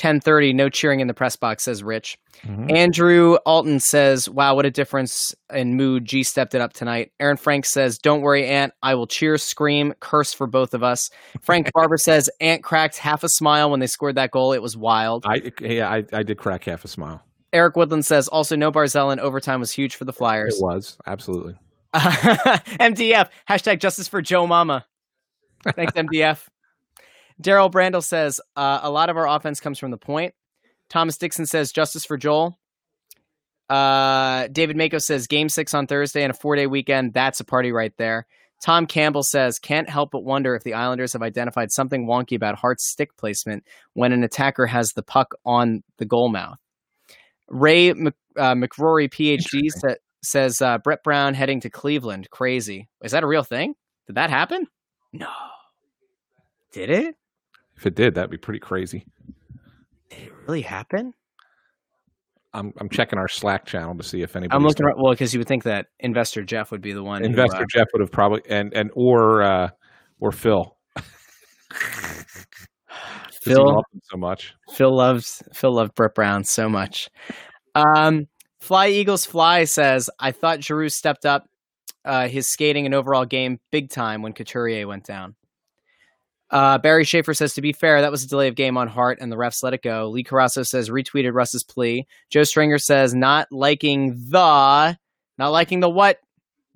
1030, 0.00 0.52
no 0.52 0.68
cheering 0.68 1.00
in 1.00 1.08
the 1.08 1.14
press 1.14 1.34
box, 1.36 1.64
says 1.64 1.82
Rich. 1.82 2.18
Mhm. 2.46 2.70
Andrew 2.72 3.34
Alton 3.44 3.80
says, 3.80 4.28
Wow, 4.28 4.54
what 4.54 4.64
a 4.64 4.70
difference 4.70 5.34
in 5.52 5.74
mood. 5.74 6.04
G 6.04 6.22
stepped 6.22 6.54
it 6.54 6.60
up 6.60 6.72
tonight. 6.72 7.10
Aaron 7.18 7.36
Frank 7.36 7.66
says, 7.66 7.98
Don't 7.98 8.20
worry, 8.20 8.46
Ant. 8.46 8.72
I 8.82 8.94
will 8.94 9.08
cheer, 9.08 9.36
scream, 9.38 9.92
curse 10.00 10.32
for 10.32 10.46
both 10.46 10.72
of 10.72 10.82
us. 10.82 11.10
Frank 11.42 11.70
Barber 11.74 11.96
says, 11.96 12.30
Ant 12.40 12.62
cracked 12.62 12.96
half 12.96 13.24
a 13.24 13.28
smile 13.28 13.70
when 13.70 13.80
they 13.80 13.88
scored 13.88 14.14
that 14.14 14.30
goal. 14.30 14.52
It 14.52 14.62
was 14.62 14.76
wild. 14.76 15.24
I 15.26 15.50
yeah, 15.60 15.88
I, 15.90 16.04
I 16.12 16.22
did 16.22 16.38
crack 16.38 16.64
half 16.64 16.84
a 16.84 16.88
smile. 16.88 17.22
Eric 17.52 17.76
Woodland 17.76 18.04
says, 18.04 18.28
Also, 18.28 18.54
no 18.56 18.70
Barzal 18.70 19.12
in 19.12 19.18
overtime 19.18 19.60
was 19.60 19.72
huge 19.72 19.96
for 19.96 20.04
the 20.04 20.12
Flyers." 20.12 20.56
It 20.56 20.62
was 20.62 20.96
absolutely. 21.06 21.56
MDF, 21.94 23.30
hashtag 23.48 23.80
justice 23.80 24.06
for 24.06 24.20
Joe 24.22 24.46
Mama. 24.46 24.84
Thanks, 25.74 25.92
MDF. 25.94 26.46
Daryl 27.42 27.70
Brandel 27.70 28.02
says, 28.02 28.40
uh, 28.56 28.80
A 28.82 28.90
lot 28.90 29.10
of 29.10 29.16
our 29.16 29.28
offense 29.28 29.60
comes 29.60 29.78
from 29.78 29.90
the 29.90 29.98
point. 29.98 30.34
Thomas 30.88 31.18
Dixon 31.18 31.46
says, 31.46 31.72
Justice 31.72 32.04
for 32.04 32.16
Joel. 32.16 32.58
Uh, 33.68 34.48
David 34.48 34.76
Mako 34.76 34.98
says 34.98 35.26
game 35.26 35.48
six 35.48 35.74
on 35.74 35.86
Thursday 35.86 36.22
and 36.22 36.30
a 36.30 36.34
four 36.34 36.56
day 36.56 36.66
weekend. 36.66 37.12
That's 37.12 37.40
a 37.40 37.44
party 37.44 37.70
right 37.70 37.92
there. 37.98 38.26
Tom 38.60 38.86
Campbell 38.86 39.22
says, 39.22 39.58
can't 39.58 39.88
help 39.88 40.10
but 40.10 40.24
wonder 40.24 40.56
if 40.56 40.64
the 40.64 40.74
Islanders 40.74 41.12
have 41.12 41.22
identified 41.22 41.70
something 41.70 42.06
wonky 42.06 42.34
about 42.34 42.58
Hart's 42.58 42.90
stick 42.90 43.16
placement 43.16 43.64
when 43.92 44.12
an 44.12 44.24
attacker 44.24 44.66
has 44.66 44.92
the 44.92 45.02
puck 45.02 45.34
on 45.44 45.84
the 45.98 46.04
goal 46.06 46.28
mouth. 46.28 46.58
Ray 47.48 47.92
Mc, 47.92 48.14
uh, 48.36 48.54
McRory, 48.54 49.08
PhD, 49.08 49.68
sa- 49.68 49.94
says 50.24 50.60
uh, 50.60 50.78
Brett 50.78 51.04
Brown 51.04 51.34
heading 51.34 51.60
to 51.60 51.70
Cleveland. 51.70 52.28
Crazy. 52.30 52.88
Is 53.04 53.12
that 53.12 53.22
a 53.22 53.28
real 53.28 53.44
thing? 53.44 53.74
Did 54.06 54.16
that 54.16 54.30
happen? 54.30 54.66
No. 55.12 55.30
Did 56.72 56.90
it? 56.90 57.14
If 57.78 57.86
it 57.86 57.94
did, 57.94 58.16
that'd 58.16 58.28
be 58.28 58.36
pretty 58.36 58.58
crazy. 58.58 59.06
Did 60.10 60.18
it 60.18 60.32
really 60.46 60.62
happen? 60.62 61.14
I'm 62.52 62.72
I'm 62.80 62.88
checking 62.88 63.20
our 63.20 63.28
Slack 63.28 63.66
channel 63.66 63.96
to 63.96 64.02
see 64.02 64.22
if 64.22 64.34
anybody. 64.34 64.56
I'm 64.56 64.64
looking. 64.64 64.84
Right, 64.84 64.96
well, 64.98 65.12
because 65.12 65.32
you 65.32 65.38
would 65.38 65.46
think 65.46 65.62
that 65.62 65.86
investor 66.00 66.42
Jeff 66.42 66.72
would 66.72 66.80
be 66.80 66.92
the 66.92 67.04
one. 67.04 67.20
who, 67.20 67.28
Investor 67.28 67.62
uh, 67.62 67.66
Jeff 67.70 67.86
would 67.92 68.00
have 68.00 68.10
probably 68.10 68.42
and 68.48 68.74
and 68.74 68.90
or 68.94 69.42
uh, 69.42 69.68
or 70.18 70.32
Phil. 70.32 70.76
Phil? 73.42 73.84
so 74.02 74.16
much. 74.16 74.54
Phil 74.74 74.94
loves 74.94 75.40
Phil 75.52 75.72
loved 75.72 75.94
Brett 75.94 76.16
Brown 76.16 76.42
so 76.42 76.68
much. 76.68 77.08
Um, 77.76 78.26
Fly 78.58 78.88
Eagles 78.88 79.24
Fly 79.24 79.64
says, 79.64 80.10
I 80.18 80.32
thought 80.32 80.64
Giroux 80.64 80.88
stepped 80.88 81.24
up 81.24 81.46
uh, 82.04 82.26
his 82.26 82.48
skating 82.48 82.86
and 82.86 82.94
overall 82.94 83.24
game 83.24 83.60
big 83.70 83.90
time 83.90 84.22
when 84.22 84.32
Couturier 84.32 84.88
went 84.88 85.04
down. 85.04 85.36
Uh, 86.50 86.78
Barry 86.78 87.04
Schaefer 87.04 87.34
says, 87.34 87.54
to 87.54 87.60
be 87.60 87.72
fair, 87.72 88.00
that 88.00 88.10
was 88.10 88.24
a 88.24 88.28
delay 88.28 88.48
of 88.48 88.54
game 88.54 88.76
on 88.78 88.88
Hart 88.88 89.18
and 89.20 89.30
the 89.30 89.36
refs 89.36 89.62
let 89.62 89.74
it 89.74 89.82
go. 89.82 90.08
Lee 90.08 90.24
Carasso 90.24 90.66
says, 90.66 90.88
retweeted 90.88 91.34
Russ's 91.34 91.62
plea. 91.62 92.06
Joe 92.30 92.44
Stringer 92.44 92.78
says, 92.78 93.14
not 93.14 93.48
liking 93.50 94.16
the, 94.30 94.96
not 95.36 95.48
liking 95.50 95.80
the 95.80 95.90
what, 95.90 96.20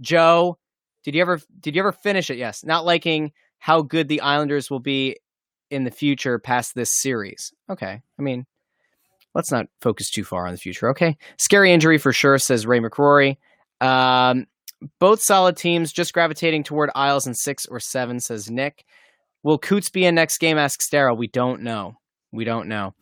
Joe? 0.01 0.59
Did 1.05 1.15
you 1.15 1.23
ever, 1.23 1.41
did 1.59 1.75
you 1.75 1.81
ever 1.81 1.93
finish 1.93 2.29
it? 2.29 2.37
Yes. 2.37 2.65
Not 2.65 2.85
liking 2.85 3.33
how 3.59 3.83
good 3.83 4.09
the 4.09 4.21
Islanders 4.21 4.71
will 4.71 4.81
be 4.81 5.17
in 5.71 5.85
the 5.85 5.91
future 5.91 6.39
past 6.39 6.75
this 6.75 6.95
series. 7.01 7.53
Okay. 7.71 8.03
I 8.19 8.23
mean, 8.23 8.45
let's 9.35 9.51
not 9.51 9.69
focus 9.81 10.11
too 10.11 10.23
far 10.23 10.47
on 10.47 10.53
the 10.53 10.59
future. 10.59 10.91
Okay. 10.91 11.17
Scary 11.39 11.73
injury 11.73 11.97
for 11.97 12.13
sure, 12.13 12.39
says 12.39 12.67
Ray 12.67 12.81
McCrory. 12.81 13.39
Um, 13.81 14.47
both 14.99 15.23
solid 15.23 15.57
teams 15.57 15.93
just 15.93 16.13
gravitating 16.13 16.65
toward 16.65 16.91
Isles 16.95 17.27
in 17.27 17.35
six 17.35 17.65
or 17.65 17.81
seven, 17.81 18.21
says 18.21 18.51
Nick. 18.51 18.85
Will 19.43 19.59
Coots 19.59 19.91
be 19.91 20.05
in 20.05 20.15
next 20.15 20.39
game? 20.39 20.59
Asks 20.59 20.89
Daryl. 20.89 21.17
We 21.17 21.27
don't 21.27 21.63
know. 21.63 21.97
We 22.33 22.45
don't 22.45 22.69
know. 22.69 22.95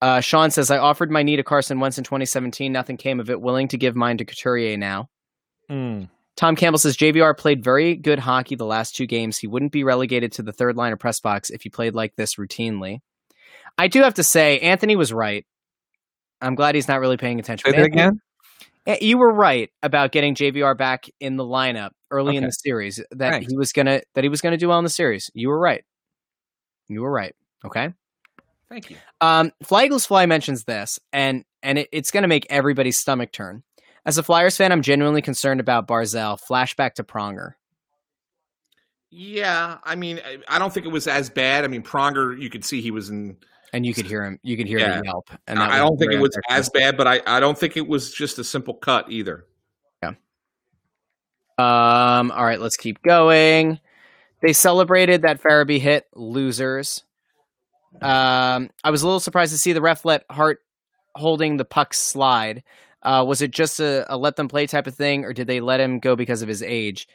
Uh, 0.00 0.20
Sean 0.20 0.50
says, 0.50 0.70
I 0.70 0.78
offered 0.78 1.10
my 1.10 1.22
knee 1.22 1.36
to 1.36 1.44
Carson 1.44 1.78
once 1.78 1.96
in 1.98 2.04
2017. 2.04 2.72
Nothing 2.72 2.96
came 2.96 3.20
of 3.20 3.30
it. 3.30 3.40
Willing 3.40 3.68
to 3.68 3.76
give 3.78 3.94
mine 3.94 4.18
to 4.18 4.24
Couturier 4.24 4.76
now. 4.76 5.08
Tom 6.36 6.56
Campbell 6.56 6.78
says 6.78 6.96
JVR 6.96 7.36
played 7.36 7.62
very 7.62 7.94
good 7.94 8.18
hockey 8.18 8.54
the 8.56 8.64
last 8.66 8.96
two 8.96 9.06
games. 9.06 9.38
He 9.38 9.46
wouldn't 9.46 9.70
be 9.70 9.84
relegated 9.84 10.32
to 10.32 10.42
the 10.42 10.52
third 10.52 10.76
line 10.76 10.92
or 10.92 10.96
press 10.96 11.20
box 11.20 11.50
if 11.50 11.62
he 11.62 11.68
played 11.68 11.94
like 11.94 12.16
this 12.16 12.34
routinely. 12.36 13.00
I 13.78 13.88
do 13.88 14.02
have 14.02 14.14
to 14.14 14.22
say, 14.24 14.58
Anthony 14.60 14.96
was 14.96 15.12
right. 15.12 15.46
I'm 16.40 16.54
glad 16.56 16.74
he's 16.74 16.88
not 16.88 17.00
really 17.00 17.16
paying 17.16 17.38
attention. 17.38 17.70
Say 17.70 17.76
that 17.76 17.86
again. 17.86 18.20
Eh, 18.86 18.96
You 19.02 19.18
were 19.18 19.32
right 19.32 19.70
about 19.82 20.10
getting 20.10 20.34
JVR 20.34 20.76
back 20.76 21.06
in 21.20 21.36
the 21.36 21.44
lineup 21.44 21.90
early 22.12 22.36
in 22.36 22.44
the 22.44 22.50
series. 22.52 22.96
That 23.10 23.32
Thanks. 23.32 23.50
he 23.50 23.56
was 23.56 23.72
gonna 23.72 24.02
that 24.14 24.22
he 24.22 24.28
was 24.30 24.40
gonna 24.40 24.56
do 24.56 24.68
well 24.68 24.78
in 24.78 24.84
the 24.84 24.90
series. 24.90 25.30
You 25.34 25.48
were 25.48 25.58
right. 25.58 25.84
You 26.88 27.02
were 27.02 27.10
right. 27.10 27.34
Okay. 27.64 27.92
Thank 28.68 28.90
you. 28.90 28.96
Um, 29.20 29.52
Fly 29.62 29.84
Eagles 29.84 30.06
Fly 30.06 30.26
mentions 30.26 30.64
this, 30.64 30.98
and 31.12 31.44
and 31.62 31.78
it, 31.78 31.88
it's 31.92 32.10
going 32.10 32.22
to 32.22 32.28
make 32.28 32.46
everybody's 32.50 32.98
stomach 32.98 33.30
turn. 33.30 33.62
As 34.06 34.16
a 34.18 34.22
Flyers 34.22 34.56
fan, 34.56 34.72
I'm 34.72 34.82
genuinely 34.82 35.20
concerned 35.22 35.60
about 35.60 35.86
Barzal. 35.86 36.40
Flashback 36.42 36.94
to 36.94 37.04
Pronger. 37.04 37.52
Yeah, 39.10 39.78
I 39.84 39.94
mean, 39.94 40.20
I- 40.24 40.38
I 40.48 40.58
don't 40.58 40.72
think 40.72 40.86
it 40.86 40.90
was 40.90 41.06
as 41.06 41.28
bad. 41.30 41.64
I 41.64 41.68
mean, 41.68 41.82
Pronger, 41.82 42.40
you 42.40 42.48
could 42.50 42.64
see 42.64 42.80
he 42.80 42.90
was 42.90 43.10
in 43.10 43.36
and 43.74 43.84
you 43.86 43.94
could 43.94 44.06
hear 44.06 44.24
him. 44.24 44.38
You 44.42 44.56
could 44.56 44.66
hear 44.66 44.78
Yeah. 44.78 44.98
the 45.00 45.04
yelp. 45.04 45.30
And 45.46 45.58
I 45.58 45.78
don't 45.78 45.98
think 45.98 46.12
it 46.12 46.18
was 46.18 46.36
as 46.50 46.68
bad, 46.70 46.96
but 46.96 47.06
I, 47.06 47.20
I 47.26 47.40
don't 47.40 47.56
think 47.58 47.76
it 47.76 47.86
was 47.86 48.12
just 48.12 48.38
a 48.38 48.44
simple 48.44 48.74
cut 48.74 49.10
either. 49.10 49.46
Um. 51.62 52.30
All 52.30 52.44
right, 52.44 52.60
let's 52.60 52.76
keep 52.76 53.02
going. 53.02 53.78
They 54.42 54.52
celebrated 54.52 55.22
that 55.22 55.40
Farabee 55.42 55.80
hit. 55.80 56.06
Losers. 56.14 57.02
Um. 58.00 58.70
I 58.82 58.90
was 58.90 59.02
a 59.02 59.06
little 59.06 59.20
surprised 59.20 59.52
to 59.52 59.58
see 59.58 59.72
the 59.72 59.80
ref 59.82 60.04
let 60.04 60.24
Hart 60.30 60.60
holding 61.14 61.56
the 61.56 61.64
puck 61.64 61.94
slide. 61.94 62.62
Uh, 63.02 63.24
was 63.26 63.42
it 63.42 63.50
just 63.50 63.80
a, 63.80 64.06
a 64.12 64.16
let 64.16 64.36
them 64.36 64.48
play 64.48 64.66
type 64.66 64.86
of 64.86 64.94
thing, 64.94 65.24
or 65.24 65.32
did 65.32 65.46
they 65.46 65.60
let 65.60 65.80
him 65.80 65.98
go 65.98 66.14
because 66.16 66.40
of 66.42 66.48
his 66.48 66.62
age? 66.62 67.08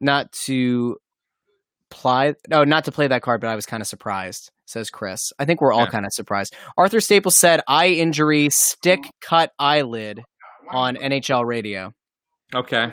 Not 0.00 0.32
to 0.44 0.98
play, 1.88 2.34
no, 2.48 2.64
not 2.64 2.84
to 2.86 2.92
play 2.92 3.06
that 3.06 3.22
card, 3.22 3.40
but 3.40 3.46
I 3.48 3.54
was 3.54 3.64
kind 3.64 3.80
of 3.80 3.86
surprised. 3.86 4.50
Says 4.66 4.90
Chris. 4.90 5.32
I 5.38 5.44
think 5.44 5.60
we're 5.60 5.72
all 5.72 5.80
Yeah. 5.84 5.90
kind 5.90 6.06
of 6.06 6.12
surprised. 6.12 6.54
Arthur 6.76 7.00
Staples 7.00 7.36
said, 7.38 7.60
"Eye 7.68 7.88
injury, 7.88 8.48
stick 8.50 9.00
cut 9.20 9.52
eyelid." 9.58 10.22
On 10.70 10.96
NHL 10.96 11.44
radio. 11.44 11.92
Okay, 12.54 12.92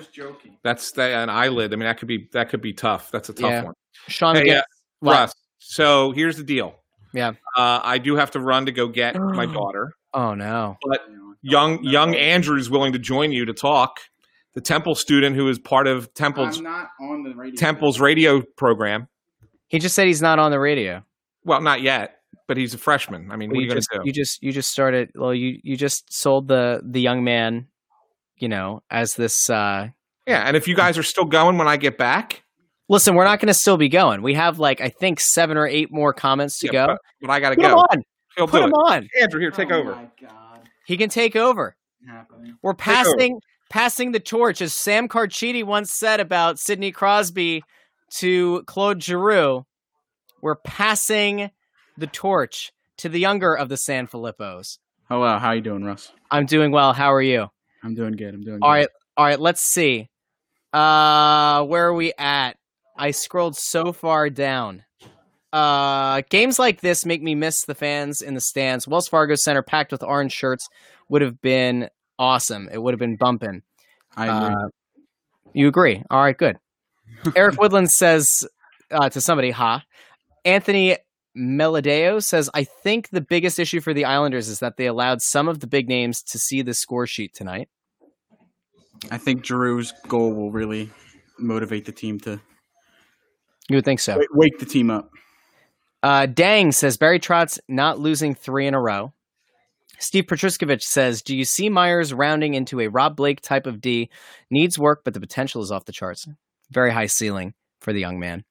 that's 0.64 0.92
the, 0.92 1.04
an 1.04 1.30
eyelid. 1.30 1.74
I 1.74 1.76
mean, 1.76 1.86
that 1.86 1.98
could 1.98 2.08
be 2.08 2.28
that 2.34 2.50
could 2.50 2.62
be 2.62 2.74
tough. 2.74 3.12
That's 3.12 3.30
a 3.30 3.34
tough 3.34 3.52
Yeah. 3.52 3.64
one. 3.64 3.74
Sean 4.08 4.36
Hey, 4.36 4.46
McGinn- 4.48 4.60
uh, 4.60 4.64
Russ. 5.02 5.34
So 5.60 6.12
here's 6.12 6.38
the 6.38 6.44
deal. 6.44 6.76
Yeah. 7.14 7.34
Uh, 7.56 7.80
I 7.84 7.98
do 7.98 8.16
have 8.16 8.32
to 8.32 8.40
run 8.40 8.66
to 8.66 8.72
go 8.72 8.88
get 8.88 9.16
my 9.20 9.46
daughter. 9.46 9.94
Oh 10.14 10.34
no. 10.34 10.78
But 10.88 11.02
young 11.42 11.84
young 11.84 12.16
Andrew's 12.16 12.70
willing 12.70 12.94
to 12.94 13.00
join 13.00 13.32
you 13.32 13.46
to 13.46 13.54
talk. 13.54 14.00
The 14.54 14.62
Temple 14.62 14.96
student 14.96 15.36
who 15.36 15.48
is 15.48 15.60
part 15.60 15.88
of 15.88 16.14
Temple's 16.14 16.58
I'm 16.58 16.64
not 16.64 16.90
on 17.00 17.24
the 17.24 17.34
radio. 17.34 17.58
Temple's 17.58 18.00
radio 18.00 18.42
program. 18.58 19.08
He 19.68 19.80
just 19.80 19.96
said 19.96 20.08
he's 20.08 20.22
not 20.22 20.40
on 20.40 20.52
the 20.52 20.60
radio. 20.60 21.04
Well, 21.46 21.62
not 21.62 21.82
yet, 21.82 22.18
but 22.48 22.58
he's 22.58 22.74
a 22.74 22.78
freshman. 22.78 23.32
I 23.32 23.38
mean, 23.38 23.50
what 23.50 23.60
are 23.60 23.62
you 23.62 23.68
going 23.68 23.78
just, 23.78 23.90
to 23.92 24.00
do? 24.00 24.04
You 24.06 24.12
just 24.12 24.44
you 24.44 24.52
just 24.52 24.70
started. 24.70 25.12
Well, 25.16 25.34
you 25.34 25.60
you 25.64 25.78
just 25.78 26.12
sold 26.14 26.50
the 26.50 26.82
the 26.84 27.00
young 27.00 27.24
man, 27.24 27.68
you 28.42 28.50
know, 28.50 28.84
as 28.90 29.16
this. 29.16 29.50
uh 29.50 29.90
yeah, 30.28 30.44
and 30.48 30.56
if 30.56 30.68
you 30.68 30.76
guys 30.76 30.98
are 30.98 31.04
still 31.04 31.26
going 31.26 31.58
when 31.58 31.68
I 31.68 31.78
get 31.78 31.98
back, 31.98 32.44
Listen, 32.90 33.16
we're 33.16 33.24
not 33.24 33.40
going 33.40 33.48
to 33.48 33.54
still 33.54 33.78
be 33.78 33.88
going. 33.88 34.22
We 34.22 34.34
have 34.34 34.60
like 34.60 34.82
I 34.82 34.90
think 34.90 35.22
seven 35.22 35.56
or 35.56 35.66
eight 35.66 35.92
more 35.94 36.12
comments 36.14 36.60
to 36.60 36.68
yeah, 36.68 36.72
go. 36.74 36.88
but, 36.88 37.00
but 37.22 37.30
I 37.30 37.40
got 37.40 37.52
to 37.52 37.56
Put 37.56 37.64
him 37.66 37.72
go. 37.72 37.78
on. 37.78 38.04
He'll 38.36 38.48
Put 38.48 38.58
do 38.60 38.64
him 38.66 38.70
it. 38.72 38.74
on. 38.74 39.08
Andrew, 39.22 39.40
here, 39.40 39.50
take 39.52 39.72
oh 39.72 39.76
over. 39.80 39.96
My 39.96 40.08
God. 40.22 40.60
He 40.86 40.98
can 40.98 41.10
take 41.10 41.38
over. 41.38 41.76
Happening. 42.06 42.58
We're 42.62 42.74
passing 42.74 43.40
passing 43.70 44.12
the 44.12 44.20
torch, 44.20 44.62
as 44.62 44.74
Sam 44.74 45.08
Carchidi 45.08 45.64
once 45.64 45.94
said 45.94 46.20
about 46.20 46.60
Sidney 46.60 46.92
Crosby 46.92 47.64
to 48.16 48.64
Claude 48.64 49.02
Giroux. 49.02 49.66
We're 50.42 50.56
passing 50.56 51.50
the 51.98 52.08
torch 52.08 52.74
to 52.98 53.08
the 53.08 53.20
younger 53.20 53.54
of 53.56 53.70
the 53.70 53.78
San 53.78 54.08
Filippos. 54.08 54.80
Hello, 55.08 55.38
how 55.38 55.52
you 55.52 55.62
doing, 55.62 55.86
Russ? 55.86 56.12
I'm 56.30 56.46
doing 56.46 56.72
well. 56.72 56.92
How 56.92 57.14
are 57.14 57.22
you? 57.22 57.50
I'm 57.84 57.96
doing 57.96 58.14
good. 58.14 58.34
I'm 58.34 58.42
doing 58.42 58.60
All 58.62 58.70
good. 58.70 58.78
right, 58.78 58.88
all 59.18 59.26
right. 59.26 59.40
Let's 59.40 59.62
see. 59.74 60.10
Uh, 60.74 61.64
where 61.66 61.88
are 61.88 61.94
we 61.94 62.14
at? 62.18 62.58
I 62.98 63.12
scrolled 63.12 63.58
so 63.58 63.94
far 63.94 64.30
down. 64.30 64.84
Uh, 65.52 66.22
games 66.30 66.58
like 66.60 66.80
this 66.80 67.06
make 67.06 67.22
me 67.22 67.36
miss 67.36 67.66
the 67.66 67.76
fans 67.76 68.22
in 68.22 68.36
the 68.36 68.42
stands. 68.42 68.88
Wells 68.88 69.08
Fargo 69.08 69.36
Center 69.36 69.62
packed 69.62 69.92
with 69.92 70.04
orange 70.04 70.32
shirts 70.32 70.68
would 71.10 71.22
have 71.22 71.42
been 71.42 71.90
awesome. 72.18 72.70
It 72.72 72.78
would 72.78 72.94
have 72.94 73.00
been 73.00 73.18
bumping. 73.18 73.64
I 74.16 74.28
agree. 74.28 74.56
Uh, 74.56 74.68
you 75.54 75.68
agree? 75.68 76.04
All 76.10 76.22
right, 76.22 76.38
good. 76.38 76.58
Eric 77.36 77.60
Woodland 77.60 77.92
says 77.92 78.48
uh, 78.92 79.10
to 79.10 79.20
somebody, 79.20 79.52
"Ha." 79.52 79.84
Anthony 80.46 80.98
Melodeo 81.38 82.22
says, 82.22 82.50
"I 82.54 82.64
think 82.64 83.10
the 83.10 83.22
biggest 83.22 83.60
issue 83.60 83.80
for 83.80 83.94
the 83.94 84.06
Islanders 84.06 84.50
is 84.50 84.60
that 84.60 84.78
they 84.78 84.86
allowed 84.86 85.22
some 85.22 85.48
of 85.48 85.60
the 85.60 85.68
big 85.68 85.88
names 85.88 86.22
to 86.24 86.38
see 86.38 86.62
the 86.62 86.74
score 86.74 87.08
sheet 87.08 87.34
tonight." 87.34 87.70
I 89.10 89.18
think 89.18 89.42
Drew's 89.44 89.94
goal 90.08 90.34
will 90.34 90.52
really 90.52 90.90
motivate 91.40 91.86
the 91.86 91.92
team 91.92 92.20
to 92.22 92.40
You 93.70 93.78
would 93.78 93.86
think 93.86 94.00
so. 94.00 94.18
wake, 94.18 94.34
wake 94.34 94.60
the 94.60 94.66
team 94.66 94.92
up. 94.92 95.10
Uh, 96.04 96.26
Dang 96.26 96.72
says 96.72 96.98
Barry 96.98 97.20
Trotz 97.20 97.60
not 97.68 98.00
losing 98.00 98.36
three 98.36 98.68
in 98.68 98.74
a 98.74 98.82
row. 98.82 99.14
Steve 100.00 100.26
Petruskevich 100.26 100.82
says, 100.82 101.22
"Do 101.22 101.36
you 101.36 101.46
see 101.46 101.70
Myers 101.70 102.14
rounding 102.14 102.56
into 102.56 102.80
a 102.80 102.88
Rob 102.88 103.16
Blake 103.16 103.40
type 103.42 103.68
of 103.68 103.80
D? 103.80 104.10
Needs 104.50 104.78
work, 104.78 105.04
but 105.04 105.14
the 105.14 105.20
potential 105.20 105.62
is 105.62 105.72
off 105.72 105.86
the 105.86 105.92
charts. 105.92 106.28
Very 106.72 106.92
high 106.92 107.06
ceiling 107.06 107.54
for 107.80 107.94
the 107.94 108.00
young 108.00 108.20
man." 108.20 108.44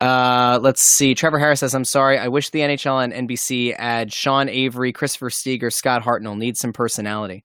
Uh, 0.00 0.58
let's 0.60 0.82
see. 0.82 1.14
Trevor 1.14 1.38
Harris 1.38 1.60
says, 1.60 1.74
"I'm 1.74 1.84
sorry. 1.84 2.18
I 2.18 2.28
wish 2.28 2.50
the 2.50 2.60
NHL 2.60 3.02
and 3.02 3.12
NBC 3.12 3.74
add 3.76 4.12
Sean 4.12 4.48
Avery, 4.48 4.92
Christopher 4.92 5.30
Steger, 5.30 5.70
Scott 5.70 6.02
Hartnell 6.02 6.36
need 6.36 6.56
some 6.56 6.72
personality." 6.72 7.44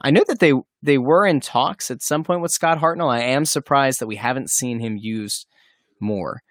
I 0.00 0.10
know 0.10 0.24
that 0.28 0.38
they 0.38 0.52
they 0.82 0.98
were 0.98 1.26
in 1.26 1.40
talks 1.40 1.90
at 1.90 2.02
some 2.02 2.22
point 2.22 2.40
with 2.40 2.52
Scott 2.52 2.78
Hartnell. 2.78 3.12
I 3.12 3.22
am 3.22 3.44
surprised 3.44 4.00
that 4.00 4.06
we 4.06 4.16
haven't 4.16 4.50
seen 4.50 4.78
him 4.78 4.96
used 4.96 5.46
more. 6.00 6.42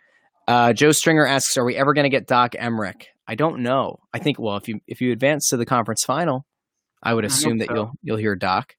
Uh, 0.47 0.73
Joe 0.73 0.91
Stringer 0.91 1.25
asks, 1.25 1.57
"Are 1.57 1.65
we 1.65 1.75
ever 1.75 1.93
going 1.93 2.03
to 2.03 2.09
get 2.09 2.27
Doc 2.27 2.51
Emrick?" 2.53 3.05
I 3.27 3.35
don't 3.35 3.61
know. 3.61 3.99
I 4.13 4.19
think 4.19 4.39
well, 4.39 4.57
if 4.57 4.67
you 4.67 4.79
if 4.87 5.01
you 5.01 5.11
advance 5.11 5.47
to 5.49 5.57
the 5.57 5.65
conference 5.65 6.03
final, 6.03 6.45
I 7.01 7.13
would 7.13 7.25
assume 7.25 7.59
hope 7.59 7.59
that 7.59 7.67
so. 7.67 7.75
you'll 7.75 7.91
you'll 8.03 8.17
hear 8.17 8.35
Doc. 8.35 8.75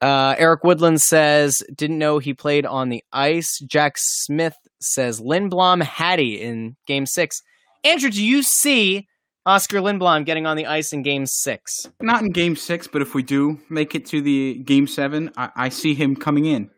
Uh, 0.00 0.34
Eric 0.38 0.64
Woodland 0.64 1.00
says, 1.00 1.62
"Didn't 1.74 1.98
know 1.98 2.18
he 2.18 2.34
played 2.34 2.66
on 2.66 2.88
the 2.88 3.04
ice." 3.12 3.58
Jack 3.66 3.94
Smith 3.96 4.56
says, 4.80 5.20
"Lindblom 5.20 5.82
Hattie 5.82 6.40
in 6.40 6.76
Game 6.86 7.06
Six. 7.06 7.42
Andrew, 7.84 8.10
do 8.10 8.24
you 8.24 8.42
see 8.42 9.06
Oskar 9.46 9.78
Lindblom 9.78 10.26
getting 10.26 10.46
on 10.46 10.56
the 10.56 10.66
ice 10.66 10.92
in 10.92 11.02
Game 11.02 11.26
Six? 11.26 11.88
Not 12.02 12.22
in 12.22 12.30
game 12.30 12.56
six, 12.56 12.86
but 12.86 13.00
if 13.02 13.14
we 13.14 13.22
do 13.22 13.58
make 13.70 13.94
it 13.94 14.04
to 14.06 14.20
the 14.20 14.54
game 14.54 14.86
seven, 14.86 15.30
I, 15.36 15.50
I 15.56 15.68
see 15.70 15.94
him 15.94 16.14
coming 16.16 16.44
in 16.44 16.70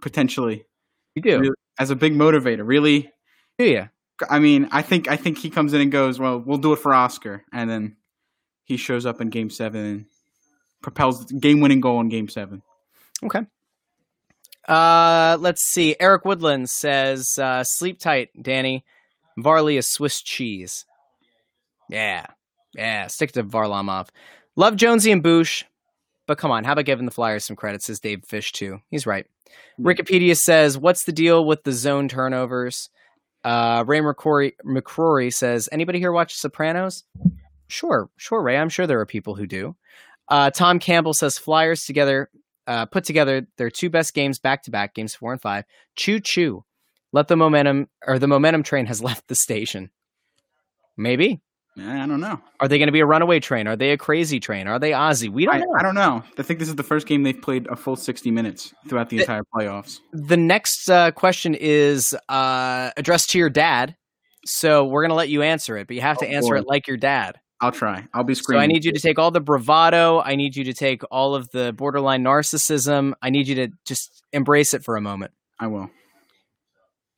potentially 0.00 0.64
You 1.14 1.22
do, 1.22 1.38
Really? 1.38 1.54
as 1.78 1.90
a 1.90 1.96
big 1.96 2.14
motivator. 2.14 2.66
Really, 2.66 3.10
do 3.58 3.64
you? 3.64 3.88
I 4.30 4.38
mean, 4.38 4.68
I 4.72 4.82
think 4.82 5.08
I 5.08 5.16
think 5.16 5.38
he 5.38 5.50
comes 5.50 5.74
in 5.74 5.80
and 5.80 5.92
goes, 5.92 6.18
"Well, 6.18 6.42
we'll 6.44 6.58
do 6.58 6.72
it 6.72 6.78
for 6.78 6.92
Oskar," 6.94 7.44
and 7.52 7.68
then 7.70 7.96
he 8.64 8.76
shows 8.76 9.06
up 9.06 9.20
in 9.20 9.28
game 9.30 9.50
seven 9.50 9.84
and 9.84 10.04
propels 10.82 11.24
the 11.26 11.34
game-winning 11.38 11.80
goal 11.80 12.00
in 12.00 12.08
game 12.08 12.28
seven. 12.28 12.62
Okay. 13.22 13.40
Uh, 14.66 15.36
let's 15.40 15.62
see. 15.62 15.96
Eric 16.00 16.24
Woodland 16.24 16.68
says, 16.68 17.38
uh, 17.38 17.62
"Sleep 17.64 17.98
tight, 18.00 18.30
Danny. 18.40 18.84
Varley 19.38 19.76
is 19.76 19.88
Swiss 19.88 20.22
cheese." 20.22 20.84
Yeah, 21.88 22.26
yeah. 22.74 23.06
Stick 23.06 23.32
to 23.32 23.44
Varlamov. 23.44 24.08
Love 24.56 24.76
Jonesy 24.76 25.12
and 25.12 25.22
Boosh, 25.22 25.62
but 26.26 26.38
come 26.38 26.50
on, 26.50 26.64
how 26.64 26.72
about 26.72 26.84
giving 26.84 27.04
the 27.04 27.12
Flyers 27.12 27.44
some 27.44 27.56
credit? 27.56 27.82
Says 27.82 28.00
Dave 28.00 28.24
Fish 28.24 28.52
too. 28.52 28.80
He's 28.90 29.06
right. 29.06 29.26
Wikipedia 29.80 30.36
says, 30.36 30.76
"What's 30.76 31.04
the 31.04 31.12
deal 31.12 31.44
with 31.44 31.62
the 31.62 31.72
zone 31.72 32.08
turnovers?" 32.08 32.90
Uh, 33.44 33.84
Ray 33.86 34.00
McCrory, 34.00 34.52
McCrory 34.64 35.32
says, 35.32 35.68
"Anybody 35.70 36.00
here 36.00 36.10
watch 36.12 36.34
Sopranos?" 36.34 37.04
Sure, 37.68 38.08
sure, 38.16 38.42
Ray. 38.42 38.56
I'm 38.56 38.68
sure 38.68 38.86
there 38.86 39.00
are 39.00 39.06
people 39.06 39.36
who 39.36 39.46
do. 39.46 39.76
Uh, 40.28 40.50
Tom 40.50 40.80
Campbell 40.80 41.14
says, 41.14 41.38
"Flyers 41.38 41.84
together 41.84 42.30
uh, 42.66 42.86
put 42.86 43.04
together 43.04 43.46
their 43.58 43.70
two 43.70 43.90
best 43.90 44.14
games 44.14 44.38
back 44.38 44.62
to 44.64 44.70
back, 44.70 44.94
games 44.94 45.14
four 45.14 45.32
and 45.32 45.40
five. 45.40 45.64
Choo 45.96 46.20
choo. 46.20 46.64
Let 47.12 47.28
the 47.28 47.36
momentum 47.36 47.88
or 48.06 48.18
the 48.18 48.26
momentum 48.28 48.62
train 48.62 48.86
has 48.86 49.02
left 49.08 49.28
the 49.28 49.34
station. 49.34 49.90
Maybe. 50.96 51.40
I 51.78 52.06
don't 52.06 52.20
know. 52.20 52.40
Are 52.58 52.68
they 52.68 52.78
going 52.78 52.86
to 52.88 52.92
be 52.92 53.00
a 53.00 53.06
runaway 53.06 53.38
train? 53.38 53.66
Are 53.68 53.76
they 53.76 53.90
a 53.90 53.98
crazy 53.98 54.40
train? 54.40 54.66
Are 54.66 54.78
they 54.78 54.92
Aussie? 54.92 55.28
We 55.28 55.44
don't 55.44 55.56
I, 55.56 55.58
know. 55.58 55.74
I 55.78 55.82
don't 55.82 55.94
know. 55.94 56.22
I 56.38 56.42
think 56.42 56.58
this 56.58 56.68
is 56.70 56.74
the 56.76 56.82
first 56.82 57.06
game 57.06 57.22
they've 57.22 57.38
played 57.40 57.66
a 57.66 57.76
full 57.76 57.96
60 57.96 58.30
minutes 58.30 58.72
throughout 58.88 59.10
the 59.10 59.18
It- 59.18 59.20
entire 59.20 59.42
playoffs. 59.54 59.98
the 60.14 60.38
next 60.38 60.88
uh, 60.88 61.10
question 61.10 61.54
is 61.54 62.16
uh, 62.30 62.92
addressed 62.96 63.28
to 63.30 63.38
your 63.38 63.50
dad. 63.50 63.94
So 64.46 64.86
we're 64.86 65.02
going 65.02 65.10
to 65.10 65.16
let 65.16 65.28
you 65.28 65.42
answer 65.42 65.76
it, 65.76 65.86
but 65.86 65.96
you 65.96 66.00
have 66.02 66.16
to 66.18 66.26
Oh, 66.26 66.30
answer 66.30 66.54
boy. 66.54 66.60
it 66.60 66.66
like 66.66 66.86
your 66.88 66.96
dad. 66.96 67.38
I'll 67.60 67.72
try. 67.72 68.06
I'll 68.12 68.24
be 68.24 68.34
screaming. 68.34 68.60
So. 68.60 68.64
I 68.64 68.66
need 68.66 68.84
you 68.84 68.92
to 68.92 69.00
take 69.00 69.18
all 69.18 69.30
the 69.30 69.40
bravado. 69.40 70.20
I 70.20 70.36
need 70.36 70.56
you 70.56 70.64
to 70.64 70.74
take 70.74 71.02
all 71.10 71.34
of 71.34 71.50
the 71.50 71.72
borderline 71.72 72.22
narcissism. 72.22 73.14
I 73.22 73.30
need 73.30 73.48
you 73.48 73.54
to 73.56 73.68
just 73.84 74.22
embrace 74.32 74.74
it 74.74 74.84
for 74.84 74.96
a 74.96 75.00
moment. 75.00 75.32
I 75.58 75.68
will. 75.68 75.90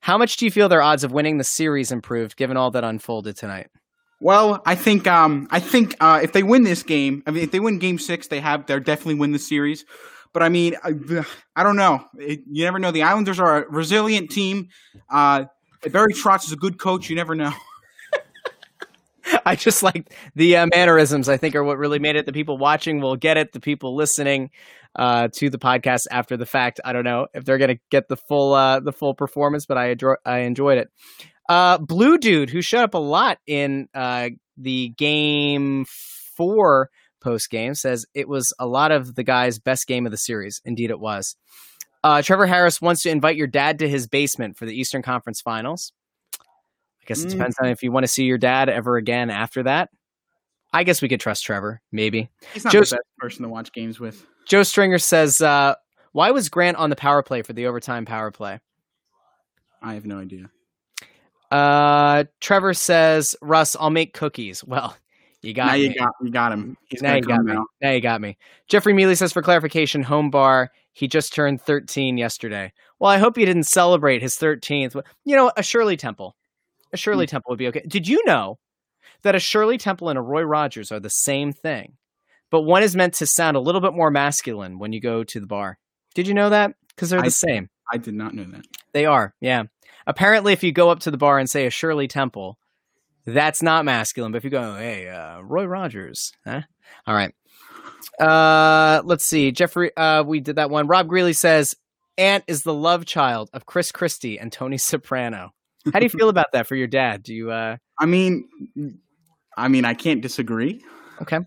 How 0.01 0.17
much 0.17 0.37
do 0.37 0.45
you 0.45 0.51
feel 0.51 0.69
their 0.69 0.81
odds 0.81 1.03
of 1.03 1.11
winning 1.11 1.39
the 1.39 1.45
series 1.45 1.91
improved 1.91 2.37
given 2.37 2.57
all 2.57 2.71
that 2.71 2.85
unfolded 2.85 3.37
tonight? 3.37 3.69
Well, 4.21 4.63
I 4.65 4.75
think 4.75 5.07
um, 5.07 5.49
I 5.51 5.61
think 5.61 5.97
uh, 6.01 6.21
if 6.23 6.33
they 6.33 6.43
win 6.43 6.65
this 6.65 6.83
game, 6.83 7.23
I 7.27 7.31
mean, 7.31 7.45
if 7.45 7.51
they 7.51 7.61
win 7.61 7.79
Game 7.79 7.99
Six, 7.99 8.29
they 8.29 8.41
have 8.41 8.67
they're 8.67 8.81
definitely 8.81 9.15
win 9.17 9.33
the 9.33 9.39
series. 9.39 9.85
But 10.33 10.43
I 10.43 10.49
mean, 10.49 10.77
I, 10.85 10.93
I 11.57 11.63
don't 11.63 11.77
know. 11.77 12.05
It, 12.19 12.41
you 12.51 12.65
never 12.65 12.79
know. 12.79 12.91
The 12.91 13.03
Islanders 13.03 13.41
are 13.41 13.65
a 13.65 13.71
resilient 13.71 14.31
team. 14.31 14.69
Uh, 15.11 15.45
Barry 15.91 16.13
Trotz 16.13 16.45
is 16.45 16.53
a 16.53 16.57
good 16.57 16.79
coach. 16.79 17.09
You 17.09 17.17
never 17.17 17.35
know. 17.35 17.53
I 19.49 19.55
just 19.55 19.83
like 19.83 20.13
the 20.35 20.57
uh, 20.59 20.67
mannerisms. 20.67 21.27
I 21.27 21.39
think 21.39 21.55
are 21.55 21.65
what 21.65 21.79
really 21.79 21.99
made 21.99 22.17
it. 22.17 22.27
The 22.27 22.35
people 22.35 22.59
watching 22.59 23.01
will 23.01 23.17
get 23.17 23.39
it. 23.39 23.53
The 23.53 23.61
people 23.61 23.97
listening 23.97 24.51
uh, 24.95 25.29
to 25.37 25.49
the 25.49 25.59
podcast 25.59 26.03
after 26.11 26.37
the 26.37 26.45
fact, 26.45 26.81
I 26.85 26.93
don't 26.93 27.05
know 27.05 27.29
if 27.33 27.47
they're 27.47 27.57
to 27.57 27.79
get 27.91 28.09
the 28.09 28.17
full 28.17 28.53
uh, 28.53 28.81
the 28.81 28.93
full 28.93 29.15
performance, 29.15 29.65
but 29.65 29.79
I 29.79 29.95
adro- 29.95 30.17
I 30.27 30.41
enjoyed 30.41 30.77
it. 30.77 30.91
Uh, 31.49 31.79
Blue 31.79 32.19
dude 32.19 32.51
who 32.51 32.61
showed 32.61 32.83
up 32.83 32.93
a 32.93 32.99
lot 32.99 33.39
in 33.47 33.89
uh, 33.95 34.29
the 34.59 34.91
game 34.91 35.87
four 36.37 36.91
post 37.23 37.49
game 37.49 37.73
says 37.75 38.05
it 38.13 38.29
was 38.29 38.53
a 38.59 38.67
lot 38.67 38.93
of 38.93 39.15
the 39.15 39.25
guys' 39.25 39.59
best 39.59 39.87
game 39.87 40.05
of 40.05 40.13
the 40.13 40.19
series. 40.19 40.61
Indeed, 40.67 40.91
it 40.91 41.01
was. 41.01 41.37
Uh, 42.05 42.21
Trevor 42.21 42.47
Harris 42.47 42.83
wants 42.83 43.03
to 43.05 43.11
invite 43.11 43.37
your 43.37 43.47
dad 43.47 43.79
to 43.79 43.89
his 43.89 44.07
basement 44.07 44.59
for 44.59 44.67
the 44.67 44.79
Eastern 44.79 45.01
Conference 45.01 45.41
Finals. 45.41 45.93
I 47.09 47.15
guess 47.15 47.25
it 47.25 47.29
Mm. 47.29 47.31
depends 47.39 47.57
on 47.59 47.69
if 47.71 47.83
you 47.83 47.91
want 47.91 48.05
to 48.05 48.09
see 48.09 48.25
your 48.25 48.37
dad 48.37 48.69
ever 48.69 48.99
again 48.99 49.31
after 49.31 49.63
that. 49.63 49.89
I 50.75 50.85
guess 50.85 51.01
we 51.01 51.09
could 51.09 51.21
trust 51.21 51.43
Trevor, 51.43 51.81
maybe. 51.91 52.29
He's 52.53 52.65
not 52.65 52.73
Joe's- 52.75 52.91
the 52.91 52.97
best 52.97 53.07
person 53.19 53.43
to 53.45 53.49
watch 53.49 53.73
games 53.73 53.99
with. 53.99 54.27
Joe 54.47 54.63
Stringer 54.63 54.99
says, 54.99 55.41
uh, 55.41 55.75
"Why 56.13 56.31
was 56.33 56.51
Grant 56.51 56.77
on 56.77 56.91
the 56.91 56.97
power 56.97 57.23
play 57.23 57.41
for 57.41 57.55
the 57.55 57.65
overtime 57.67 58.05
power 58.05 58.31
play?" 58.31 58.61
I 59.81 59.95
have 59.95 60.05
no 60.05 60.19
idea. 60.19 60.51
Uh, 61.51 62.25
Trevor 62.41 62.75
says, 62.75 63.35
"Russ, 63.41 63.75
I'll 63.81 63.89
make 63.89 64.13
cookies." 64.13 64.63
Well, 64.63 64.95
you 65.41 65.55
got 65.55 65.69
now 65.69 65.73
me. 65.73 65.85
you 65.85 65.95
got 65.95 66.11
you 66.23 66.31
got 66.31 66.53
him. 66.53 66.77
He's 66.91 67.01
now 67.01 67.15
you 67.15 67.23
got 67.23 67.43
me. 67.43 67.57
Now 67.81 67.91
you 67.93 68.03
got 68.03 68.21
me. 68.21 68.37
Jeffrey 68.69 68.93
Mealy 68.93 69.15
says, 69.15 69.33
for 69.33 69.41
clarification, 69.41 70.03
home 70.03 70.29
bar. 70.31 70.71
He 70.93 71.09
just 71.09 71.33
turned 71.33 71.63
13 71.63 72.19
yesterday. 72.19 72.73
Well, 72.99 73.11
I 73.11 73.17
hope 73.19 73.37
he 73.37 73.45
didn't 73.47 73.63
celebrate 73.69 74.21
his 74.21 74.37
13th. 74.37 74.97
You 75.25 75.37
know, 75.37 75.51
a 75.57 75.63
Shirley 75.63 75.97
Temple. 75.97 76.35
A 76.93 76.97
Shirley 76.97 77.27
Hmm. 77.27 77.31
Temple 77.31 77.51
would 77.51 77.59
be 77.59 77.69
okay. 77.69 77.83
Did 77.87 78.09
you 78.09 78.23
know 78.25 78.59
that 79.23 79.35
a 79.35 79.39
Shirley 79.41 79.79
Temple 79.79 80.09
and 80.09 80.19
a 80.19 80.23
Roy 80.23 80.43
Rogers 80.43 80.91
are 80.93 81.01
the 81.01 81.11
same 81.11 81.53
thing? 81.53 81.95
But 82.51 82.63
one 82.63 82.83
is 82.83 82.97
meant 82.97 83.15
to 83.15 83.27
sound 83.27 83.57
a 83.57 83.61
little 83.61 83.81
bit 83.81 83.93
more 83.93 84.11
masculine 84.11 84.79
when 84.79 84.93
you 84.93 85.01
go 85.01 85.23
to 85.23 85.41
the 85.41 85.47
bar. 85.47 85.79
Did 86.15 86.27
you 86.27 86.35
know 86.35 86.51
that? 86.51 86.73
Because 86.89 87.11
they're 87.11 87.21
I- 87.21 87.25
the 87.25 87.31
same. 87.31 87.69
I 87.93 87.97
did 87.99 88.15
not 88.15 88.35
know 88.35 88.45
that. 88.45 88.67
They 88.93 89.07
are, 89.07 89.35
yeah. 89.41 89.65
Apparently, 90.07 90.53
if 90.53 90.63
you 90.63 90.73
go 90.73 90.91
up 90.91 91.01
to 91.01 91.11
the 91.11 91.17
bar 91.19 91.39
and 91.39 91.49
say 91.49 91.67
a 91.67 91.71
Shirley 91.71 92.09
Temple, 92.09 92.59
that's 93.27 93.63
not 93.63 93.85
masculine. 93.85 94.33
But 94.33 94.39
if 94.39 94.45
you 94.45 94.51
go, 94.51 94.75
hey, 94.75 95.09
uh, 95.09 95.41
Roy 95.41 95.65
Rogers, 95.65 96.33
huh? 96.47 96.63
All 97.07 97.15
right. 97.15 97.35
Uh, 98.19 99.03
let's 99.05 99.27
see. 99.27 99.53
Jeffrey, 99.53 99.95
uh, 99.97 100.23
we 100.23 100.41
did 100.41 100.57
that 100.57 100.71
one. 100.71 100.87
Rob 100.87 101.09
Greeley 101.09 101.33
says 101.35 101.75
Ant 102.17 102.45
is 102.47 102.63
the 102.63 102.75
love 102.75 103.05
child 103.05 103.51
of 103.53 103.67
Chris 103.67 103.93
Christie 103.93 104.39
and 104.39 104.51
Tony 104.53 104.79
Soprano. 104.79 105.53
How 105.93 105.99
do 105.99 106.05
you 106.05 106.11
feel 106.19 106.29
about 106.29 106.53
that 106.53 106.67
for 106.67 106.77
your 106.77 106.87
dad? 106.87 107.23
Do 107.23 107.35
you 107.35 107.51
uh 107.51 107.77
I 107.99 108.07
mean, 108.07 108.49
I 109.57 109.69
mean, 109.69 109.85
I 109.85 109.95
can't 109.95 110.21
disagree. 110.21 110.83
okay? 111.23 111.41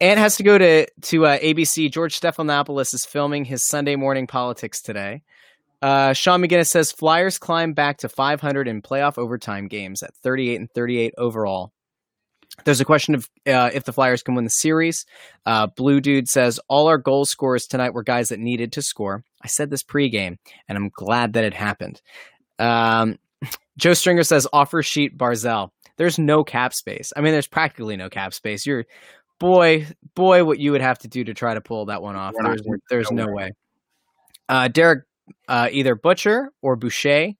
Ant 0.00 0.18
has 0.18 0.36
to 0.36 0.42
go 0.42 0.56
to 0.56 0.86
to 1.02 1.26
uh, 1.26 1.38
ABC. 1.38 1.90
George 1.90 2.18
Stephanopoulos 2.18 2.94
is 2.94 3.04
filming 3.04 3.44
his 3.44 3.66
Sunday 3.66 3.96
morning 3.96 4.26
politics 4.26 4.80
today. 4.80 5.22
Uh, 5.82 6.12
Sean 6.12 6.42
McGinnis 6.42 6.68
says 6.68 6.92
Flyers 6.92 7.38
climb 7.38 7.72
back 7.72 7.98
to 7.98 8.08
500 8.08 8.68
in 8.68 8.82
playoff 8.82 9.18
overtime 9.18 9.66
games 9.66 10.02
at 10.02 10.14
38 10.22 10.60
and 10.60 10.70
38 10.70 11.14
overall. 11.16 11.72
There's 12.64 12.80
a 12.80 12.84
question 12.84 13.14
of 13.14 13.30
uh, 13.46 13.70
if 13.72 13.84
the 13.84 13.92
Flyers 13.92 14.22
can 14.22 14.34
win 14.34 14.44
the 14.44 14.50
series. 14.50 15.06
Uh, 15.46 15.68
Blue 15.68 16.00
Dude 16.00 16.28
says 16.28 16.60
all 16.68 16.88
our 16.88 16.98
goal 16.98 17.24
scorers 17.24 17.66
tonight 17.66 17.94
were 17.94 18.02
guys 18.02 18.28
that 18.28 18.38
needed 18.38 18.72
to 18.72 18.82
score. 18.82 19.24
I 19.42 19.48
said 19.48 19.70
this 19.70 19.82
pregame, 19.82 20.36
and 20.68 20.76
I'm 20.76 20.90
glad 20.90 21.34
that 21.34 21.44
it 21.44 21.54
happened. 21.54 22.02
Um, 22.58 23.18
Joe 23.78 23.94
Stringer 23.94 24.22
says 24.22 24.46
offer 24.52 24.82
sheet 24.82 25.16
Barzal. 25.16 25.70
There's 25.96 26.18
no 26.18 26.44
cap 26.44 26.72
space. 26.74 27.12
I 27.16 27.20
mean, 27.20 27.32
there's 27.32 27.46
practically 27.46 27.96
no 27.96 28.08
cap 28.08 28.34
space. 28.34 28.66
You're 28.66 28.86
boy, 29.38 29.86
boy, 30.14 30.44
what 30.44 30.58
you 30.58 30.72
would 30.72 30.80
have 30.80 30.98
to 31.00 31.08
do 31.08 31.24
to 31.24 31.34
try 31.34 31.54
to 31.54 31.60
pull 31.60 31.86
that 31.86 32.02
one 32.02 32.16
off. 32.16 32.34
There's, 32.42 32.62
there's 32.88 33.10
no 33.10 33.26
no 33.26 33.32
way. 33.32 33.52
Uh, 34.48 34.68
Derek, 34.68 35.04
uh, 35.48 35.68
either 35.70 35.94
Butcher 35.94 36.50
or 36.62 36.76
Boucher 36.76 37.32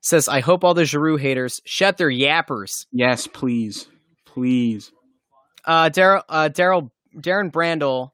says, 0.00 0.28
I 0.28 0.40
hope 0.40 0.64
all 0.64 0.74
the 0.74 0.84
Giroux 0.84 1.16
haters 1.16 1.60
shut 1.64 1.96
their 1.96 2.10
yappers. 2.10 2.86
Yes, 2.92 3.26
please, 3.26 3.88
please. 4.24 4.92
Uh, 5.64 5.90
Daryl, 5.90 6.22
uh, 6.28 6.48
Daryl, 6.52 6.90
Darren 7.16 7.50
Brandel 7.50 8.10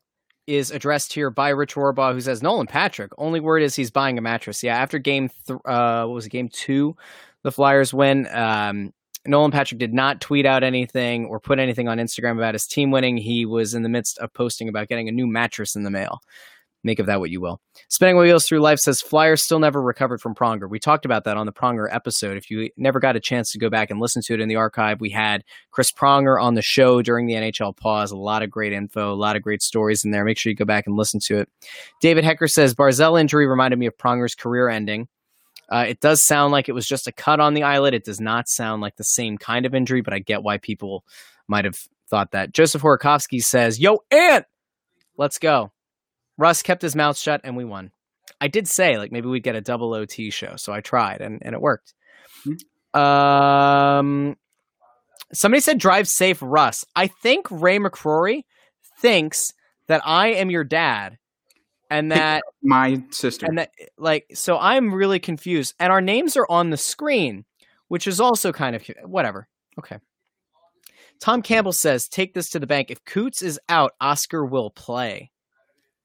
is 0.47 0.71
addressed 0.71 1.13
here 1.13 1.31
by 1.31 1.51
Rich 1.51 1.75
Warbaugh, 1.75 2.13
who 2.13 2.21
says 2.21 2.43
Nolan 2.43 2.67
Patrick. 2.67 3.13
Only 3.19 3.41
word 3.41 3.63
is 3.63 3.75
he's 3.75 3.91
buying 3.91 4.19
a 4.19 4.21
mattress. 4.21 4.63
Yeah, 4.63 4.77
after 4.77 4.99
game, 4.99 5.31
th- 5.47 5.59
uh, 5.65 6.05
what 6.05 6.15
was 6.15 6.27
it, 6.27 6.31
game 6.31 6.49
two, 6.49 6.97
the 7.45 7.53
Flyers 7.53 7.95
win. 7.95 8.27
Um, 8.35 8.93
Nolan 9.27 9.53
Patrick 9.53 9.79
did 9.79 9.95
not 9.95 10.21
tweet 10.21 10.45
out 10.45 10.65
anything 10.65 11.27
or 11.27 11.41
put 11.41 11.59
anything 11.59 11.89
on 11.89 11.99
Instagram 11.99 12.37
about 12.37 12.55
his 12.55 12.67
team 12.67 12.91
winning. 12.91 13.17
He 13.17 13.47
was 13.47 13.73
in 13.73 13.83
the 13.83 13.89
midst 13.89 14.19
of 14.19 14.33
posting 14.35 14.69
about 14.69 14.89
getting 14.89 15.09
a 15.09 15.13
new 15.13 15.27
mattress 15.27 15.77
in 15.77 15.85
the 15.85 15.91
mail. 15.91 16.21
Make 16.85 16.99
of 16.99 17.07
that 17.07 17.19
what 17.19 17.31
you 17.31 17.41
will. 17.41 17.63
Spinning 17.89 18.19
Wheels 18.19 18.47
Through 18.47 18.61
Life 18.61 18.79
says 18.79 19.01
Flyers 19.01 19.43
still 19.43 19.59
never 19.59 19.81
recovered 19.81 20.21
from 20.21 20.35
Pronger. 20.35 20.69
We 20.69 20.79
talked 20.79 21.07
about 21.07 21.25
that 21.25 21.39
on 21.39 21.47
the 21.47 21.53
Pronger 21.53 21.89
episode. 21.91 22.37
If 22.37 22.51
you 22.51 22.69
never 22.77 23.01
got 23.01 23.17
a 23.17 23.21
chance 23.21 23.51
to 23.53 23.59
go 23.59 23.71
back 23.71 23.91
and 23.91 24.01
listen 24.01 24.21
to 24.27 24.35
it 24.35 24.41
in 24.41 24.51
the 24.51 24.57
archive, 24.57 25.01
we 25.01 25.09
had 25.09 25.45
Chris 25.71 25.91
Pronger 25.91 26.41
on 26.41 26.55
the 26.55 26.63
show 26.63 27.01
during 27.01 27.27
the 27.27 27.35
NHL 27.35 27.75
pause. 27.75 28.13
A 28.13 28.17
lot 28.19 28.43
of 28.43 28.51
great 28.51 28.75
info, 28.75 29.11
a 29.11 29.17
lot 29.17 29.35
of 29.35 29.41
great 29.41 29.63
stories 29.63 30.05
in 30.05 30.11
there. 30.11 30.27
Make 30.27 30.37
sure 30.37 30.51
you 30.51 30.57
go 30.57 30.67
back 30.67 30.87
and 30.87 30.95
listen 30.95 31.21
to 31.25 31.39
it. 31.39 31.49
David 32.03 32.23
Hecker 32.23 32.49
says 32.49 32.75
Barzal 32.75 33.19
injury 33.19 33.47
reminded 33.47 33.79
me 33.79 33.87
of 33.87 33.97
Pronger's 33.97 34.35
career 34.35 34.69
ending. 34.69 35.09
Uh, 35.69 35.87
it 35.89 36.01
does 36.01 36.25
sound 36.25 36.53
like 36.53 36.69
it 36.69 36.73
was 36.73 36.87
just 36.87 37.07
a 37.07 37.13
cut 37.13 37.41
on 37.41 37.55
the 37.55 37.63
eyelid. 37.63 37.95
It 37.95 38.05
does 38.05 38.21
not 38.21 38.49
sound 38.49 38.83
like 38.83 38.97
the 38.97 39.05
same 39.05 39.39
kind 39.39 39.67
of 39.67 39.75
injury, 39.75 40.03
but 40.03 40.13
I 40.13 40.19
get 40.19 40.43
why 40.43 40.59
people 40.59 41.05
might 41.49 41.65
have 41.65 41.79
thought 42.09 42.33
that. 42.33 42.53
Joseph 42.53 42.83
Horakovsky 42.83 43.43
says, 43.43 43.81
Yo, 43.81 43.99
Ant, 44.11 44.45
let's 45.17 45.39
go. 45.39 45.73
Russ 46.37 46.63
kept 46.63 46.83
his 46.83 46.97
mouth 46.97 47.17
shut 47.17 47.41
and 47.45 47.57
we 47.57 47.65
won. 47.65 47.93
I 48.41 48.49
did 48.49 48.69
say, 48.69 48.99
like, 48.99 49.13
maybe 49.13 49.29
we'd 49.29 49.43
get 49.43 49.57
a 49.57 49.61
double 49.61 49.95
OT 49.95 50.31
show. 50.31 50.57
So 50.57 50.73
I 50.73 50.81
tried 50.81 51.21
and, 51.21 51.41
and 51.43 51.55
it 51.55 51.61
worked. 51.61 51.95
Um, 52.93 54.37
somebody 55.33 55.61
said 55.61 55.79
drive 55.79 56.09
safe, 56.09 56.39
Russ. 56.43 56.85
I 56.95 57.07
think 57.07 57.47
Ray 57.51 57.79
McCrory 57.79 58.43
thinks 59.01 59.53
that 59.87 60.03
I 60.05 60.29
am 60.29 60.51
your 60.51 60.65
dad 60.65 61.19
and 61.99 62.13
that 62.13 62.43
My 62.63 63.03
sister. 63.11 63.47
and 63.47 63.59
that 63.59 63.71
like 63.99 64.27
so 64.35 64.59
i'm 64.59 64.93
really 64.95 65.19
confused. 65.19 65.75
And 65.81 65.93
our 65.93 66.01
names 66.01 66.37
are 66.37 66.47
on 66.51 66.71
the 66.71 66.77
screen 66.77 67.45
which 67.89 68.07
is 68.07 68.21
also 68.21 68.51
kind 68.53 68.75
of 68.75 68.83
whatever. 69.05 69.47
Okay. 69.79 69.99
Tom 71.21 71.43
campbell 71.43 71.73
says 71.73 72.09
take 72.09 72.35
this 72.35 72.51
to 72.51 72.59
the 72.59 72.67
bank. 72.67 72.91
If 72.91 73.05
coots 73.05 73.43
is 73.43 73.61
out 73.69 73.93
oskar 74.01 74.45
will 74.45 74.71
play. 74.71 75.31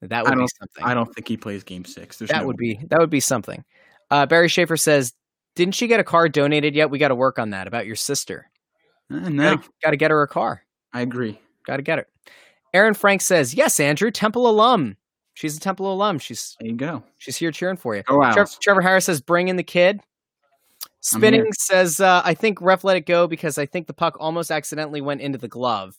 That 0.02 0.24
would 0.26 0.38
be 0.38 0.48
something. 0.60 0.84
I 0.84 0.94
don't 0.94 1.14
think 1.14 1.28
he 1.28 1.36
plays 1.38 1.64
Game 1.64 1.84
Six. 1.86 2.18
There's 2.18 2.30
that 2.30 2.42
no 2.42 2.48
would 2.48 2.58
way. 2.60 2.76
be 2.80 2.86
that 2.90 3.00
would 3.00 3.10
be 3.10 3.20
something. 3.20 3.64
Uh, 4.12 4.26
barry 4.26 4.48
schaefer 4.48 4.78
says 4.78 5.14
didn't 5.56 5.76
she 5.76 5.88
get 5.88 6.00
a 6.00 6.04
car 6.06 6.30
donated 6.30 6.76
yet? 6.76 6.90
We 6.90 7.00
got 7.00 7.10
to 7.10 7.16
work 7.16 7.38
on 7.40 7.50
that 7.50 7.68
about 7.68 7.86
your 7.86 7.96
sister. 7.98 8.50
Uh, 9.12 9.28
no, 9.30 9.58
got 9.84 9.92
to 9.92 9.98
get 9.98 10.12
her 10.12 10.22
a 10.22 10.28
car. 10.28 10.64
I 10.94 11.02
agree. 11.02 11.40
got 11.66 11.78
to 11.78 11.84
get 11.84 12.00
it 12.00 12.08
aaron 12.74 12.94
frank 12.94 13.20
says 13.22 13.54
yes 13.56 13.80
andrew 13.80 14.12
temple 14.12 14.48
alum 14.48 14.96
she's 15.40 15.56
a 15.56 15.60
temple 15.60 15.92
alum 15.92 16.20
she's 16.20 16.56
There 16.60 16.70
you 16.70 16.76
go. 16.76 17.04
she's 17.18 17.38
here 17.38 17.52
cheering 17.52 17.78
for 17.78 17.96
you 17.96 18.04
Go 18.04 18.22
out. 18.22 18.34
Trev- 18.34 18.60
Trevor 18.60 18.82
Harris 18.82 19.06
says, 19.06 19.22
"Bring 19.22 19.48
in 19.48 19.56
the 19.56 19.64
kid." 19.64 20.02
Spinning 21.02 21.52
says, 21.54 22.02
uh, 22.02 22.22
"I 22.26 22.34
think 22.34 22.62
ref 22.62 22.84
let 22.84 22.98
it 22.98 23.06
go 23.06 23.26
because 23.28 23.58
I 23.58 23.66
think 23.66 23.88
the 23.88 23.94
puck 23.94 24.18
almost 24.20 24.52
accidentally 24.52 25.00
went 25.02 25.22
into 25.22 25.38
the 25.38 25.48
glove, 25.48 25.96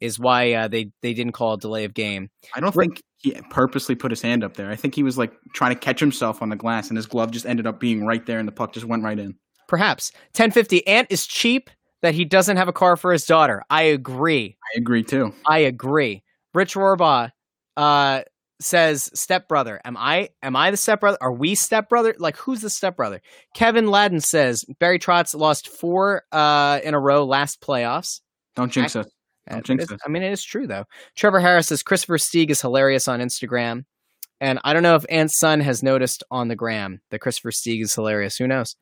is 0.00 0.18
why 0.18 0.52
uh, 0.52 0.68
they 0.68 0.92
they 1.02 1.12
didn't 1.12 1.32
call 1.32 1.54
a 1.54 1.58
delay 1.58 1.84
of 1.84 1.92
game." 1.92 2.30
I 2.54 2.60
don't 2.60 2.72
think 2.72 3.02
he 3.16 3.32
purposely 3.50 3.96
put 3.96 4.12
his 4.12 4.22
hand 4.22 4.44
up 4.44 4.54
there. 4.54 4.70
I 4.70 4.76
think 4.76 4.94
he 4.94 5.02
was 5.02 5.18
like 5.18 5.32
trying 5.54 5.74
to 5.74 5.80
catch 5.80 5.98
himself 5.98 6.40
on 6.40 6.50
the 6.50 6.56
glass, 6.56 6.88
and 6.88 6.96
his 6.96 7.06
glove 7.06 7.32
just 7.32 7.46
ended 7.46 7.66
up 7.66 7.80
being 7.80 8.06
right 8.06 8.24
there, 8.26 8.38
and 8.38 8.46
the 8.46 8.52
puck 8.52 8.72
just 8.72 8.86
went 8.86 9.02
right 9.02 9.18
in. 9.18 9.34
Perhaps 9.66 10.12
ten 10.34 10.52
fifty. 10.52 10.86
Ant 10.86 11.08
is 11.10 11.26
cheap 11.26 11.68
that 12.02 12.14
he 12.14 12.24
doesn't 12.24 12.56
have 12.56 12.68
a 12.68 12.72
car 12.72 12.96
for 12.96 13.12
his 13.12 13.26
daughter. 13.26 13.64
I 13.70 13.82
agree. 13.82 14.56
I 14.74 14.78
agree 14.78 15.02
too. 15.02 15.34
I 15.46 15.58
agree. 15.58 16.22
Rich 16.54 16.74
Rorbaugh 16.74 17.32
uh, 17.76 18.22
says 18.60 19.10
stepbrother. 19.14 19.80
Am 19.84 19.96
I 19.96 20.30
am 20.42 20.56
I 20.56 20.70
the 20.70 20.76
stepbrother? 20.76 21.18
Are 21.20 21.32
we 21.32 21.54
stepbrother? 21.54 22.14
Like 22.18 22.36
who's 22.36 22.60
the 22.60 22.70
stepbrother? 22.70 23.20
Kevin 23.54 23.88
Ladden 23.88 24.20
says 24.20 24.64
Barry 24.78 24.98
Trotz 24.98 25.34
lost 25.34 25.68
four 25.68 26.22
uh, 26.32 26.80
in 26.82 26.94
a 26.94 27.00
row 27.00 27.24
last 27.24 27.60
playoffs. 27.60 28.20
Don't 28.56 28.72
jinx 28.72 28.96
us. 28.96 29.06
Don't 29.48 29.64
jinx 29.64 29.90
us. 29.90 30.00
I 30.04 30.08
mean, 30.08 30.22
it 30.22 30.32
is 30.32 30.44
true 30.44 30.66
though. 30.66 30.84
Trevor 31.16 31.40
Harris 31.40 31.68
says 31.68 31.82
Christopher 31.82 32.18
Stieg 32.18 32.50
is 32.50 32.60
hilarious 32.60 33.08
on 33.08 33.20
Instagram, 33.20 33.84
and 34.40 34.58
I 34.64 34.72
don't 34.72 34.82
know 34.82 34.96
if 34.96 35.06
Ant's 35.08 35.38
son 35.38 35.60
has 35.60 35.82
noticed 35.82 36.24
on 36.30 36.48
the 36.48 36.56
gram 36.56 37.00
that 37.10 37.20
Christopher 37.20 37.50
Stieg 37.50 37.82
is 37.82 37.94
hilarious. 37.94 38.36
Who 38.36 38.46
knows? 38.46 38.76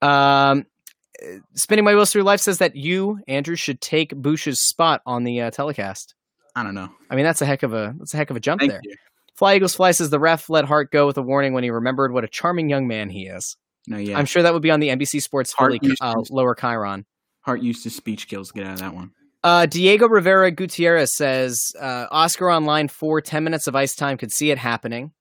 Um, 0.00 0.66
uh, 1.22 1.38
Spinning 1.54 1.84
my 1.84 1.94
wheels 1.94 2.10
through 2.10 2.22
life 2.22 2.40
says 2.40 2.58
that 2.58 2.74
you, 2.74 3.20
Andrew, 3.28 3.54
should 3.54 3.80
take 3.80 4.16
Boosh's 4.16 4.60
spot 4.60 5.02
on 5.06 5.24
the 5.24 5.42
uh, 5.42 5.50
telecast. 5.50 6.14
I 6.54 6.62
don't 6.62 6.74
know. 6.74 6.90
I 7.10 7.16
mean, 7.16 7.24
that's 7.24 7.40
a 7.40 7.46
heck 7.46 7.62
of 7.62 7.72
a 7.72 7.94
that's 7.98 8.14
a 8.14 8.16
heck 8.16 8.30
of 8.30 8.36
a 8.36 8.40
jump 8.40 8.60
Thank 8.60 8.72
there. 8.72 8.80
you. 8.84 8.94
Fly 9.34 9.56
Eagles 9.56 9.74
Fly 9.74 9.92
says 9.92 10.10
the 10.10 10.20
ref 10.20 10.50
let 10.50 10.64
Hart 10.64 10.90
go 10.90 11.06
with 11.06 11.16
a 11.16 11.22
warning 11.22 11.52
when 11.54 11.64
he 11.64 11.70
remembered 11.70 12.12
what 12.12 12.24
a 12.24 12.28
charming 12.28 12.68
young 12.68 12.86
man 12.86 13.08
he 13.08 13.26
is. 13.26 13.56
No, 13.86 13.96
yeah. 13.96 14.18
I'm 14.18 14.26
sure 14.26 14.42
that 14.42 14.52
would 14.52 14.62
be 14.62 14.70
on 14.70 14.80
the 14.80 14.88
NBC 14.88 15.22
Sports 15.22 15.52
Hart 15.52 15.72
Philly 15.80 15.96
uh, 16.00 16.22
Lower 16.30 16.54
Chiron. 16.54 17.06
Hart 17.40 17.62
used 17.62 17.82
his 17.82 17.96
speech 17.96 18.22
skills 18.22 18.52
get 18.52 18.66
out 18.66 18.74
of 18.74 18.78
that 18.80 18.94
one. 18.94 19.10
Uh, 19.44 19.66
Diego 19.66 20.08
Rivera 20.08 20.52
Gutierrez 20.52 21.12
says 21.12 21.72
uh, 21.80 22.06
Oskar 22.10 22.48
online 22.48 22.86
for 22.86 23.20
10 23.20 23.42
minutes 23.42 23.66
of 23.66 23.74
ice 23.74 23.96
time, 23.96 24.16
could 24.16 24.30
see 24.30 24.52
it 24.52 24.58
happening. 24.58 25.12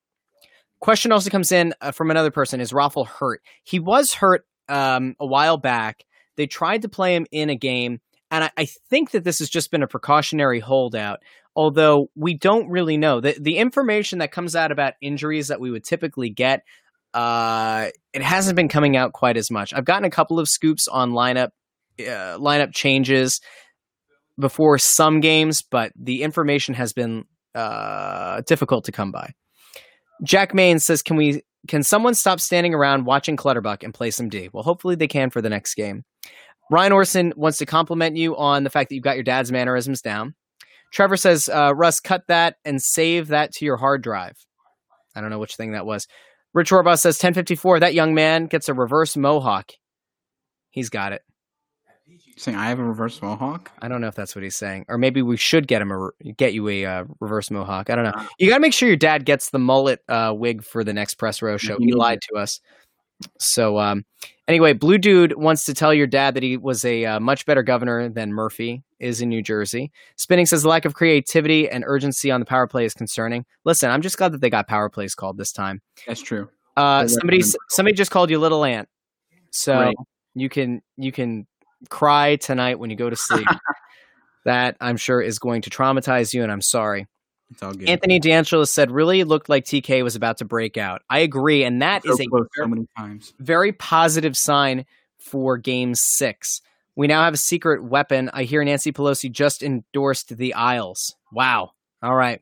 Question 0.80 1.12
also 1.12 1.30
comes 1.30 1.52
in 1.52 1.74
uh, 1.82 1.92
from 1.92 2.12
another 2.12 2.30
person 2.30 2.62
Is 2.62 2.72
Raffl 2.72 3.08
hurt? 3.08 3.42
He 3.64 3.80
was 3.80 4.14
hurt 4.14 4.46
um, 4.70 5.16
a 5.20 5.26
while 5.26 5.58
back. 5.58 6.06
They 6.38 6.48
tried 6.48 6.84
to 6.84 6.90
play 6.90 7.16
him 7.16 7.26
in 7.32 7.50
a 7.50 7.56
game, 7.56 8.00
and 8.32 8.46
I, 8.46 8.52
I 8.58 8.66
think 8.90 9.12
that 9.12 9.24
this 9.24 9.40
has 9.40 9.50
just 9.50 9.70
been 9.70 9.84
a 9.84 9.88
precautionary 9.88 10.60
holdout. 10.60 11.20
Although 11.56 12.10
we 12.16 12.34
don't 12.34 12.70
really 12.70 12.98
know 12.98 13.20
the 13.20 13.36
the 13.40 13.58
information 13.58 14.20
that 14.20 14.32
comes 14.32 14.56
out 14.56 14.72
about 14.72 14.94
injuries 15.02 15.50
that 15.50 15.60
we 15.60 15.70
would 15.70 15.84
typically 15.84 16.30
get, 16.30 16.64
uh, 17.14 17.90
it 18.14 18.22
hasn't 18.22 18.56
been 18.56 18.70
coming 18.70 18.96
out 18.96 19.12
quite 19.12 19.36
as 19.36 19.52
much. 19.52 19.74
I've 19.74 19.86
gotten 19.86 20.06
a 20.06 20.10
couple 20.10 20.40
of 20.40 20.48
scoops 20.48 20.88
on 20.88 21.12
lineup 21.12 21.50
uh, 22.00 22.38
lineup 22.40 22.74
changes 22.74 23.42
before 24.40 24.78
some 24.78 25.20
games, 25.20 25.62
but 25.62 25.92
the 25.96 26.24
information 26.24 26.74
has 26.74 26.94
been 26.94 27.26
uh, 27.54 28.42
difficult 28.48 28.86
to 28.86 28.94
come 28.94 29.12
by. 29.12 29.34
Jack 30.24 30.54
Main 30.54 30.80
says, 30.80 31.02
"Can 31.02 31.18
we? 31.18 31.44
Can 31.68 31.84
someone 31.84 32.14
stop 32.14 32.40
standing 32.40 32.74
around 32.74 33.06
watching 33.06 33.36
Clutterbuck 33.36 33.84
and 33.84 33.94
play 33.94 34.12
some 34.12 34.30
D?" 34.30 34.50
Well, 34.54 34.64
hopefully 34.64 34.96
they 34.96 35.08
can 35.08 35.32
for 35.32 35.42
the 35.42 35.50
next 35.50 35.76
game. 35.76 36.06
Ryan 36.72 36.94
Orson 36.94 37.34
wants 37.36 37.58
to 37.58 37.66
compliment 37.66 38.16
you 38.16 38.36
on 38.38 38.64
the 38.64 38.70
fact 38.70 38.90
that 38.90 38.96
you've 38.96 39.04
got 39.04 39.18
your 39.18 39.26
dad's 39.26 39.52
mannerisms 39.52 40.02
down. 40.02 40.34
Trevor 40.92 41.18
says, 41.18 41.50
uh, 41.50 41.74
"Russ, 41.76 42.00
cut 42.00 42.24
that 42.28 42.56
and 42.64 42.82
save 42.82 43.28
that 43.28 43.52
to 43.56 43.66
your 43.66 43.76
hard 43.76 44.02
drive." 44.02 44.38
I 45.14 45.20
don't 45.20 45.30
know 45.30 45.40
which 45.40 45.58
thing 45.58 45.74
that 45.74 45.86
was. 45.86 46.08
Rich 46.54 46.72
Orbaugh 46.72 46.98
says, 46.98 47.18
"1054. 47.18 47.82
That 47.82 47.94
young 47.94 48.14
man 48.14 48.46
gets 48.46 48.70
a 48.70 48.74
reverse 48.74 49.18
mohawk. 49.18 49.74
He's 50.70 50.90
got 50.90 51.12
it." 51.12 51.22
Saying 52.38 52.58
I 52.58 52.70
have 52.70 52.80
a 52.80 52.84
reverse 52.84 53.22
mohawk. 53.22 53.72
I 53.82 53.90
don't 53.90 54.00
know 54.00 54.08
if 54.08 54.16
that's 54.16 54.34
what 54.34 54.44
he's 54.44 54.56
saying, 54.56 54.86
or 54.88 54.98
maybe 54.98 55.22
we 55.22 55.36
should 55.36 55.68
get 55.68 55.82
him 55.82 55.92
a 55.92 56.10
get 56.38 56.54
you 56.54 56.70
a 56.70 56.86
uh, 56.86 57.04
reverse 57.20 57.52
mohawk. 57.52 57.90
I 57.90 57.96
don't 57.96 58.06
know. 58.06 58.26
You 58.40 58.50
got 58.50 58.56
to 58.56 58.62
make 58.62 58.74
sure 58.74 58.88
your 58.88 58.98
dad 58.98 59.26
gets 59.26 59.50
the 59.50 59.60
mullet 59.60 60.00
uh, 60.08 60.34
wig 60.36 60.64
for 60.64 60.86
the 60.86 60.94
next 60.94 61.16
press 61.16 61.42
row 61.42 61.58
show. 61.58 61.78
He 61.80 61.94
lied 61.94 62.22
to 62.30 62.36
us. 62.36 62.62
So 63.40 63.80
um, 63.80 64.06
anyway, 64.48 64.74
Blue 64.74 64.98
Dude 64.98 65.36
wants 65.36 65.66
to 65.66 65.74
tell 65.74 65.94
your 65.94 66.08
dad 66.08 66.34
that 66.36 66.44
he 66.44 66.58
was 66.58 66.86
a 66.86 67.06
uh, 67.06 67.20
much 67.20 67.46
better 67.46 67.64
governor 67.64 68.10
than 68.10 68.34
Murphy 68.34 68.84
is 69.00 69.22
in 69.22 69.30
New 69.30 69.42
Jersey. 69.42 69.92
Spinning 70.16 70.46
says 70.46 70.64
the 70.64 70.70
lack 70.70 70.86
of 70.86 70.94
creativity 70.94 71.70
and 71.70 71.84
urgency 71.88 72.32
on 72.32 72.40
the 72.40 72.46
power 72.46 72.68
play 72.68 72.86
is 72.86 72.94
concerning. 72.94 73.46
Listen, 73.66 73.90
I'm 73.90 74.02
just 74.02 74.18
glad 74.18 74.32
that 74.34 74.42
they 74.42 74.50
got 74.50 74.68
power 74.68 74.90
plays 74.90 75.16
called 75.16 75.38
this 75.38 75.52
time. 75.52 75.82
That's 76.08 76.22
true. 76.22 76.50
Uh, 76.78 77.08
somebody 77.08 77.44
somebody 77.70 77.96
just 77.96 78.12
called 78.12 78.30
you 78.30 78.40
little 78.40 78.64
ant, 78.64 78.88
so 79.52 79.74
Right. 79.74 79.96
you 80.36 80.48
can 80.50 80.82
you 80.98 81.12
can 81.12 81.46
cry 81.90 82.38
tonight 82.38 82.80
when 82.80 82.90
you 82.90 82.96
go 82.96 83.10
to 83.10 83.16
sleep. 83.16 83.48
that 84.46 84.78
I'm 84.82 84.98
sure 84.98 85.22
is 85.22 85.38
going 85.40 85.62
to 85.64 85.70
traumatize 85.70 86.34
you, 86.34 86.44
and 86.44 86.52
I'm 86.52 86.62
sorry. 86.62 87.08
It's 87.52 87.62
all 87.62 87.74
good. 87.74 87.90
Anthony 87.90 88.20
D'Angelo 88.20 88.64
said, 88.64 88.92
"Really 88.92 89.24
looked 89.24 89.50
like 89.50 89.66
TK 89.66 90.04
was 90.04 90.16
about 90.16 90.38
to 90.38 90.46
break 90.46 90.78
out." 90.78 91.02
I 91.10 91.20
agree, 91.20 91.64
and 91.64 91.82
that 91.82 92.04
so 92.04 92.14
is 92.14 92.20
a 92.20 92.26
close 92.26 92.48
ver- 92.56 92.64
so 92.64 92.68
many 92.68 92.88
times. 92.98 93.34
very 93.40 93.74
positive 93.74 94.38
sign 94.38 94.86
for 95.18 95.58
Game 95.58 95.94
Six. 95.96 96.62
We 96.96 97.08
now 97.08 97.24
have 97.24 97.34
a 97.34 97.38
secret 97.38 97.84
weapon. 97.84 98.30
I 98.34 98.44
hear 98.44 98.64
Nancy 98.64 98.92
Pelosi 98.92 99.32
just 99.32 99.64
endorsed 99.64 100.36
the 100.38 100.54
Isles. 100.54 101.16
Wow. 101.32 101.72
All 102.02 102.16
right. 102.16 102.42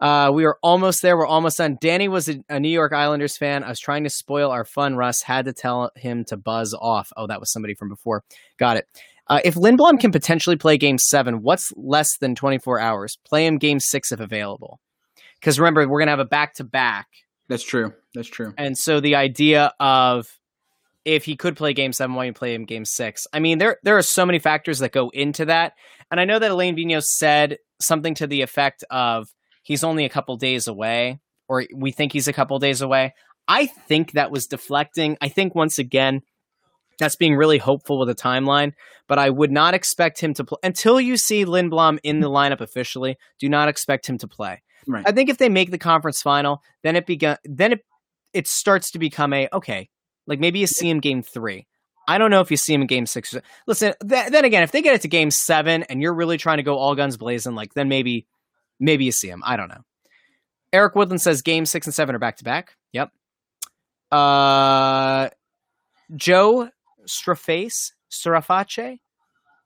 Uh, 0.00 0.30
we 0.32 0.46
are 0.46 0.56
almost 0.62 1.02
there. 1.02 1.16
We're 1.16 1.26
almost 1.26 1.58
done. 1.58 1.76
Danny 1.80 2.08
was 2.08 2.28
a, 2.28 2.42
a 2.48 2.58
New 2.58 2.70
York 2.70 2.92
Islanders 2.92 3.36
fan. 3.36 3.62
I 3.62 3.68
was 3.68 3.80
trying 3.80 4.04
to 4.04 4.10
spoil 4.10 4.50
our 4.50 4.64
fun. 4.64 4.96
Russ 4.96 5.22
had 5.22 5.44
to 5.44 5.52
tell 5.52 5.90
him 5.94 6.24
to 6.26 6.36
buzz 6.38 6.72
off. 6.72 7.12
Oh, 7.16 7.26
that 7.26 7.38
was 7.38 7.52
somebody 7.52 7.74
from 7.74 7.90
before. 7.90 8.24
Got 8.56 8.78
it. 8.78 8.86
Uh, 9.30 9.40
if 9.44 9.54
Lindblom 9.54 10.00
can 10.00 10.10
potentially 10.10 10.56
play 10.56 10.76
Game 10.76 10.98
Seven, 10.98 11.36
what's 11.42 11.72
less 11.76 12.18
than 12.18 12.34
24 12.34 12.80
hours? 12.80 13.16
Play 13.24 13.46
him 13.46 13.58
Game 13.58 13.78
Six 13.78 14.10
if 14.10 14.18
available. 14.18 14.80
Because 15.38 15.60
remember, 15.60 15.88
we're 15.88 16.00
gonna 16.00 16.10
have 16.10 16.18
a 16.18 16.24
back 16.24 16.54
to 16.54 16.64
back. 16.64 17.06
That's 17.48 17.62
true. 17.62 17.92
That's 18.12 18.28
true. 18.28 18.52
And 18.58 18.76
so 18.76 19.00
the 19.00 19.14
idea 19.14 19.72
of 19.78 20.26
if 21.04 21.24
he 21.24 21.36
could 21.36 21.56
play 21.56 21.72
game 21.72 21.92
seven, 21.92 22.14
why 22.14 22.24
you 22.24 22.32
play 22.32 22.54
him 22.54 22.64
game 22.64 22.84
six? 22.84 23.26
I 23.32 23.38
mean, 23.38 23.58
there 23.58 23.78
there 23.84 23.96
are 23.96 24.02
so 24.02 24.26
many 24.26 24.40
factors 24.40 24.80
that 24.80 24.92
go 24.92 25.10
into 25.10 25.44
that. 25.46 25.74
And 26.10 26.20
I 26.20 26.24
know 26.24 26.40
that 26.40 26.50
Alain 26.50 26.76
Vigneault 26.76 27.04
said 27.04 27.58
something 27.80 28.14
to 28.16 28.26
the 28.26 28.42
effect 28.42 28.84
of 28.90 29.28
he's 29.62 29.84
only 29.84 30.04
a 30.04 30.10
couple 30.10 30.36
days 30.36 30.66
away, 30.66 31.20
or 31.48 31.64
we 31.74 31.92
think 31.92 32.12
he's 32.12 32.28
a 32.28 32.32
couple 32.32 32.58
days 32.58 32.82
away. 32.82 33.14
I 33.46 33.66
think 33.66 34.12
that 34.12 34.30
was 34.30 34.46
deflecting. 34.46 35.16
I 35.20 35.28
think 35.28 35.54
once 35.54 35.78
again, 35.78 36.22
that's 37.00 37.16
being 37.16 37.34
really 37.34 37.58
hopeful 37.58 37.98
with 37.98 38.08
a 38.08 38.14
timeline, 38.14 38.72
but 39.08 39.18
I 39.18 39.28
would 39.28 39.50
not 39.50 39.74
expect 39.74 40.20
him 40.20 40.34
to 40.34 40.44
play 40.44 40.58
until 40.62 41.00
you 41.00 41.16
see 41.16 41.44
Lindblom 41.44 41.98
in 42.04 42.20
the 42.20 42.30
lineup 42.30 42.60
officially. 42.60 43.16
Do 43.40 43.48
not 43.48 43.68
expect 43.68 44.08
him 44.08 44.18
to 44.18 44.28
play. 44.28 44.62
Right. 44.86 45.04
I 45.06 45.12
think 45.12 45.28
if 45.28 45.38
they 45.38 45.48
make 45.48 45.70
the 45.70 45.78
conference 45.78 46.22
final, 46.22 46.62
then 46.82 46.96
it 46.96 47.06
begun. 47.06 47.36
Then 47.44 47.72
it 47.72 47.84
it 48.32 48.46
starts 48.46 48.92
to 48.92 48.98
become 48.98 49.32
a 49.32 49.48
okay. 49.52 49.88
Like 50.26 50.38
maybe 50.38 50.60
you 50.60 50.66
see 50.66 50.88
him 50.88 51.00
game 51.00 51.22
three. 51.22 51.66
I 52.06 52.18
don't 52.18 52.30
know 52.30 52.40
if 52.40 52.50
you 52.50 52.56
see 52.56 52.74
him 52.74 52.82
in 52.82 52.86
game 52.86 53.06
six. 53.06 53.34
Listen, 53.66 53.94
th- 54.08 54.30
then 54.30 54.44
again, 54.44 54.62
if 54.62 54.72
they 54.72 54.82
get 54.82 54.94
it 54.94 55.02
to 55.02 55.08
game 55.08 55.30
seven 55.30 55.84
and 55.84 56.02
you're 56.02 56.14
really 56.14 56.38
trying 56.38 56.56
to 56.56 56.62
go 56.62 56.76
all 56.76 56.94
guns 56.94 57.16
blazing, 57.16 57.54
like 57.54 57.74
then 57.74 57.88
maybe 57.88 58.26
maybe 58.78 59.04
you 59.04 59.12
see 59.12 59.28
him. 59.28 59.42
I 59.44 59.56
don't 59.56 59.68
know. 59.68 59.82
Eric 60.72 60.94
Woodland 60.94 61.20
says 61.20 61.42
game 61.42 61.66
six 61.66 61.86
and 61.86 61.94
seven 61.94 62.14
are 62.14 62.20
back 62.20 62.36
to 62.36 62.44
back. 62.44 62.76
Yep. 62.92 63.10
Uh, 64.10 65.28
Joe 66.16 66.68
Straface 67.10 67.90
Straface 68.10 68.98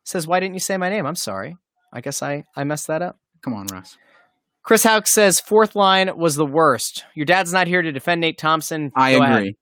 says, 0.04 0.26
"Why 0.26 0.40
didn't 0.40 0.54
you 0.54 0.60
say 0.60 0.76
my 0.76 0.90
name? 0.90 1.06
I'm 1.06 1.14
sorry. 1.14 1.56
I 1.92 2.00
guess 2.00 2.22
I 2.22 2.44
I 2.56 2.64
messed 2.64 2.86
that 2.88 3.02
up." 3.02 3.18
Come 3.42 3.54
on, 3.54 3.66
Russ. 3.66 3.96
Chris 4.62 4.82
Hauk 4.84 5.06
says 5.06 5.40
fourth 5.40 5.76
line 5.76 6.16
was 6.16 6.36
the 6.36 6.46
worst. 6.46 7.04
Your 7.14 7.26
dad's 7.26 7.52
not 7.52 7.66
here 7.66 7.82
to 7.82 7.92
defend 7.92 8.22
Nate 8.22 8.38
Thompson. 8.38 8.90
I 8.96 9.12
Go 9.12 9.22
agree. 9.22 9.34
ahead. 9.34 9.52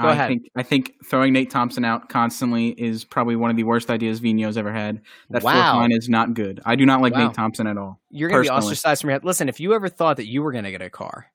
Go 0.00 0.08
I 0.08 0.12
ahead. 0.12 0.28
think 0.28 0.42
I 0.56 0.62
think 0.62 0.92
throwing 1.10 1.32
Nate 1.32 1.50
Thompson 1.50 1.84
out 1.84 2.08
constantly 2.08 2.68
is 2.68 3.04
probably 3.04 3.36
one 3.36 3.50
of 3.50 3.56
the 3.56 3.64
worst 3.64 3.90
ideas 3.90 4.20
Vino's 4.20 4.56
ever 4.56 4.72
had. 4.72 5.02
That 5.30 5.42
fourth 5.42 5.54
line 5.54 5.92
is 5.92 6.08
not 6.08 6.32
good. 6.34 6.60
I 6.64 6.76
do 6.76 6.86
not 6.86 7.02
like 7.02 7.12
Wow. 7.12 7.26
Nate 7.26 7.34
Thompson 7.34 7.66
at 7.66 7.76
all. 7.76 8.00
You're 8.10 8.30
going 8.30 8.42
to 8.44 8.48
be 8.48 8.54
ostracized 8.54 9.00
from 9.02 9.10
your 9.10 9.16
head. 9.16 9.24
Listen, 9.24 9.48
if 9.48 9.60
you 9.60 9.74
ever 9.74 9.88
thought 9.88 10.16
that 10.16 10.28
you 10.28 10.42
were 10.42 10.52
going 10.52 10.64
to 10.64 10.70
get 10.70 10.80
a 10.80 10.88
car 10.88 11.26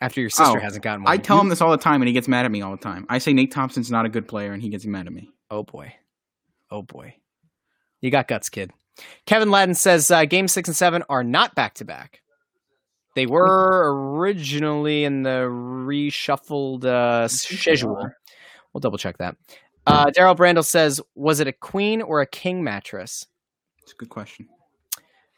after 0.00 0.20
your 0.20 0.30
sister 0.30 0.58
Oh, 0.58 0.60
hasn't 0.60 0.84
gotten 0.84 1.04
one, 1.04 1.12
I 1.12 1.16
tell 1.16 1.36
you- 1.36 1.42
him 1.42 1.48
this 1.48 1.60
all 1.60 1.70
the 1.70 1.76
time, 1.78 2.02
and 2.02 2.06
he 2.08 2.12
gets 2.12 2.28
mad 2.28 2.44
at 2.44 2.50
me 2.50 2.62
all 2.62 2.70
the 2.72 2.76
time. 2.82 3.06
I 3.08 3.18
say 3.18 3.32
Nate 3.32 3.52
Thompson's 3.52 3.90
not 3.90 4.04
a 4.06 4.08
good 4.08 4.28
player, 4.28 4.52
and 4.52 4.62
he 4.62 4.68
gets 4.68 4.84
mad 4.86 5.06
at 5.06 5.12
me. 5.12 5.30
Oh 5.50 5.62
boy. 5.62 5.94
Oh 6.70 6.82
boy. 6.82 7.14
You 8.00 8.10
got 8.10 8.28
guts, 8.28 8.48
kid. 8.48 8.72
Kevin 9.26 9.50
Ladden 9.50 9.74
says 9.74 10.10
uh, 10.10 10.24
game 10.24 10.48
six 10.48 10.68
and 10.68 10.76
seven 10.76 11.02
are 11.08 11.22
not 11.24 11.54
back 11.54 11.74
to 11.74 11.84
back. 11.84 12.20
They 13.14 13.26
were 13.26 13.92
originally 14.14 15.04
in 15.04 15.22
the 15.22 15.46
reshuffled 15.48 16.84
uh, 16.84 17.28
schedule. 17.28 18.10
We'll 18.72 18.80
double 18.80 18.98
check 18.98 19.18
that. 19.18 19.36
Uh, 19.86 20.06
Daryl 20.06 20.36
Brandel 20.36 20.64
says, 20.64 21.00
was 21.14 21.40
it 21.40 21.46
a 21.46 21.52
queen 21.52 22.02
or 22.02 22.20
a 22.20 22.26
king 22.26 22.62
mattress? 22.64 23.24
It's 23.82 23.92
a 23.92 23.96
good 23.96 24.08
question. 24.10 24.48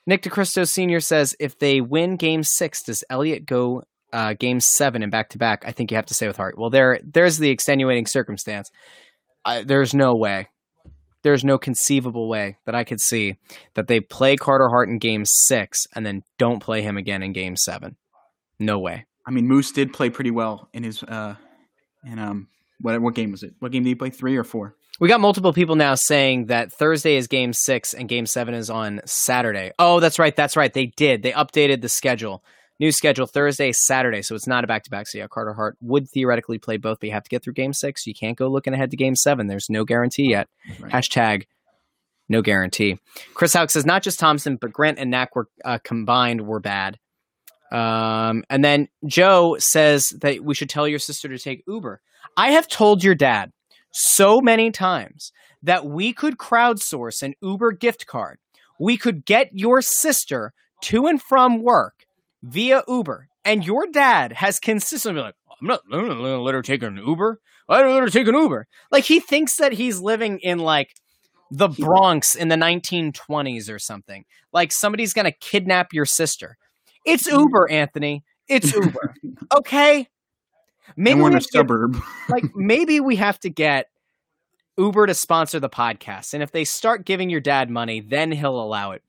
Nick 0.06 0.22
DeCristo 0.22 0.66
Sr. 0.66 1.00
says, 1.00 1.36
if 1.38 1.58
they 1.58 1.80
win 1.80 2.16
game 2.16 2.42
six, 2.42 2.82
does 2.82 3.04
Elliott 3.10 3.44
go 3.46 3.82
uh, 4.12 4.34
game 4.34 4.60
seven 4.60 5.02
and 5.02 5.12
back 5.12 5.30
to 5.30 5.38
back? 5.38 5.64
I 5.66 5.72
think 5.72 5.90
you 5.90 5.96
have 5.96 6.06
to 6.06 6.14
say 6.14 6.26
with 6.26 6.36
heart. 6.36 6.58
Well, 6.58 6.70
there, 6.70 7.00
there's 7.04 7.38
the 7.38 7.50
extenuating 7.50 8.06
circumstance. 8.06 8.70
I, 9.44 9.62
there's 9.62 9.94
no 9.94 10.14
way. 10.14 10.48
There's 11.22 11.44
no 11.44 11.58
conceivable 11.58 12.28
way 12.28 12.58
that 12.64 12.74
I 12.74 12.84
could 12.84 13.00
see 13.00 13.36
that 13.74 13.88
they 13.88 14.00
play 14.00 14.36
Carter 14.36 14.68
Hart 14.68 14.88
in 14.88 14.98
game 14.98 15.24
six 15.24 15.86
and 15.94 16.06
then 16.06 16.22
don't 16.38 16.60
play 16.60 16.82
him 16.82 16.96
again 16.96 17.22
in 17.22 17.32
game 17.32 17.56
seven. 17.56 17.96
No 18.58 18.78
way. 18.78 19.06
I 19.26 19.30
mean, 19.30 19.46
Moose 19.46 19.72
did 19.72 19.92
play 19.92 20.10
pretty 20.10 20.30
well 20.30 20.68
in 20.72 20.84
his 20.84 21.02
uh, 21.02 21.34
in 22.04 22.18
um, 22.18 22.48
what 22.80 23.00
what 23.02 23.14
game 23.14 23.32
was 23.32 23.42
it? 23.42 23.54
What 23.58 23.72
game 23.72 23.82
did 23.82 23.90
he 23.90 23.94
play? 23.94 24.10
Three 24.10 24.36
or 24.36 24.44
four? 24.44 24.74
We 25.00 25.08
got 25.08 25.20
multiple 25.20 25.52
people 25.52 25.76
now 25.76 25.94
saying 25.94 26.46
that 26.46 26.72
Thursday 26.72 27.16
is 27.16 27.28
game 27.28 27.52
six 27.52 27.94
and 27.94 28.08
game 28.08 28.26
seven 28.26 28.54
is 28.54 28.68
on 28.68 29.00
Saturday. 29.04 29.72
Oh, 29.78 30.00
that's 30.00 30.18
right. 30.18 30.34
That's 30.34 30.56
right. 30.56 30.72
They 30.72 30.86
did. 30.86 31.22
They 31.22 31.32
updated 31.32 31.82
the 31.82 31.88
schedule. 31.88 32.42
New 32.80 32.92
schedule 32.92 33.26
Thursday, 33.26 33.72
Saturday. 33.72 34.22
So 34.22 34.34
it's 34.34 34.46
not 34.46 34.62
a 34.62 34.66
back 34.66 34.84
to 34.84 34.90
back. 34.90 35.08
So 35.08 35.18
yeah, 35.18 35.26
Carter 35.26 35.52
Hart 35.52 35.76
would 35.80 36.08
theoretically 36.08 36.58
play 36.58 36.76
both, 36.76 37.00
but 37.00 37.06
you 37.06 37.12
have 37.12 37.24
to 37.24 37.30
get 37.30 37.42
through 37.42 37.54
game 37.54 37.72
six. 37.72 38.06
You 38.06 38.14
can't 38.14 38.38
go 38.38 38.48
looking 38.48 38.72
ahead 38.72 38.90
to 38.92 38.96
game 38.96 39.16
seven. 39.16 39.48
There's 39.48 39.68
no 39.68 39.84
guarantee 39.84 40.30
yet. 40.30 40.48
Right. 40.78 40.92
Hashtag 40.92 41.46
no 42.28 42.42
guarantee. 42.42 42.98
Chris 43.34 43.54
Houck 43.54 43.70
says 43.70 43.86
not 43.86 44.02
just 44.02 44.20
Thompson, 44.20 44.56
but 44.56 44.72
Grant 44.72 44.98
and 44.98 45.10
Knack 45.10 45.34
were 45.34 45.48
uh, 45.64 45.78
combined 45.82 46.46
were 46.46 46.60
bad. 46.60 46.98
Um, 47.72 48.44
and 48.48 48.64
then 48.64 48.88
Joe 49.06 49.56
says 49.58 50.06
that 50.20 50.42
we 50.42 50.54
should 50.54 50.70
tell 50.70 50.88
your 50.88 50.98
sister 50.98 51.28
to 51.28 51.38
take 51.38 51.64
Uber. 51.66 52.00
I 52.36 52.52
have 52.52 52.68
told 52.68 53.02
your 53.02 53.14
dad 53.14 53.52
so 53.92 54.40
many 54.40 54.70
times 54.70 55.32
that 55.62 55.84
we 55.84 56.12
could 56.12 56.38
crowdsource 56.38 57.22
an 57.22 57.34
Uber 57.42 57.72
gift 57.72 58.06
card. 58.06 58.38
We 58.78 58.96
could 58.96 59.24
get 59.24 59.50
your 59.52 59.82
sister 59.82 60.52
to 60.82 61.06
and 61.06 61.20
from 61.20 61.62
work 61.62 61.97
via 62.42 62.82
Uber. 62.88 63.28
And 63.44 63.64
your 63.64 63.86
dad 63.86 64.32
has 64.32 64.60
consistently 64.60 65.18
been 65.18 65.26
like, 65.26 65.34
I'm 65.60 65.66
not 65.66 65.80
I'm 65.92 66.08
not 66.08 66.14
gonna 66.14 66.40
let 66.40 66.54
her 66.54 66.62
take 66.62 66.82
an 66.82 66.96
Uber. 66.96 67.40
I 67.68 67.82
don't 67.82 67.94
let 67.94 68.02
her 68.02 68.10
take 68.10 68.28
an 68.28 68.34
Uber. 68.34 68.66
Like 68.90 69.04
he 69.04 69.20
thinks 69.20 69.56
that 69.56 69.72
he's 69.72 70.00
living 70.00 70.38
in 70.40 70.58
like 70.58 70.94
the 71.50 71.68
Bronx 71.68 72.34
in 72.34 72.48
the 72.48 72.56
1920s 72.56 73.72
or 73.72 73.78
something. 73.78 74.24
Like 74.52 74.72
somebody's 74.72 75.12
gonna 75.12 75.32
kidnap 75.32 75.92
your 75.92 76.04
sister. 76.04 76.56
It's 77.04 77.28
mm. 77.28 77.38
Uber, 77.38 77.70
Anthony. 77.70 78.24
It's 78.48 78.72
Uber. 78.72 79.14
okay. 79.56 80.08
Maybe 80.96 81.20
we're 81.20 81.28
in 81.28 81.34
a 81.34 81.36
have 81.36 81.44
to 81.44 81.48
get- 81.52 81.58
suburb. 81.58 82.02
like 82.28 82.44
maybe 82.54 83.00
we 83.00 83.16
have 83.16 83.40
to 83.40 83.50
get 83.50 83.86
Uber 84.78 85.06
to 85.06 85.14
sponsor 85.14 85.58
the 85.58 85.68
podcast. 85.68 86.34
And 86.34 86.42
if 86.42 86.52
they 86.52 86.64
start 86.64 87.04
giving 87.04 87.30
your 87.30 87.40
dad 87.40 87.68
money, 87.68 88.00
then 88.00 88.30
he'll 88.30 88.60
allow 88.60 88.92
it. 88.92 89.02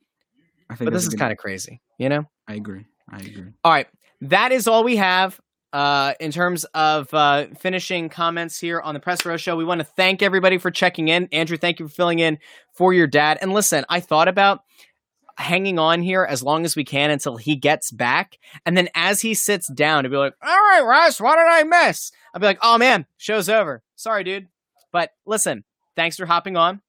I 0.69 0.75
think 0.75 0.87
But 0.87 0.93
this 0.93 1.07
is 1.07 1.13
kind 1.13 1.31
of 1.31 1.37
crazy, 1.37 1.81
you 1.97 2.09
know? 2.09 2.25
I 2.47 2.55
agree. 2.55 2.85
I 3.11 3.19
agree. 3.19 3.51
All 3.63 3.71
right. 3.71 3.87
That 4.21 4.51
is 4.51 4.67
all 4.67 4.83
we 4.83 4.97
have 4.97 5.39
uh, 5.71 6.13
in 6.19 6.31
terms 6.31 6.63
of 6.65 7.13
uh, 7.13 7.47
finishing 7.59 8.09
comments 8.09 8.59
here 8.59 8.81
on 8.81 8.93
the 8.93 8.99
Press 8.99 9.25
Row 9.25 9.37
Show. 9.37 9.55
We 9.55 9.63
want 9.63 9.79
to 9.79 9.85
thank 9.85 10.21
everybody 10.21 10.57
for 10.57 10.71
checking 10.71 11.07
in. 11.07 11.27
Andrew, 11.31 11.57
thank 11.57 11.79
you 11.79 11.87
for 11.87 11.93
filling 11.93 12.19
in 12.19 12.39
for 12.73 12.93
your 12.93 13.07
dad. 13.07 13.37
And 13.41 13.53
listen, 13.53 13.85
I 13.89 13.99
thought 13.99 14.27
about 14.27 14.63
hanging 15.37 15.79
on 15.79 16.01
here 16.01 16.25
as 16.29 16.43
long 16.43 16.65
as 16.65 16.75
we 16.75 16.83
can 16.83 17.11
until 17.11 17.37
he 17.37 17.55
gets 17.55 17.91
back. 17.91 18.37
And 18.65 18.75
then 18.75 18.89
as 18.93 19.21
he 19.21 19.33
sits 19.33 19.71
down 19.71 20.03
to 20.03 20.09
be 20.09 20.17
like, 20.17 20.33
all 20.41 20.49
right, 20.49 20.83
Russ, 20.85 21.21
what 21.21 21.37
did 21.37 21.47
I 21.47 21.63
miss? 21.63 22.11
I'll 22.33 22.41
be 22.41 22.47
like, 22.47 22.59
oh 22.61 22.77
man, 22.77 23.05
show's 23.17 23.47
over. 23.47 23.81
Sorry, 23.95 24.23
dude. 24.23 24.47
But 24.91 25.11
listen, 25.25 25.63
thanks 25.95 26.17
for 26.17 26.25
hopping 26.25 26.57
on. 26.57 26.81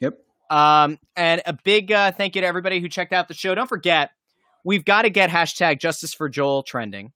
Yep. 0.00 0.18
Um, 0.50 0.98
and 1.16 1.42
a 1.46 1.52
big 1.52 1.90
uh, 1.90 2.12
thank 2.12 2.36
you 2.36 2.42
to 2.42 2.46
everybody 2.46 2.80
who 2.80 2.88
checked 2.88 3.12
out 3.12 3.28
the 3.28 3.34
show. 3.34 3.54
Don't 3.54 3.68
forget, 3.68 4.10
we've 4.66 4.84
got 4.84 5.02
to 5.02 5.10
get 5.10 5.30
hashtag 5.30 5.78
justice 5.80 6.12
for 6.12 6.28
Joel 6.28 6.64
trending. 6.64 7.12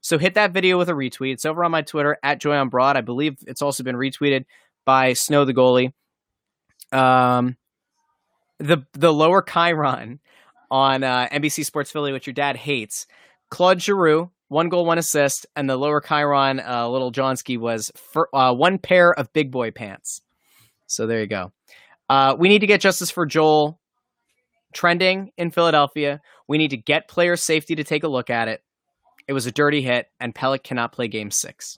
So 0.00 0.18
hit 0.18 0.34
that 0.34 0.52
video 0.52 0.78
with 0.78 0.88
a 0.88 0.92
retweet. 0.92 1.32
It's 1.32 1.44
over 1.44 1.64
on 1.64 1.72
my 1.72 1.82
Twitter 1.82 2.16
at 2.22 2.40
Joy 2.40 2.56
on 2.56 2.68
Broad. 2.68 2.96
I 2.96 3.00
believe 3.00 3.38
it's 3.44 3.60
also 3.60 3.82
been 3.82 3.96
retweeted 3.96 4.44
by 4.84 5.14
Snow 5.14 5.44
the 5.44 5.52
goalie. 5.52 5.92
Um, 6.96 7.56
the 8.58 8.86
the 8.92 9.12
lower 9.12 9.42
Chiron 9.42 10.20
on 10.70 11.02
uh, 11.02 11.28
NBC 11.32 11.64
Sports 11.64 11.90
Philly, 11.90 12.12
which 12.12 12.28
your 12.28 12.34
dad 12.34 12.56
hates. 12.56 13.06
Claude 13.50 13.82
Giroux, 13.82 14.30
one 14.46 14.68
goal, 14.68 14.86
one 14.86 14.98
assist, 14.98 15.44
and 15.56 15.68
the 15.68 15.76
lower 15.76 16.00
Chiron, 16.00 16.60
uh, 16.60 16.88
little 16.88 17.10
Johnsky 17.10 17.58
was 17.58 17.90
for, 17.96 18.28
uh, 18.34 18.54
one 18.54 18.78
pair 18.78 19.12
of 19.12 19.32
big 19.32 19.50
boy 19.50 19.72
pants. 19.72 20.20
So 20.86 21.08
there 21.08 21.20
you 21.20 21.26
go. 21.26 21.52
Uh, 22.08 22.36
we 22.38 22.48
need 22.48 22.60
to 22.60 22.68
get 22.68 22.80
justice 22.80 23.10
for 23.10 23.26
Joel 23.26 23.80
trending 24.72 25.32
in 25.36 25.50
Philadelphia. 25.50 26.20
We 26.48 26.58
need 26.58 26.70
to 26.70 26.76
get 26.76 27.08
player 27.08 27.36
safety 27.36 27.74
to 27.76 27.84
take 27.84 28.04
a 28.04 28.08
look 28.08 28.30
at 28.30 28.48
it. 28.48 28.62
It 29.28 29.32
was 29.32 29.46
a 29.46 29.52
dirty 29.52 29.82
hit, 29.82 30.08
and 30.20 30.34
Pelech 30.34 30.62
cannot 30.62 30.92
play 30.92 31.08
game 31.08 31.30
six. 31.30 31.76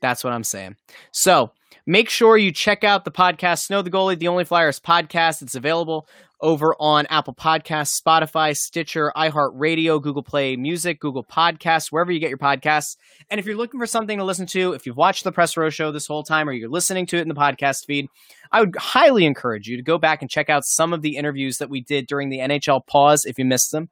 That's 0.00 0.24
what 0.24 0.32
I'm 0.32 0.44
saying. 0.44 0.76
So 1.12 1.52
make 1.86 2.10
sure 2.10 2.36
you 2.36 2.52
check 2.52 2.84
out 2.84 3.04
the 3.04 3.10
podcast, 3.10 3.64
Snow 3.64 3.82
the 3.82 3.90
Goalie, 3.90 4.18
the 4.18 4.28
Only 4.28 4.44
Flyers 4.44 4.80
podcast. 4.80 5.42
It's 5.42 5.54
available 5.54 6.06
over 6.40 6.74
on 6.80 7.06
Apple 7.06 7.34
Podcasts, 7.34 8.00
Spotify, 8.00 8.56
Stitcher, 8.56 9.12
iHeartRadio, 9.14 10.00
Google 10.00 10.22
Play 10.22 10.56
Music, 10.56 10.98
Google 10.98 11.24
Podcasts, 11.24 11.88
wherever 11.90 12.10
you 12.10 12.18
get 12.18 12.30
your 12.30 12.38
podcasts. 12.38 12.96
And 13.30 13.38
if 13.38 13.46
you're 13.46 13.56
looking 13.56 13.78
for 13.78 13.86
something 13.86 14.18
to 14.18 14.24
listen 14.24 14.46
to, 14.46 14.72
if 14.72 14.86
you've 14.86 14.96
watched 14.96 15.24
the 15.24 15.32
Press 15.32 15.56
Row 15.56 15.70
Show 15.70 15.92
this 15.92 16.06
whole 16.06 16.22
time 16.22 16.48
or 16.48 16.52
you're 16.52 16.70
listening 16.70 17.06
to 17.06 17.18
it 17.18 17.22
in 17.22 17.28
the 17.28 17.34
podcast 17.34 17.84
feed, 17.86 18.08
I 18.50 18.60
would 18.60 18.74
highly 18.76 19.26
encourage 19.26 19.66
you 19.66 19.76
to 19.76 19.82
go 19.82 19.98
back 19.98 20.22
and 20.22 20.30
check 20.30 20.48
out 20.48 20.64
some 20.64 20.92
of 20.92 21.02
the 21.02 21.16
interviews 21.16 21.58
that 21.58 21.70
we 21.70 21.82
did 21.82 22.06
during 22.06 22.30
the 22.30 22.38
NHL 22.38 22.86
pause 22.86 23.24
if 23.24 23.38
you 23.38 23.44
missed 23.44 23.72
them. 23.72 23.90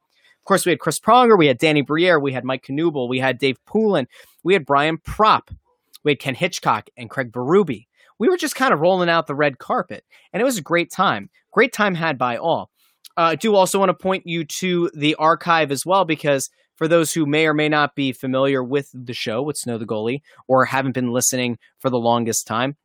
Course, 0.48 0.64
we 0.64 0.72
had 0.72 0.80
Chris 0.80 0.98
Pronger, 0.98 1.36
we 1.36 1.46
had 1.46 1.58
Danny 1.58 1.82
Briere, 1.82 2.18
we 2.18 2.32
had 2.32 2.42
Mike 2.42 2.64
Knuble, 2.64 3.06
we 3.06 3.18
had 3.18 3.38
Dave 3.38 3.62
Poulin, 3.66 4.08
we 4.42 4.54
had 4.54 4.64
Brian 4.64 4.96
Propp, 4.96 5.54
we 6.04 6.12
had 6.12 6.20
Ken 6.20 6.34
Hitchcock 6.34 6.88
and 6.96 7.10
Craig 7.10 7.30
Berube. 7.30 7.86
We 8.18 8.30
were 8.30 8.38
just 8.38 8.56
kind 8.56 8.72
of 8.72 8.80
rolling 8.80 9.10
out 9.10 9.26
the 9.26 9.34
red 9.34 9.58
carpet, 9.58 10.04
and 10.32 10.40
it 10.40 10.44
was 10.44 10.56
a 10.56 10.62
great 10.62 10.90
time. 10.90 11.28
Great 11.52 11.74
time 11.74 11.94
had 11.94 12.16
by 12.16 12.38
all. 12.38 12.70
Uh, 13.18 13.20
I 13.20 13.34
do 13.34 13.54
also 13.54 13.78
want 13.78 13.90
to 13.90 13.94
point 13.94 14.26
you 14.26 14.42
to 14.44 14.90
the 14.94 15.16
archive 15.16 15.70
as 15.70 15.84
well, 15.84 16.06
because 16.06 16.48
for 16.76 16.88
those 16.88 17.12
who 17.12 17.26
may 17.26 17.46
or 17.46 17.52
may 17.52 17.68
not 17.68 17.94
be 17.94 18.12
familiar 18.12 18.64
with 18.64 18.88
the 18.94 19.12
show, 19.12 19.42
with 19.42 19.58
Snow 19.58 19.76
the 19.76 19.84
Goalie, 19.84 20.22
or 20.46 20.64
haven't 20.64 20.92
been 20.92 21.12
listening 21.12 21.58
for 21.78 21.90
the 21.90 21.98
longest 21.98 22.46
time, 22.46 22.78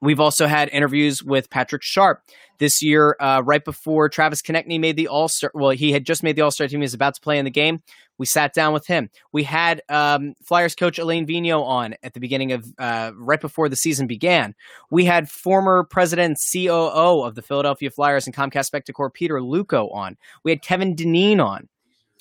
We've 0.00 0.20
also 0.20 0.46
had 0.46 0.70
interviews 0.70 1.22
with 1.22 1.50
Patrick 1.50 1.82
Sharp 1.82 2.22
this 2.58 2.82
year, 2.82 3.16
uh, 3.20 3.42
right 3.44 3.64
before 3.64 4.08
Travis 4.08 4.40
Konecny 4.40 4.80
made 4.80 4.96
the 4.96 5.08
All 5.08 5.28
Star. 5.28 5.50
Well, 5.54 5.70
he 5.70 5.92
had 5.92 6.06
just 6.06 6.22
made 6.22 6.36
the 6.36 6.42
All 6.42 6.50
Star 6.50 6.68
team. 6.68 6.80
He 6.80 6.84
was 6.84 6.94
about 6.94 7.14
to 7.14 7.20
play 7.20 7.38
in 7.38 7.44
the 7.44 7.50
game. 7.50 7.82
We 8.16 8.26
sat 8.26 8.52
down 8.52 8.74
with 8.74 8.86
him. 8.86 9.08
We 9.32 9.44
had 9.44 9.82
um, 9.88 10.34
Flyers 10.42 10.74
coach 10.74 10.98
Alain 10.98 11.26
Vigneault 11.26 11.64
on 11.64 11.94
at 12.02 12.12
the 12.12 12.20
beginning 12.20 12.52
of 12.52 12.66
uh, 12.78 13.12
right 13.14 13.40
before 13.40 13.68
the 13.70 13.76
season 13.76 14.06
began. 14.06 14.54
We 14.90 15.06
had 15.06 15.30
former 15.30 15.84
president 15.84 16.38
COO 16.52 17.22
of 17.22 17.34
the 17.34 17.42
Philadelphia 17.42 17.90
Flyers 17.90 18.26
and 18.26 18.36
Comcast 18.36 18.70
Spectacor 18.70 19.12
Peter 19.12 19.36
Luukko 19.36 19.94
on. 19.94 20.18
We 20.44 20.50
had 20.50 20.62
Kevin 20.62 20.94
Dineen 20.94 21.40
on. 21.40 21.68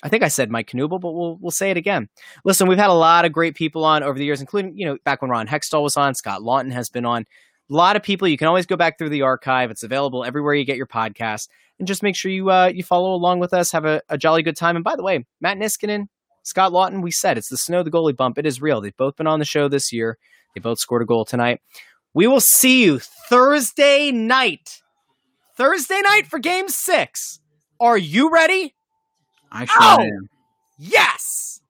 I 0.01 0.07
think 0.07 0.23
I 0.23 0.30
said 0.30 0.49
Mike 0.49 0.71
Knuble, 0.71 1.01
but 1.01 1.11
we'll 1.11 1.38
we'll 1.41 1.51
say 1.51 1.71
it 1.71 1.77
again. 1.77 2.07
Listen, 2.45 2.67
we've 2.67 2.77
had 2.77 2.89
a 2.89 2.93
lot 2.93 3.25
of 3.25 3.34
great 3.34 3.55
people 3.55 3.84
on 3.84 4.01
over 4.01 4.17
the 4.17 4.23
years, 4.23 4.39
including 4.39 4.77
you 4.77 4.86
know 4.86 4.97
back 5.03 5.21
when 5.21 5.30
Ron 5.30 5.47
Hextall 5.47 5.84
was 5.84 5.97
on, 5.97 6.15
Scott 6.15 6.41
Laughton 6.41 6.71
has 6.71 6.89
been 6.89 7.05
on 7.05 7.25
a 7.70 7.74
lot 7.74 7.95
of 7.95 8.03
people. 8.03 8.28
You 8.28 8.38
can 8.38 8.47
always 8.47 8.65
go 8.65 8.76
back 8.76 8.97
through 8.97 9.09
the 9.09 9.22
archive. 9.22 9.72
It's 9.72 9.84
available 9.84 10.24
everywhere 10.24 10.53
you 10.53 10.65
get 10.65 10.78
your 10.78 10.88
podcast. 10.88 11.49
And 11.78 11.88
just 11.88 12.03
make 12.03 12.15
sure 12.15 12.32
you 12.32 12.51
uh, 12.51 12.72
you 12.74 12.84
follow 12.84 13.13
along 13.13 13.39
with 13.39 13.53
us. 13.53 13.72
Have 13.72 13.86
a, 13.86 14.01
a 14.09 14.17
jolly 14.17 14.43
good 14.43 14.57
time. 14.57 14.76
And 14.76 14.84
by 14.84 14.95
the 14.95 15.03
way, 15.03 15.26
Matt 15.39 15.57
Niskanen, 15.57 16.07
Scott 16.43 16.72
Laughton, 16.72 17.01
we 17.01 17.11
said 17.11 17.38
it's 17.38 17.49
the 17.49 17.57
snow 17.57 17.84
the 17.84 17.91
goalie 17.91 18.15
bump. 18.15 18.38
It 18.38 18.45
is 18.45 18.61
real. 18.61 18.82
They've 18.82 18.95
both 18.97 19.15
been 19.15 19.28
on 19.28 19.39
the 19.39 19.45
show 19.45 19.67
this 19.67 19.93
year. 19.93 20.17
They 20.53 20.59
both 20.59 20.80
scored 20.80 21.01
a 21.01 21.05
goal 21.05 21.26
tonight. 21.26 21.61
We 22.13 22.28
will 22.28 22.41
see 22.41 22.84
you 22.84 22.99
Thursday 22.99 24.11
night. 24.11 24.82
Thursday 25.55 26.01
night 26.01 26.24
for 26.28 26.39
game 26.39 26.70
six. 26.70 27.39
Are 27.80 27.97
you 27.97 28.32
ready? 28.32 28.74
I 29.51 29.65
sure 29.65 29.82
Ow! 29.82 29.99
am. 29.99 30.30
Yes. 30.78 31.61